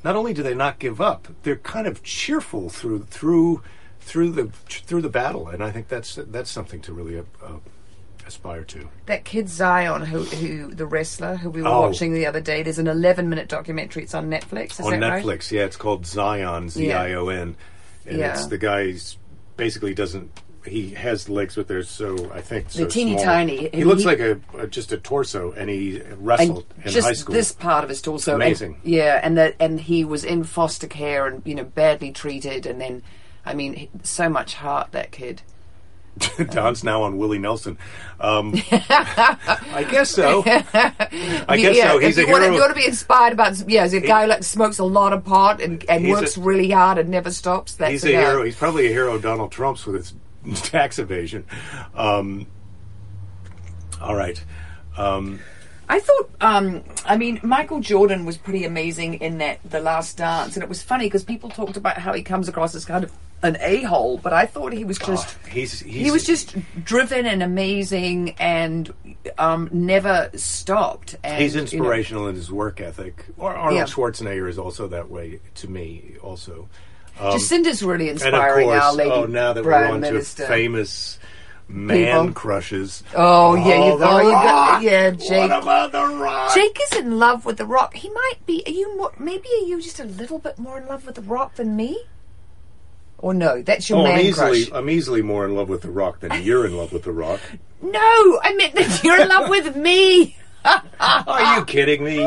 not 0.04 0.16
only 0.16 0.32
do 0.32 0.42
they 0.42 0.54
not 0.54 0.78
give 0.78 1.00
up, 1.00 1.28
they're 1.42 1.56
kind 1.56 1.86
of 1.86 2.02
cheerful 2.02 2.68
through 2.70 3.04
through 3.04 3.62
through 4.00 4.30
the 4.30 4.46
through 4.68 5.02
the 5.02 5.08
battle, 5.10 5.48
and 5.48 5.62
I 5.62 5.70
think 5.70 5.88
that's 5.88 6.14
that's 6.28 6.50
something 6.50 6.80
to 6.82 6.92
really 6.92 7.18
uh, 7.18 7.22
uh, 7.44 7.58
aspire 8.26 8.64
to. 8.64 8.88
That 9.06 9.24
kid 9.24 9.48
Zion, 9.48 10.02
who, 10.02 10.20
who 10.22 10.74
the 10.74 10.86
wrestler, 10.86 11.36
who 11.36 11.50
we 11.50 11.62
were 11.62 11.68
Oh. 11.68 11.82
watching 11.82 12.12
the 12.14 12.26
other 12.26 12.40
day. 12.40 12.62
There's 12.62 12.78
an 12.78 12.86
11 12.88 13.28
minute 13.28 13.48
documentary. 13.48 14.02
It's 14.04 14.14
on 14.14 14.30
Netflix. 14.30 14.80
On 14.82 14.98
that 15.00 15.08
right? 15.08 15.24
Netflix. 15.24 15.50
Yeah, 15.50 15.64
it's 15.64 15.76
called 15.76 16.06
Zion, 16.06 16.68
Z 16.70 16.92
I 16.92 17.12
O 17.14 17.28
N, 17.28 17.56
and 18.06 18.18
Yeah. 18.18 18.32
it's 18.32 18.46
the 18.46 18.58
guy's 18.58 19.16
basically 19.60 19.94
doesn't. 19.94 20.30
He 20.66 20.90
has 20.90 21.28
legs, 21.30 21.54
but 21.54 21.68
they're 21.68 21.82
so 21.82 22.30
I 22.34 22.40
think 22.42 22.70
so 22.70 22.80
They're 22.80 22.88
teeny 22.88 23.12
small. 23.12 23.24
tiny. 23.24 23.68
He 23.72 23.84
looks 23.84 24.04
like 24.04 24.18
a, 24.18 24.38
a 24.58 24.66
just 24.66 24.92
a 24.92 24.98
torso, 24.98 25.52
and 25.52 25.70
he 25.70 26.02
wrestled 26.18 26.66
in 26.84 26.90
just 26.90 27.06
high 27.06 27.12
school. 27.14 27.32
this 27.34 27.52
part 27.52 27.82
of 27.82 27.88
his 27.88 28.02
torso, 28.02 28.34
and- 28.34 28.42
amazing. 28.42 28.78
yeah, 28.84 29.20
and 29.22 29.38
that 29.38 29.54
and 29.58 29.80
he 29.80 30.04
was 30.04 30.22
in 30.24 30.44
foster 30.44 30.86
care 30.86 31.26
and 31.26 31.40
you 31.46 31.54
know 31.54 31.64
badly 31.64 32.12
treated, 32.12 32.66
and 32.66 32.78
then 32.80 33.02
I 33.46 33.54
mean 33.54 33.72
he- 33.74 33.90
so 34.02 34.28
much 34.28 34.54
heart 34.54 34.92
that 34.92 35.12
kid. 35.12 35.40
Don's 36.50 36.84
now 36.84 37.02
on 37.02 37.18
Willie 37.18 37.38
Nelson. 37.38 37.78
Um, 38.18 38.54
I 38.70 39.86
guess 39.90 40.10
so. 40.10 40.42
I 40.46 41.56
guess 41.56 41.76
yeah, 41.76 41.92
so. 41.92 41.98
He's 41.98 42.18
if 42.18 42.24
a 42.24 42.26
you 42.26 42.32
want, 42.32 42.42
hero. 42.42 42.50
to, 42.50 42.54
you 42.54 42.60
want 42.60 42.74
to 42.74 42.80
be 42.80 42.86
inspired 42.86 43.32
about 43.32 43.68
yeah, 43.68 43.84
he's 43.84 43.94
a 43.94 44.00
guy 44.00 44.22
who 44.22 44.28
like 44.28 44.44
smokes 44.44 44.78
a 44.78 44.84
lot 44.84 45.12
of 45.12 45.24
pot 45.24 45.60
and, 45.62 45.84
and 45.88 46.08
works 46.08 46.36
a- 46.36 46.40
really 46.40 46.70
hard 46.70 46.98
and 46.98 47.08
never 47.08 47.30
stops. 47.30 47.74
That's 47.74 47.92
He's 47.92 48.04
a 48.04 48.12
guy. 48.12 48.20
hero. 48.20 48.44
He's 48.44 48.56
probably 48.56 48.86
a 48.86 48.90
hero. 48.90 49.14
of 49.14 49.22
Donald 49.22 49.52
Trump's 49.52 49.86
with 49.86 50.12
his 50.44 50.60
tax 50.62 50.98
evasion. 50.98 51.44
Um, 51.94 52.46
all 54.00 54.14
right. 54.14 54.42
Um, 54.96 55.40
I 55.88 55.98
thought, 55.98 56.30
um, 56.40 56.84
I 57.04 57.16
mean, 57.16 57.40
Michael 57.42 57.80
Jordan 57.80 58.24
was 58.24 58.36
pretty 58.36 58.64
amazing 58.64 59.14
in 59.14 59.38
that 59.38 59.58
The 59.68 59.80
Last 59.80 60.18
Dance, 60.18 60.54
and 60.54 60.62
it 60.62 60.68
was 60.68 60.82
funny 60.82 61.06
because 61.06 61.24
people 61.24 61.50
talked 61.50 61.76
about 61.76 61.98
how 61.98 62.12
he 62.12 62.22
comes 62.22 62.48
across 62.48 62.74
as 62.74 62.84
kind 62.84 63.02
of 63.02 63.12
an 63.42 63.56
a 63.60 63.82
hole, 63.82 64.18
but 64.18 64.32
I 64.32 64.46
thought 64.46 64.72
he 64.72 64.84
was 64.84 64.98
just. 64.98 65.36
he's, 65.46 65.80
he's 65.80 66.04
he 66.06 66.10
was 66.10 66.24
just 66.24 66.54
driven 66.84 67.26
and 67.26 67.42
amazing 67.42 68.34
and 68.38 68.92
um, 69.38 69.68
never 69.72 70.30
stopped. 70.34 71.16
And, 71.24 71.42
He's 71.42 71.54
you 71.54 71.60
know, 71.60 71.62
inspirational 71.62 72.28
in 72.28 72.34
his 72.34 72.50
work 72.52 72.80
ethic. 72.80 73.24
Arnold 73.38 73.74
Yeah. 73.74 73.84
Schwarzenegger 73.84 74.48
is 74.48 74.58
also 74.58 74.88
that 74.88 75.10
way 75.10 75.40
to 75.56 75.68
me. 75.68 76.16
Also, 76.22 76.68
um, 77.18 77.32
Jacinda's 77.32 77.82
really 77.82 78.08
inspiring. 78.08 78.68
course, 78.68 78.82
our 78.82 78.92
lady 78.94 79.10
oh, 79.10 79.26
now 79.26 79.52
that 79.52 79.62
Prime 79.64 79.88
we're 79.88 79.94
on 79.94 80.00
Minister. 80.00 80.42
to 80.42 80.48
famous 80.48 81.18
man 81.68 82.26
People. 82.28 82.32
crushes. 82.34 83.04
Oh, 83.14 83.54
yeah, 83.54 83.64
you- 83.86 83.98
oh, 84.02 84.18
you 84.20 84.30
got- 84.30 84.70
Rock! 84.72 84.82
yeah, 84.82 85.10
Jake. 85.10 85.50
What 85.50 85.62
about 85.62 85.92
the 85.92 86.04
Rock? 86.04 86.54
Jake 86.54 86.78
is 86.90 86.98
in 86.98 87.18
love 87.18 87.44
with 87.46 87.58
The 87.58 87.66
Rock. 87.66 87.94
He 87.94 88.10
might 88.10 88.36
be. 88.44 88.62
Are 88.66 88.70
you 88.72 88.96
more? 88.96 89.12
Maybe 89.18 89.48
are 89.62 89.66
you 89.66 89.80
just 89.80 90.00
a 90.00 90.04
little 90.04 90.38
bit 90.38 90.58
more 90.58 90.78
in 90.78 90.86
love 90.86 91.06
with 91.06 91.14
The 91.14 91.22
Rock 91.22 91.54
than 91.54 91.76
me? 91.76 92.02
Or 93.20 93.34
no? 93.34 93.62
That's 93.62 93.88
your 93.88 93.98
Oh, 93.98 94.06
I'm 94.06 94.16
man 94.16 94.20
easily, 94.24 94.64
crush. 94.64 94.78
I'm 94.78 94.90
easily 94.90 95.22
more 95.22 95.44
in 95.44 95.54
love 95.54 95.68
with 95.68 95.82
the 95.82 95.90
Rock 95.90 96.20
than 96.20 96.42
you're 96.42 96.66
in 96.66 96.76
love 96.76 96.92
with 96.92 97.04
the 97.04 97.12
Rock. 97.12 97.40
No, 97.82 98.38
I 98.42 98.52
meant 98.56 98.74
that 98.74 99.02
you're 99.02 99.18
in 99.22 99.28
love 99.28 99.48
with 99.48 99.74
me. 99.74 100.36
Are 101.00 101.56
you 101.58 101.64
kidding 101.64 102.04
me? 102.04 102.18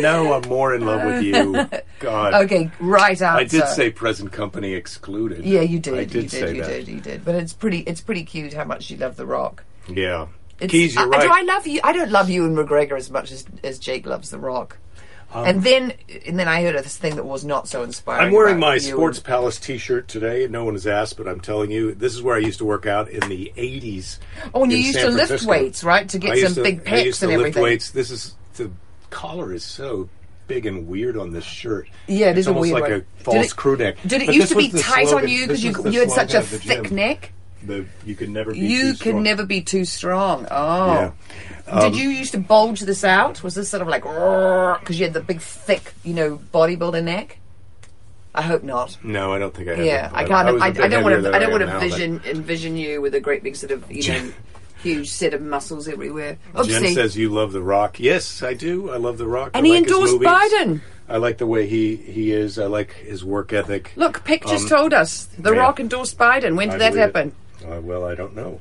No, 0.00 0.32
I'm 0.32 0.48
more 0.48 0.74
in 0.74 0.84
love 0.84 1.04
with 1.04 1.22
you. 1.22 1.64
God. 2.00 2.34
Okay, 2.34 2.72
right 2.80 3.10
answer. 3.12 3.26
I 3.26 3.44
did 3.44 3.68
say 3.68 3.90
present 3.90 4.32
company 4.32 4.72
excluded. 4.74 5.44
Yeah, 5.44 5.60
you 5.60 5.78
did. 5.78 5.94
I 5.94 6.00
you 6.00 6.06
did 6.06 6.20
did. 6.22 6.30
say 6.32 6.54
you 6.56 6.62
that. 6.62 6.68
did. 6.68 6.88
You 6.88 7.00
did. 7.00 7.24
But 7.24 7.36
it's 7.36 7.52
pretty. 7.52 7.80
It's 7.82 8.00
pretty 8.00 8.24
cute 8.24 8.52
how 8.52 8.64
much 8.64 8.90
you 8.90 8.96
love 8.96 9.14
The 9.14 9.26
Rock. 9.26 9.62
Yeah. 9.88 10.26
It's, 10.58 10.72
Keys, 10.72 10.96
you're 10.96 11.04
I, 11.04 11.06
right. 11.06 11.22
Do 11.22 11.28
I 11.32 11.42
love 11.42 11.68
you? 11.68 11.80
I 11.84 11.92
don't 11.92 12.10
love 12.10 12.28
you 12.28 12.44
and 12.44 12.56
McGregor 12.58 12.96
as 12.96 13.12
much 13.12 13.30
as 13.30 13.46
as 13.62 13.78
Jake 13.78 14.06
loves 14.06 14.30
The 14.30 14.38
Rock. 14.40 14.78
Um, 15.32 15.44
and 15.46 15.62
then, 15.62 15.92
and 16.26 16.38
then 16.38 16.48
I 16.48 16.62
heard 16.62 16.74
of 16.74 16.82
this 16.82 16.96
thing 16.96 17.16
that 17.16 17.24
was 17.24 17.44
not 17.44 17.68
so 17.68 17.82
inspiring. 17.82 18.26
I'm 18.28 18.32
wearing 18.32 18.58
my 18.58 18.78
Sports 18.78 19.18
and- 19.18 19.26
Palace 19.26 19.58
T-shirt 19.60 20.08
today. 20.08 20.48
No 20.50 20.64
one 20.64 20.74
has 20.74 20.86
asked, 20.86 21.16
but 21.16 21.28
I'm 21.28 21.40
telling 21.40 21.70
you, 21.70 21.94
this 21.94 22.14
is 22.14 22.22
where 22.22 22.34
I 22.34 22.40
used 22.40 22.58
to 22.58 22.64
work 22.64 22.86
out 22.86 23.08
in 23.08 23.28
the 23.28 23.52
'80s. 23.56 24.18
Oh, 24.54 24.64
and 24.64 24.72
you 24.72 24.78
used 24.78 24.94
San 24.98 25.06
to 25.06 25.10
lift 25.12 25.28
Francisco. 25.28 25.50
weights, 25.50 25.84
right, 25.84 26.08
to 26.08 26.18
get 26.18 26.32
I 26.32 26.42
some 26.42 26.54
to- 26.54 26.62
big 26.62 26.88
I 26.88 27.02
used 27.02 27.18
pecs 27.18 27.20
to 27.20 27.26
and 27.26 27.32
lift 27.38 27.40
everything. 27.40 27.62
weights. 27.62 27.90
This 27.90 28.10
is 28.10 28.34
the 28.56 28.70
collar 29.10 29.52
is 29.52 29.62
so 29.64 30.08
big 30.48 30.66
and 30.66 30.88
weird 30.88 31.16
on 31.16 31.30
this 31.30 31.44
shirt. 31.44 31.88
Yeah, 32.08 32.26
it 32.26 32.30
it's 32.30 32.40
is 32.40 32.46
a 32.48 32.52
weird 32.52 32.74
like 32.74 32.82
one. 32.90 32.92
a 32.92 33.22
false 33.22 33.36
Did 33.36 33.44
it- 33.46 33.56
crew 33.56 33.76
neck. 33.76 33.96
Did 34.04 34.22
it 34.22 34.26
But 34.26 34.34
used 34.34 34.48
to 34.48 34.56
be 34.56 34.68
tight 34.70 35.12
on 35.12 35.28
you 35.28 35.46
because 35.46 35.62
you 35.62 35.74
you 35.90 36.00
had 36.00 36.10
such 36.10 36.34
a 36.34 36.42
thick 36.42 36.90
neck? 36.90 37.32
The, 37.62 37.84
you 38.06 38.14
could 38.14 38.30
never 38.30 38.52
be 38.52 38.58
You 38.60 38.80
too 38.82 38.88
could 38.92 38.98
strong. 38.98 39.22
never 39.22 39.44
be 39.44 39.60
too 39.60 39.84
strong. 39.84 40.46
Oh. 40.50 40.92
Yeah. 40.94 41.12
Um, 41.68 41.92
Did 41.92 42.00
you 42.00 42.08
used 42.08 42.32
to 42.32 42.38
bulge 42.38 42.80
this 42.80 43.04
out? 43.04 43.42
Was 43.42 43.54
this 43.54 43.68
sort 43.68 43.82
of 43.82 43.88
like 43.88 44.02
because 44.02 44.98
you 44.98 45.04
had 45.04 45.12
the 45.12 45.20
big, 45.20 45.40
thick, 45.40 45.92
you 46.02 46.14
know, 46.14 46.40
bodybuilder 46.52 47.04
neck? 47.04 47.38
I 48.34 48.42
hope 48.42 48.62
not. 48.62 48.96
No, 49.04 49.32
I 49.32 49.38
don't 49.38 49.52
think 49.54 49.68
I 49.68 49.74
have. 49.76 49.84
Yeah. 49.84 50.10
I 50.12 50.24
can't. 50.24 50.62
I, 50.62 50.70
bit 50.70 50.82
I 50.84 50.88
don't 50.88 51.02
want 51.04 51.22
to. 51.22 51.34
I 51.34 51.38
don't 51.38 51.50
want 51.50 51.62
to 51.64 51.78
vision 51.80 52.20
envision 52.24 52.76
you 52.76 53.00
with 53.00 53.14
a 53.14 53.20
great 53.20 53.42
big 53.42 53.56
sort 53.56 53.72
of 53.72 53.90
you 53.90 54.08
know 54.12 54.32
huge 54.82 55.10
set 55.10 55.34
of 55.34 55.42
muscles 55.42 55.88
everywhere. 55.88 56.38
Jen 56.64 56.94
says 56.94 57.16
you 57.16 57.28
love 57.28 57.52
The 57.52 57.60
Rock. 57.60 57.98
Yes, 58.00 58.42
I 58.42 58.54
do. 58.54 58.90
I 58.90 58.96
love 58.98 59.18
The 59.18 59.26
Rock. 59.26 59.50
and 59.54 59.64
I 59.64 59.68
he 59.68 59.74
like 59.74 59.82
endorsed. 59.84 60.14
Biden. 60.18 60.80
I 61.08 61.16
like 61.16 61.38
the 61.38 61.46
way 61.46 61.66
he, 61.68 61.96
he 61.96 62.30
is. 62.30 62.56
I 62.56 62.66
like 62.66 62.92
his 62.92 63.24
work 63.24 63.52
ethic. 63.52 63.92
Look, 63.96 64.22
Pick 64.22 64.46
just 64.46 64.70
Um, 64.70 64.78
told 64.78 64.94
us 64.94 65.24
The 65.36 65.52
yeah. 65.52 65.58
Rock 65.58 65.80
endorsed 65.80 66.16
Biden. 66.16 66.54
When 66.54 66.70
I 66.70 66.78
did 66.78 66.80
that 66.94 67.12
believe 67.12 67.26
it. 67.26 67.34
Uh, 67.66 67.80
well, 67.80 68.04
I 68.04 68.14
don't 68.14 68.34
know. 68.34 68.60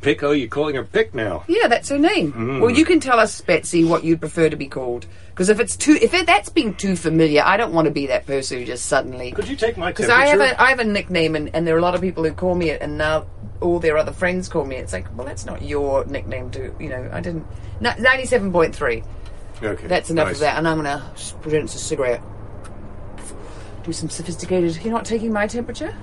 Pick? 0.00 0.22
Oh, 0.22 0.30
you're 0.32 0.48
calling 0.48 0.76
her 0.76 0.84
Pick 0.84 1.14
now? 1.14 1.44
Yeah, 1.46 1.68
that's 1.68 1.90
her 1.90 1.98
name. 1.98 2.32
Mm. 2.32 2.60
Well, 2.62 2.70
you 2.70 2.86
can 2.86 3.00
tell 3.00 3.20
us, 3.20 3.38
Betsy, 3.42 3.84
what 3.84 4.02
you'd 4.02 4.20
prefer 4.20 4.48
to 4.48 4.56
be 4.56 4.66
called. 4.66 5.04
Because 5.28 5.50
if 5.50 5.60
it's 5.60 5.76
too, 5.76 5.98
if 6.00 6.14
it, 6.14 6.26
that's 6.26 6.48
being 6.48 6.74
too 6.74 6.96
familiar, 6.96 7.42
I 7.44 7.58
don't 7.58 7.74
want 7.74 7.84
to 7.84 7.90
be 7.90 8.06
that 8.06 8.26
person 8.26 8.58
who 8.58 8.64
just 8.64 8.86
suddenly. 8.86 9.30
Could 9.32 9.48
you 9.48 9.56
take 9.56 9.76
my 9.76 9.90
Because 9.90 10.06
temperature? 10.06 10.40
I 10.42 10.46
have 10.46 10.58
a, 10.58 10.62
I 10.62 10.70
have 10.70 10.78
a 10.80 10.84
nickname, 10.84 11.36
and, 11.36 11.54
and 11.54 11.66
there 11.66 11.74
are 11.74 11.78
a 11.78 11.82
lot 11.82 11.94
of 11.94 12.00
people 12.00 12.24
who 12.24 12.32
call 12.32 12.54
me 12.54 12.70
it, 12.70 12.80
and 12.80 12.96
now 12.96 13.26
all 13.60 13.78
their 13.78 13.98
other 13.98 14.12
friends 14.12 14.48
call 14.48 14.64
me. 14.64 14.76
it. 14.76 14.80
It's 14.80 14.94
like, 14.94 15.06
well, 15.18 15.26
that's 15.26 15.44
not 15.44 15.60
your 15.60 16.06
nickname, 16.06 16.50
to 16.52 16.74
you 16.80 16.88
know. 16.88 17.10
I 17.12 17.20
didn't. 17.20 17.46
Ninety-seven 17.80 18.52
point 18.52 18.74
three. 18.74 19.02
okay, 19.62 19.86
That's 19.86 20.08
enough 20.08 20.28
nice. 20.28 20.36
of 20.36 20.40
that, 20.40 20.56
and 20.56 20.66
I'm 20.66 20.78
gonna 20.78 21.12
produce 21.42 21.74
a 21.74 21.78
cigarette. 21.78 22.22
Do 23.84 23.92
some 23.92 24.08
sophisticated. 24.08 24.82
You're 24.82 24.94
not 24.94 25.04
taking 25.04 25.30
my 25.32 25.46
temperature. 25.46 25.94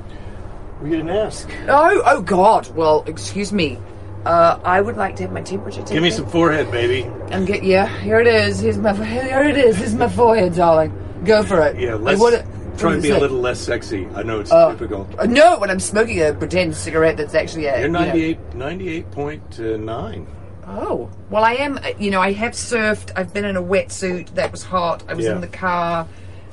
We 0.81 0.89
didn't 0.91 1.09
ask. 1.09 1.49
Oh, 1.67 2.01
oh 2.05 2.21
God. 2.21 2.69
Well, 2.75 3.03
excuse 3.07 3.51
me. 3.51 3.77
Uh, 4.25 4.59
I 4.63 4.81
would 4.81 4.97
like 4.97 5.15
to 5.17 5.23
have 5.23 5.31
my 5.31 5.41
temperature 5.41 5.79
taken. 5.81 5.93
Give 5.95 6.03
me 6.03 6.11
some 6.11 6.27
forehead, 6.27 6.69
baby. 6.71 7.03
And 7.31 7.47
get 7.47 7.63
yeah. 7.63 7.87
Here 8.01 8.19
it 8.19 8.27
is. 8.27 8.59
Here's 8.59 8.77
my 8.77 8.93
here 8.93 9.43
it 9.43 9.57
is. 9.57 9.77
Here's 9.77 9.93
my 9.95 10.09
forehead, 10.09 10.53
darling. 10.55 10.91
Go 11.23 11.43
for 11.43 11.61
it. 11.65 11.79
Yeah, 11.79 11.93
Like, 11.95 12.17
let's 12.17 12.19
what- 12.19 12.45
try 12.77 12.93
and 12.93 13.01
be 13.01 13.09
a 13.09 13.17
little 13.17 13.39
less 13.39 13.59
sexy. 13.59 14.07
I 14.15 14.21
know 14.23 14.39
it's 14.41 14.51
Uh, 14.51 14.71
typical. 14.71 15.07
uh, 15.17 15.25
no, 15.25 15.57
when 15.57 15.71
I'm 15.71 15.79
smoking 15.79 16.21
a 16.21 16.33
pretend 16.33 16.75
cigarette 16.75 17.17
that's 17.17 17.33
actually 17.33 17.65
a. 17.67 17.77
You're 17.77 17.87
you 17.87 17.91
know- 17.93 17.99
98, 18.05 18.37
98.9. 18.55 20.27
Oh 20.67 21.09
well, 21.29 21.43
I 21.45 21.53
am. 21.53 21.77
uh, 21.77 21.91
You 21.97 22.11
know, 22.11 22.19
I 22.21 22.33
have 22.33 22.51
surfed. 22.51 23.11
I've 23.15 23.33
been 23.33 23.45
in 23.45 23.55
a 23.55 23.63
wetsuit. 23.63 24.33
That 24.35 24.51
was 24.51 24.63
hot. 24.63 25.03
I 25.07 25.13
was 25.13 25.25
Yeah. 25.25 25.31
in 25.35 25.41
the 25.41 25.47
car. 25.47 26.05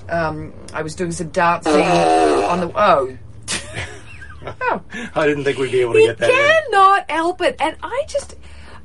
Um, 0.09 0.53
I 0.73 0.83
was 0.83 0.95
doing 0.95 1.11
some 1.13 1.29
dancing 1.31 1.73
on 1.83 2.61
the. 2.61 2.71
Oh. 2.77 3.17
Oh. 4.61 4.83
I 5.15 5.27
didn't 5.27 5.45
think 5.45 5.59
we'd 5.59 5.73
be 5.73 5.81
able 5.81 5.95
to 5.95 5.99
He 6.01 6.07
get 6.07 6.19
that 6.19 6.31
in. 6.31 6.37
cannot 6.71 7.11
help 7.11 7.41
it, 7.41 7.57
and 7.61 7.77
I 7.83 8.05
just. 8.09 8.37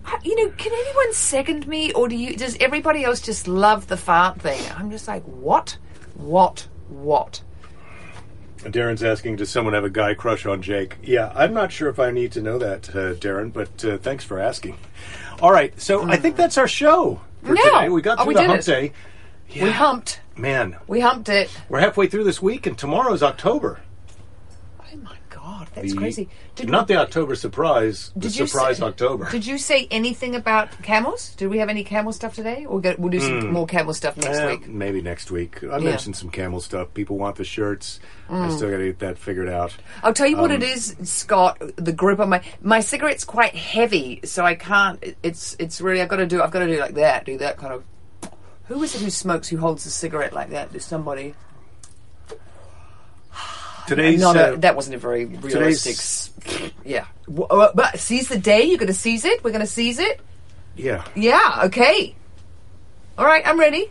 I- 0.06 0.20
You 0.24 0.36
know, 0.36 0.52
can 0.58 0.72
anyone 0.74 1.14
second 1.14 1.68
me, 1.68 1.92
or 1.94 2.08
do 2.08 2.16
you? 2.16 2.36
Does 2.36 2.58
everybody 2.60 3.04
else 3.04 3.22
just 3.22 3.48
love 3.48 3.88
the 3.88 3.98
fart 3.98 4.42
thing? 4.42 4.62
I'm 4.78 4.90
just 4.92 5.08
like, 5.08 5.24
what, 5.24 5.78
what, 6.16 6.68
what? 6.88 7.42
Darren's 8.60 9.04
asking, 9.04 9.38
does 9.38 9.50
someone 9.50 9.74
have 9.74 9.86
a 9.86 9.90
guy 9.90 10.14
crush 10.14 10.46
on 10.46 10.62
Jake? 10.62 10.98
Yeah, 11.02 11.32
I'm 11.34 11.54
not 11.54 11.72
sure 11.72 11.88
if 11.88 11.98
I 12.00 12.12
need 12.12 12.34
to 12.34 12.42
know 12.42 12.58
that, 12.58 12.90
uh, 12.90 13.14
Darren, 13.14 13.54
but 13.54 13.86
uh, 13.86 13.98
thanks 14.00 14.26
for 14.26 14.38
asking. 14.38 14.78
All 15.42 15.52
right, 15.52 15.80
so 15.80 16.04
I 16.10 16.18
think 16.18 16.36
that's 16.36 16.58
our 16.58 16.68
show 16.68 17.22
for 17.42 17.54
No. 17.54 17.64
today. 17.64 17.88
We 17.90 18.02
got 18.02 18.20
Oh, 18.20 18.24
through 18.24 18.28
we 18.30 18.34
the 18.34 18.42
did 18.42 18.48
hump 18.50 18.60
it. 18.60 18.66
day. 18.66 18.92
We 19.56 19.62
Yeah, 19.62 19.72
humped. 19.72 20.20
Man, 20.36 20.76
We 20.88 21.00
humped 21.00 21.30
it. 21.30 21.50
we're 21.70 21.80
halfway 21.80 22.08
through 22.08 22.26
this 22.26 22.42
week, 22.42 22.68
and 22.68 22.78
tomorrow's 22.78 23.24
October. 23.24 23.80
God, 25.60 25.68
that's 25.76 25.92
The- 25.92 25.98
crazy. 25.98 26.30
not 26.64 26.88
the 26.88 26.96
October 26.96 27.36
surprise, 27.36 28.12
the 28.16 28.22
Did 28.22 28.36
you 28.38 28.48
surprise 28.48 28.78
say- 28.78 28.84
October. 28.86 29.30
Did 29.30 29.46
you 29.46 29.58
say 29.58 29.88
anything 29.92 30.36
about 30.36 30.82
camels? 30.82 31.34
Did 31.36 31.50
we 31.50 31.58
have 31.60 31.68
any 31.70 31.84
camel 31.84 32.14
stuff 32.14 32.34
today? 32.34 32.66
We'll 32.68 32.80
get, 32.80 32.98
we'll 32.98 33.10
do 33.12 33.20
some 33.20 33.52
more 33.52 33.68
camel 33.68 33.94
stuff 33.94 34.16
next 34.18 34.38
Eh, 34.40 34.48
week. 34.52 34.68
Maybe 34.70 35.02
next 35.02 35.32
week. 35.32 35.62
I 35.70 35.80
mentioned 35.80 36.16
some 36.16 36.30
camel 36.30 36.62
stuff. 36.62 36.94
People 36.94 37.18
want 37.18 37.36
the 37.36 37.44
shirts. 37.44 38.00
Mm. 38.30 38.42
I 38.46 38.50
still 38.56 38.70
got 38.72 38.78
to 38.78 38.86
get 38.86 39.00
that 39.00 39.18
figured 39.18 39.50
out. 39.50 39.76
I'll 40.02 40.14
tell 40.14 40.28
you 40.28 40.38
what 40.38 40.52
Um, 40.52 40.62
it 40.62 40.64
is, 40.64 40.96
Scott. 41.04 41.62
The 41.76 41.92
grip 41.92 42.20
on 42.20 42.30
my 42.30 42.42
my 42.62 42.80
cigarette's 42.80 43.26
quite 43.26 43.56
heavy, 43.56 44.22
so 44.24 44.46
I 44.46 44.56
can't. 44.56 45.04
It's 45.24 45.56
it's 45.60 45.82
really 45.82 46.02
I've 46.02 46.08
got 46.10 46.18
to 46.18 46.28
do. 46.28 46.42
I've 46.42 46.52
got 46.52 46.60
to 46.60 46.68
do 46.68 46.80
like 46.80 46.94
that. 46.96 47.26
Do 47.26 47.38
that 47.40 47.58
kind 47.58 47.74
of. 47.74 47.84
Who 48.68 48.82
is 48.84 48.94
it 48.96 49.02
who 49.02 49.10
smokes? 49.10 49.48
Who 49.50 49.58
holds 49.58 49.86
a 49.86 49.90
cigarette 49.90 50.32
like 50.32 50.52
that? 50.52 50.72
There's 50.72 50.86
somebody. 50.86 51.34
Today's 53.90 54.22
Not 54.22 54.38
uh, 54.38 54.54
a, 54.54 54.58
that 54.58 54.76
wasn't 54.76 54.96
a 54.96 55.00
very 55.00 55.26
realistic. 55.26 55.98
Yeah, 56.86 57.06
W- 57.26 57.48
uh, 57.48 57.72
but 57.74 58.00
seize 58.00 58.30
the 58.30 58.38
day. 58.38 58.64
You're 58.64 58.78
going 58.78 58.88
to 58.88 58.94
seize 58.94 59.26
it. 59.26 59.44
We're 59.44 59.50
going 59.50 59.62
to 59.62 59.68
seize 59.68 59.98
it. 60.00 60.22
yeah. 60.76 61.04
Yeah. 61.16 61.62
Okay. 61.66 62.16
All 63.18 63.26
right. 63.26 63.42
I'm 63.48 63.60
ready. 63.60 63.90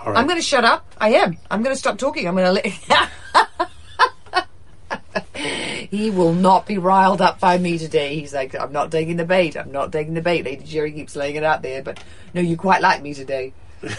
All 0.00 0.12
right. 0.12 0.18
I'm 0.18 0.26
going 0.26 0.38
to 0.38 0.42
shut 0.42 0.64
up. 0.64 0.90
I 0.98 1.10
am. 1.10 1.36
I'm 1.50 1.62
going 1.62 1.74
to 1.74 1.78
stop 1.78 1.98
talking. 1.98 2.26
I'm 2.26 2.34
going 2.34 2.46
to 2.46 2.52
let. 2.52 2.66
he 5.90 6.10
will 6.10 6.32
not 6.32 6.66
be 6.66 6.78
riled 6.78 7.20
up 7.20 7.38
by 7.38 7.58
me 7.58 7.78
today. 7.78 8.18
He's 8.18 8.32
like, 8.32 8.54
I'm 8.54 8.72
not 8.72 8.90
taking 8.90 9.16
the 9.16 9.24
bait. 9.24 9.56
I'm 9.56 9.70
not 9.72 9.92
taking 9.92 10.14
the 10.14 10.22
bait. 10.22 10.44
Lady 10.44 10.64
Jerry 10.64 10.92
keeps 10.92 11.14
laying 11.14 11.36
it 11.36 11.44
out 11.44 11.62
there, 11.62 11.82
but 11.82 12.02
no, 12.34 12.40
you 12.40 12.56
quite 12.56 12.80
like 12.80 13.02
me 13.02 13.12
today. 13.14 13.52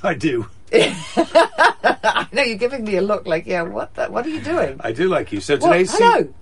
I 0.04 0.14
do. 0.14 0.46
I 0.72 2.26
know 2.32 2.42
you're 2.42 2.56
giving 2.56 2.84
me 2.84 2.96
a 2.96 3.02
look 3.02 3.26
like, 3.26 3.44
yeah, 3.46 3.62
what? 3.62 3.94
The, 3.94 4.06
what 4.06 4.24
are 4.24 4.30
you 4.30 4.40
doing? 4.40 4.80
I 4.80 4.92
do 4.92 5.08
like 5.08 5.32
you. 5.32 5.40
So 5.40 5.56
Well, 5.56 5.72
today's 5.72 5.92
hello. 5.92 6.32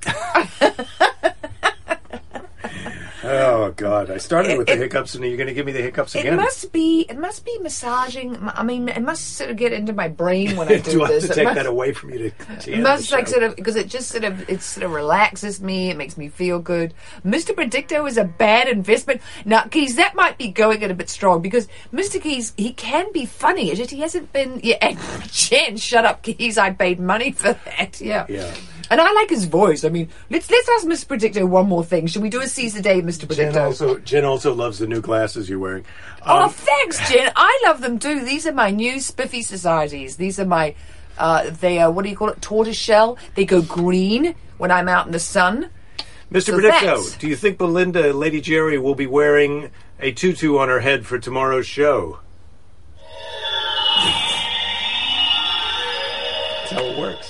Oh 3.31 3.73
God! 3.77 4.11
I 4.11 4.17
started 4.19 4.57
with 4.59 4.69
It- 4.69 4.73
the 4.77 4.83
hiccups, 4.85 5.15
and 5.15 5.25
you're 5.25 5.37
going 5.37 5.47
to 5.49 5.55
give 5.55 5.67
me 5.67 5.73
the 5.73 5.83
hiccups 5.83 6.15
again. 6.15 6.35
It 6.35 6.37
must 6.37 6.73
be. 6.73 7.07
It 7.09 7.19
must 7.19 7.45
be 7.45 7.59
massaging. 7.61 8.37
I 8.55 8.63
mean, 8.63 8.89
it 8.89 9.03
must 9.03 9.37
sort 9.37 9.51
of 9.51 9.57
get 9.57 9.73
into 9.73 9.93
my 9.93 10.09
brain 10.09 10.57
when 10.57 10.69
I 10.69 10.79
do, 10.81 10.91
do 10.93 11.03
I 11.05 11.13
have 11.13 11.21
this. 11.21 11.27
to 11.27 11.33
It 11.33 11.35
take 11.35 11.45
must- 11.45 11.55
that 11.57 11.67
away 11.67 11.93
from 11.93 12.11
you 12.11 12.19
to? 12.31 12.57
to 12.61 12.73
It 12.73 12.81
must 12.81 13.11
like 13.13 13.29
sort 13.29 13.43
of 13.43 13.57
because 13.57 13.77
it 13.77 13.89
just 13.89 14.09
sort 14.09 14.25
of 14.25 14.49
it 14.49 14.63
sort 14.63 14.85
of 14.85 14.93
relaxes 14.93 15.61
me. 15.61 15.91
It 15.91 15.97
makes 15.97 16.17
me 16.17 16.29
feel 16.29 16.59
good. 16.59 16.95
Mr. 17.25 17.55
Predicto 17.55 18.09
is 18.09 18.17
a 18.17 18.25
bad 18.25 18.69
investment. 18.69 19.21
Now, 19.45 19.63
Keys, 19.63 19.97
that 19.97 20.15
might 20.15 20.39
be 20.39 20.49
going 20.49 20.83
it 20.83 20.91
a 20.91 20.95
bit 20.95 21.11
strong 21.11 21.43
because 21.43 21.69
Mr. 21.93 22.21
Keys 22.21 22.53
he 22.57 22.73
can 22.73 23.13
be 23.13 23.27
funny. 23.27 23.69
It's 23.71 23.79
just 23.79 23.91
he 23.91 24.01
hasn't 24.01 24.33
been. 24.33 24.61
Yeah, 24.63 24.77
and 24.83 24.99
Jen, 25.31 25.77
shut 25.77 26.05
up, 26.05 26.23
Keys. 26.23 26.59
I 26.59 26.71
paid 26.71 26.99
money 27.01 27.33
for 27.33 27.53
that. 27.53 28.01
Yeah. 28.01 28.27
Yeah. 28.29 28.55
And 28.91 29.01
I 29.01 29.13
like 29.13 29.29
his 29.31 29.45
voice. 29.45 29.85
I 29.85 29.91
mean, 29.91 30.09
let's 30.31 30.51
let's 30.51 30.69
ask 30.71 30.87
Mr. 30.87 31.07
Predicto 31.07 31.47
one 31.47 31.69
more 31.69 31.85
thing. 31.85 32.07
Should 32.07 32.23
we 32.23 32.31
do 32.31 32.41
a 32.41 32.47
Caesar 32.47 32.81
Day, 32.81 33.03
Mr. 33.03 33.29
Jen 33.35 33.53
Predicto? 33.53 33.65
also 33.67 33.99
Jen 33.99 34.25
also 34.25 34.55
loves 34.55 34.79
the 34.79 34.87
new 34.87 35.01
glasses 35.03 35.49
you're 35.49 35.59
wearing. 35.59 35.85
Oh, 36.27 36.45
Um, 36.45 36.51
thanks, 36.51 37.11
Jen. 37.11 37.31
I 37.37 37.61
love 37.67 37.81
them 37.83 37.99
too. 37.99 38.25
These 38.25 38.47
are 38.47 38.53
my 38.53 38.71
new 38.71 38.99
spiffy 39.01 39.43
societies. 39.43 40.17
These 40.17 40.41
are 40.41 40.47
my, 40.47 40.75
uh, 41.19 41.51
they 41.51 41.79
are, 41.81 41.91
what 41.91 42.05
do 42.05 42.09
you 42.11 42.17
call 42.17 42.29
it, 42.31 42.41
tortoise 42.41 42.77
shell. 42.77 43.19
They 43.35 43.45
go 43.45 43.61
green 43.63 44.35
when 44.57 44.71
I'm 44.71 44.89
out 44.89 45.05
in 45.07 45.13
the 45.13 45.19
sun. 45.21 45.69
Mr. 46.33 46.43
so 46.47 46.59
Predicto, 46.59 46.81
that's- 46.81 47.17
do 47.19 47.29
you 47.29 47.37
think 47.37 47.59
Belinda, 47.59 48.13
Lady 48.15 48.41
Jerry, 48.41 48.79
will 48.79 48.95
be 48.95 49.07
wearing 49.07 49.71
a 50.01 50.13
tutu 50.13 50.57
on 50.59 50.69
her 50.69 50.81
head 50.81 51.05
for 51.07 51.19
tomorrow's 51.19 51.67
show? 51.67 52.21
That's 56.61 56.71
how 56.73 56.85
it 56.85 56.99
works. 56.99 57.28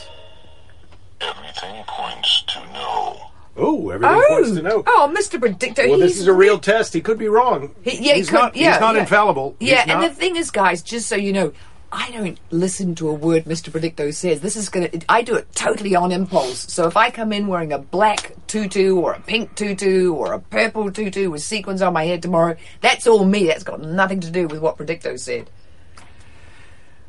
Everything 1.88 2.14
points 2.14 2.42
to 2.48 2.60
no. 2.72 3.20
Oh, 3.56 3.90
everything 3.90 4.22
points 4.28 4.50
to 4.52 4.62
no. 4.62 4.82
oh, 4.86 5.12
Mr. 5.16 5.40
Predictor. 5.40 5.88
Well, 5.88 5.98
this 5.98 6.12
he's 6.12 6.20
is 6.22 6.26
a 6.28 6.32
real 6.32 6.58
test. 6.58 6.92
He 6.94 7.00
could 7.00 7.18
be 7.18 7.28
wrong. 7.28 7.74
He, 7.82 7.96
yeah, 7.96 8.12
he 8.12 8.18
he's 8.18 8.30
could, 8.30 8.36
not. 8.36 8.56
yeah, 8.56 8.72
he's 8.72 8.80
not 8.80 8.94
yeah. 8.94 9.00
infallible. 9.02 9.56
Yeah, 9.60 9.82
He's 9.82 9.92
and 9.92 10.00
not- 10.00 10.08
the 10.08 10.14
thing 10.14 10.36
is, 10.36 10.50
guys, 10.50 10.82
just 10.82 11.08
so 11.08 11.16
you 11.16 11.32
know, 11.32 11.52
I 11.90 12.10
don't 12.10 12.38
listen 12.50 12.94
to 12.96 13.08
a 13.08 13.14
word 13.14 13.44
Mr. 13.46 13.70
Predicto 13.70 14.12
says. 14.14 14.40
This 14.40 14.56
is 14.56 14.68
gonna. 14.68 14.90
I 15.08 15.22
do 15.22 15.34
it 15.36 15.52
totally 15.54 15.96
on 15.96 16.12
impulse. 16.12 16.70
So 16.72 16.86
if 16.86 16.96
I 16.96 17.10
come 17.10 17.32
in 17.32 17.46
wearing 17.46 17.72
a 17.72 17.78
black 17.78 18.34
tutu 18.46 18.96
or 18.96 19.14
a 19.14 19.20
pink 19.20 19.54
tutu 19.54 20.12
or 20.12 20.34
a 20.34 20.38
purple 20.38 20.92
tutu 20.92 21.30
with 21.30 21.42
sequins 21.42 21.80
on 21.82 21.94
my 21.94 22.04
head 22.04 22.20
tomorrow, 22.22 22.56
that's 22.82 23.06
all 23.06 23.24
me. 23.24 23.46
That's 23.46 23.64
got 23.64 23.80
nothing 23.80 24.20
to 24.20 24.30
do 24.30 24.46
with 24.46 24.60
what 24.60 24.76
Predicto 24.76 25.18
said. 25.18 25.50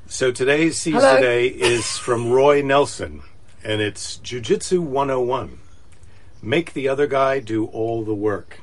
So 0.08 0.32
today's 0.32 0.78
Seize 0.78 0.96
Hello. 0.96 1.16
the 1.16 1.22
Day 1.22 1.48
is 1.48 1.86
from 1.98 2.32
Roy 2.32 2.62
Nelson, 2.64 3.22
and 3.64 3.82
it's 3.82 4.18
Jiu-Jitsu 4.18 4.82
101. 4.82 5.60
Make 6.42 6.74
the 6.74 6.88
other 6.88 7.08
guy 7.08 7.40
do 7.40 7.66
all 7.66 8.04
the 8.04 8.14
work. 8.16 8.62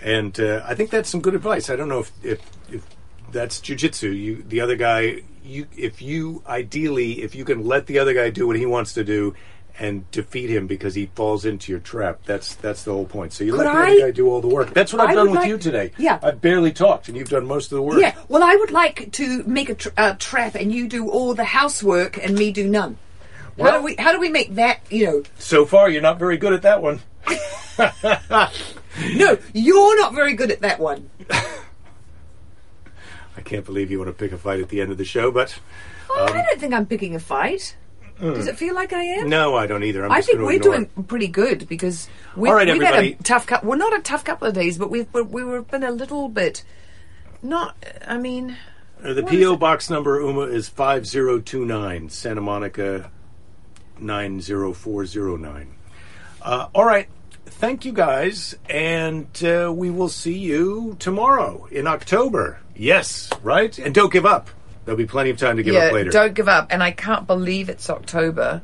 And 0.00 0.38
uh, 0.38 0.62
I 0.64 0.74
think 0.74 0.90
that's 0.90 1.08
some 1.08 1.20
good 1.20 1.34
advice. 1.34 1.68
I 1.68 1.76
don't 1.76 1.88
know 1.88 2.00
if, 2.00 2.12
if, 2.22 2.40
if 2.70 2.86
that's 3.32 3.60
jujitsu. 3.60 4.16
You 4.16 4.42
the 4.42 4.60
other 4.60 4.76
guy. 4.76 5.22
You 5.44 5.66
if 5.76 6.02
you 6.02 6.42
ideally 6.46 7.22
if 7.22 7.34
you 7.34 7.44
can 7.44 7.64
let 7.64 7.86
the 7.86 7.98
other 7.98 8.12
guy 8.14 8.30
do 8.30 8.46
what 8.46 8.56
he 8.56 8.66
wants 8.66 8.94
to 8.94 9.04
do. 9.04 9.34
And 9.78 10.10
defeat 10.10 10.48
him 10.48 10.66
because 10.66 10.94
he 10.94 11.10
falls 11.14 11.44
into 11.44 11.70
your 11.70 11.80
trap. 11.80 12.20
That's 12.24 12.54
that's 12.54 12.82
the 12.84 12.92
whole 12.92 13.04
point. 13.04 13.34
So 13.34 13.44
you 13.44 13.52
Could 13.52 13.58
let 13.66 13.72
the 13.74 13.78
I- 13.78 13.82
other 13.90 14.00
guy 14.00 14.10
do 14.10 14.26
all 14.28 14.40
the 14.40 14.48
work. 14.48 14.72
That's 14.72 14.90
what 14.90 15.02
I've 15.02 15.10
I 15.10 15.14
done 15.14 15.24
would 15.26 15.32
with 15.32 15.40
like- 15.40 15.48
you 15.50 15.58
today. 15.58 15.90
Yeah. 15.98 16.18
I've 16.22 16.40
barely 16.40 16.72
talked, 16.72 17.08
and 17.08 17.16
you've 17.16 17.28
done 17.28 17.44
most 17.46 17.70
of 17.72 17.76
the 17.76 17.82
work. 17.82 18.00
Yeah, 18.00 18.14
well, 18.28 18.42
I 18.42 18.56
would 18.56 18.70
like 18.70 19.12
to 19.12 19.42
make 19.44 19.68
a, 19.68 19.74
tr- 19.74 19.90
a 19.98 20.14
trap 20.14 20.54
and 20.54 20.72
you 20.72 20.88
do 20.88 21.10
all 21.10 21.34
the 21.34 21.44
housework 21.44 22.16
and 22.16 22.34
me 22.38 22.52
do 22.52 22.66
none. 22.66 22.96
how 23.58 23.62
Well- 23.64 23.78
do 23.80 23.84
we 23.84 23.96
how 23.98 24.12
do 24.12 24.18
we 24.20 24.30
make 24.30 24.54
that? 24.54 24.80
You 24.88 25.04
know, 25.06 25.22
So 25.38 25.66
far, 25.66 25.90
you're 25.90 26.00
not 26.00 26.18
very 26.18 26.38
good 26.38 26.54
at 26.54 26.62
that 26.62 26.80
one. 26.80 27.00
no, 29.14 29.38
you're 29.52 29.98
not 30.00 30.14
very 30.14 30.32
good 30.32 30.50
at 30.50 30.60
that 30.62 30.78
one. 30.80 31.10
I 33.36 33.42
can't 33.44 33.66
believe 33.66 33.90
you 33.90 33.98
want 33.98 34.08
to 34.08 34.14
pick 34.14 34.32
a 34.32 34.38
fight 34.38 34.60
at 34.60 34.70
the 34.70 34.80
end 34.80 34.90
of 34.90 34.96
the 34.96 35.04
show, 35.04 35.30
but 35.30 35.58
Oh, 36.08 36.24
I 36.24 36.38
um, 36.40 36.46
don't 36.46 36.60
think 36.60 36.72
I'm 36.72 36.86
picking 36.86 37.14
a 37.14 37.18
fight. 37.20 37.76
Does 38.20 38.46
it 38.46 38.56
feel 38.56 38.74
like 38.74 38.92
I 38.92 39.02
am? 39.02 39.28
no, 39.28 39.56
I 39.56 39.66
don't 39.66 39.82
either. 39.84 40.04
I'm 40.04 40.12
I 40.12 40.20
think 40.22 40.40
we're 40.40 40.58
doing 40.58 40.90
it. 40.96 41.06
pretty 41.06 41.28
good 41.28 41.68
because 41.68 42.08
we've, 42.34 42.50
All 42.50 42.56
right, 42.56 42.66
we've 42.66 42.82
had 42.82 43.04
a 43.04 43.12
tough 43.22 43.46
couple. 43.46 43.68
We're 43.68 43.76
well, 43.76 43.90
not 43.90 43.98
a 43.98 44.02
tough 44.02 44.24
couple 44.24 44.48
of 44.48 44.54
days, 44.54 44.78
but 44.78 44.90
we've 44.90 45.10
but 45.12 45.28
we 45.28 45.44
were 45.44 45.62
been 45.62 45.84
a 45.84 45.90
little 45.90 46.28
bit. 46.28 46.64
Not, 47.42 47.76
I 48.06 48.16
mean, 48.16 48.56
Uh, 49.04 49.12
the 49.12 49.22
PO 49.22 49.56
box 49.56 49.90
number 49.90 50.20
Uma 50.20 50.42
is 50.42 50.68
five 50.68 51.06
zero 51.06 51.38
two 51.40 51.64
nine 51.66 52.08
Santa 52.08 52.40
Monica 52.40 53.10
nine 53.98 54.40
zero 54.40 54.72
four 54.72 55.04
zero 55.04 55.36
nine. 55.36 55.74
Uh, 56.40 56.68
all 56.74 56.84
right, 56.84 57.08
thank 57.44 57.84
you 57.84 57.92
guys, 57.92 58.56
and 58.70 59.26
uh, 59.44 59.70
we 59.74 59.90
will 59.90 60.08
see 60.08 60.38
you 60.38 60.96
tomorrow 60.98 61.68
in 61.70 61.86
October. 61.86 62.60
Yes, 62.74 63.30
right, 63.42 63.78
and 63.78 63.94
don't 63.94 64.12
give 64.12 64.24
up. 64.24 64.48
There'll 64.86 64.96
be 64.96 65.04
plenty 65.06 65.28
of 65.30 65.36
time 65.36 65.58
to 65.58 65.62
give 65.62 65.74
yeah, 65.74 65.86
up 65.88 65.92
later. 65.92 66.10
don't 66.10 66.32
give 66.34 66.48
up. 66.48 66.68
And 66.70 66.82
I 66.82 66.92
can't 66.92 67.26
believe 67.26 67.68
it's 67.68 67.90
October. 67.90 68.62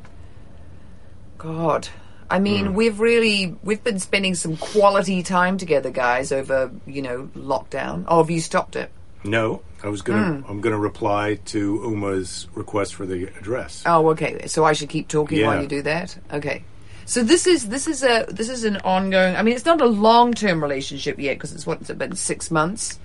God. 1.37 1.89
I 2.29 2.39
mean, 2.39 2.67
Hmm. 2.67 2.73
we've 2.73 2.99
really 2.99 3.55
we've 3.63 3.83
been 3.83 3.99
spending 3.99 4.33
some 4.33 4.57
quality 4.57 5.21
time 5.21 5.57
together, 5.57 5.91
guys, 5.91 6.31
over 6.31 6.71
you 6.87 7.01
know 7.01 7.29
lockdown. 7.37 8.05
Oh, 8.07 8.19
have 8.19 8.31
you 8.31 8.39
stopped 8.41 8.75
it? 8.75 8.89
No, 9.25 9.61
I 9.83 9.89
was 9.89 10.01
gonna. 10.01 10.41
Hmm. 10.41 10.49
I'm 10.51 10.61
gonna 10.61 10.79
reply 10.79 11.39
to 11.47 11.81
Uma's 11.85 12.47
request 12.55 12.95
for 12.95 13.05
the 13.05 13.25
address. 13.37 13.83
Oh, 13.85 14.09
okay. 14.09 14.47
So 14.47 14.63
I 14.63 14.73
should 14.73 14.89
keep 14.89 15.07
talking 15.09 15.39
Yeah. 15.39 15.47
while 15.47 15.61
you 15.61 15.67
do 15.67 15.81
that. 15.83 16.17
Okay. 16.31 16.63
So 17.05 17.21
this 17.21 17.45
is 17.45 17.67
this 17.67 17.87
is 17.87 18.01
a 18.03 18.25
this 18.29 18.47
is 18.49 18.63
an 18.63 18.77
ongoing. 18.77 19.35
I 19.35 19.43
mean, 19.43 19.55
it's 19.55 19.65
not 19.65 19.81
a 19.81 19.85
long 19.85 20.33
term 20.33 20.63
relationship 20.63 21.19
yet 21.19 21.35
because 21.35 21.53
it's 21.53 21.67
what 21.67 21.81
it's 21.81 21.91
been 21.91 22.15
six 22.15 22.49
months. 22.49 22.97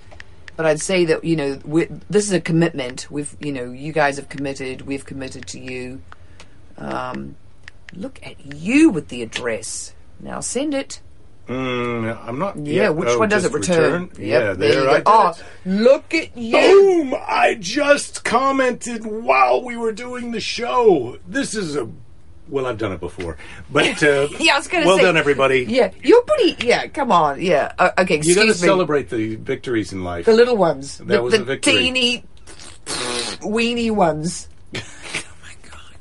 But 0.58 0.66
I'd 0.66 0.80
say 0.80 1.04
that 1.04 1.22
you 1.22 1.36
know 1.36 1.54
this 2.10 2.26
is 2.26 2.32
a 2.32 2.40
commitment. 2.40 3.06
We've 3.12 3.36
you 3.38 3.52
know 3.52 3.70
you 3.70 3.92
guys 3.92 4.16
have 4.16 4.28
committed. 4.28 4.82
We've 4.82 5.04
committed 5.06 5.46
to 5.46 5.60
you. 5.60 6.02
Um, 6.76 7.36
look 7.94 8.18
at 8.24 8.56
you 8.56 8.90
with 8.90 9.06
the 9.06 9.22
address. 9.22 9.94
Now 10.18 10.40
send 10.40 10.74
it. 10.74 11.00
Mm, 11.46 12.26
I'm 12.26 12.40
not. 12.40 12.56
Yeah, 12.66 12.88
which 12.88 13.08
oh, 13.08 13.20
one 13.20 13.28
does 13.28 13.44
it 13.44 13.52
return? 13.52 14.10
Yeah, 14.18 14.48
Yep, 14.48 14.56
there. 14.58 14.82
you 14.82 14.90
I 14.90 15.02
Oh, 15.06 15.32
look 15.64 16.12
at 16.12 16.36
you. 16.36 16.56
Boom! 16.56 17.14
I 17.24 17.54
just 17.54 18.24
commented 18.24 19.06
while 19.06 19.62
we 19.62 19.76
were 19.76 19.92
doing 19.92 20.32
the 20.32 20.40
show. 20.40 21.18
This 21.24 21.54
is 21.54 21.76
a. 21.76 21.88
Well, 22.48 22.66
I've 22.66 22.78
done 22.78 22.92
it 22.92 23.00
before, 23.00 23.36
but 23.70 24.02
uh, 24.02 24.28
Yeah, 24.38 24.54
I 24.54 24.58
was 24.58 24.68
going 24.68 24.82
to 24.82 24.88
well 24.88 24.96
say. 24.96 25.02
done, 25.04 25.16
everybody. 25.16 25.64
Yeah, 25.68 25.90
you're 26.02 26.22
pretty. 26.22 26.66
Yeah, 26.66 26.86
come 26.86 27.12
on. 27.12 27.40
Yeah. 27.42 27.72
Uh, 27.78 27.90
okay, 27.98 28.14
you 28.14 28.18
excuse 28.18 28.36
got 28.36 28.44
to 28.46 28.54
celebrate 28.54 29.10
the 29.10 29.36
victories 29.36 29.92
in 29.92 30.02
life. 30.04 30.24
The 30.26 30.32
little 30.32 30.56
ones. 30.56 30.98
That 30.98 31.06
the 31.08 31.22
was 31.22 31.34
the 31.34 31.42
a 31.42 31.44
victory. 31.44 31.72
teeny, 31.74 32.24
weeny 33.42 33.90
ones. 33.90 34.48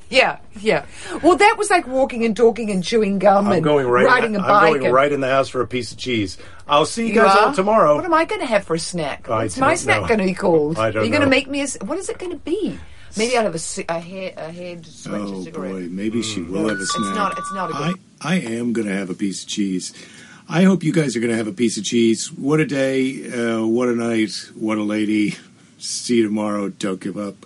Yeah, 0.10 0.38
yeah. 0.62 0.86
Well, 1.22 1.36
that 1.36 1.56
was 1.58 1.70
like 1.70 1.86
walking 1.86 2.24
and 2.24 2.34
talking 2.34 2.72
and 2.72 2.82
chewing 2.82 3.20
gum 3.20 3.48
I'm 3.48 3.52
and 3.56 3.62
going 3.64 3.86
right. 3.88 4.06
riding 4.06 4.38
a 4.38 4.40
I'm 4.40 4.46
bike. 4.48 4.70
going 4.72 4.86
and- 4.86 4.94
right 4.94 5.12
in 5.12 5.20
the 5.20 5.28
house 5.28 5.50
for 5.50 5.60
a 5.60 5.68
piece 5.68 5.92
of 5.92 5.98
cheese. 5.98 6.38
I'll 6.66 6.86
see 6.86 7.02
you, 7.08 7.10
You 7.10 7.16
guys 7.16 7.36
all 7.38 7.48
are? 7.50 7.54
tomorrow. 7.54 7.94
What 7.96 8.06
am 8.06 8.14
I 8.14 8.24
going 8.24 8.40
to 8.40 8.48
have 8.48 8.64
for 8.64 8.76
a 8.76 8.80
snack? 8.80 9.30
I 9.30 9.44
What's 9.44 9.58
my 9.58 9.76
snack 9.76 10.08
going 10.08 10.20
to 10.22 10.26
be 10.26 10.34
called? 10.34 10.80
I 10.80 10.92
don't 10.92 11.02
Are 11.02 11.06
you 11.06 11.12
going 11.12 11.24
to 11.24 11.28
make 11.30 11.50
me 11.50 11.62
a? 11.62 11.68
What 11.84 11.98
is 12.00 12.08
it 12.08 12.20
going 12.20 12.32
to 12.32 12.38
be? 12.38 12.80
Maybe 13.16 13.38
I'll 13.38 13.44
have 13.44 13.56
a, 13.56 13.60
ci- 13.60 13.86
a 13.88 14.00
hair 14.00 14.34
a 14.38 14.52
hair 14.52 14.78
switch 14.84 15.14
Oh 15.16 15.40
a 15.40 15.44
cigarette. 15.44 15.72
boy, 15.72 15.82
maybe 15.90 16.22
she 16.22 16.42
will 16.42 16.68
have 16.70 16.78
a 16.80 16.82
it's 16.82 16.98
not- 17.00 17.38
it's 17.38 17.54
not 17.54 17.72
a 17.72 17.76
I 17.76 17.88
good- 17.92 18.00
I 18.22 18.36
am 18.36 18.74
going 18.74 18.88
to 18.88 18.94
have 18.94 19.10
a 19.10 19.14
piece 19.14 19.44
of 19.44 19.50
cheese. 19.50 19.94
I 20.50 20.64
hope 20.64 20.84
you 20.84 20.92
guys 20.94 21.16
are 21.16 21.20
going 21.20 21.32
to 21.32 21.38
have 21.38 21.48
a 21.48 21.52
piece 21.54 21.78
of 21.78 21.84
cheese. 21.84 22.32
What 22.32 22.60
a 22.60 22.66
day! 22.66 23.30
Uh, 23.32 23.66
what 23.66 23.90
a 23.90 23.96
night! 23.96 24.32
What 24.56 24.78
a 24.78 24.84
lady! 24.84 25.36
See 25.78 26.18
you 26.18 26.24
tomorrow. 26.24 26.70
Don't 26.70 27.00
give 27.00 27.18
up. 27.18 27.46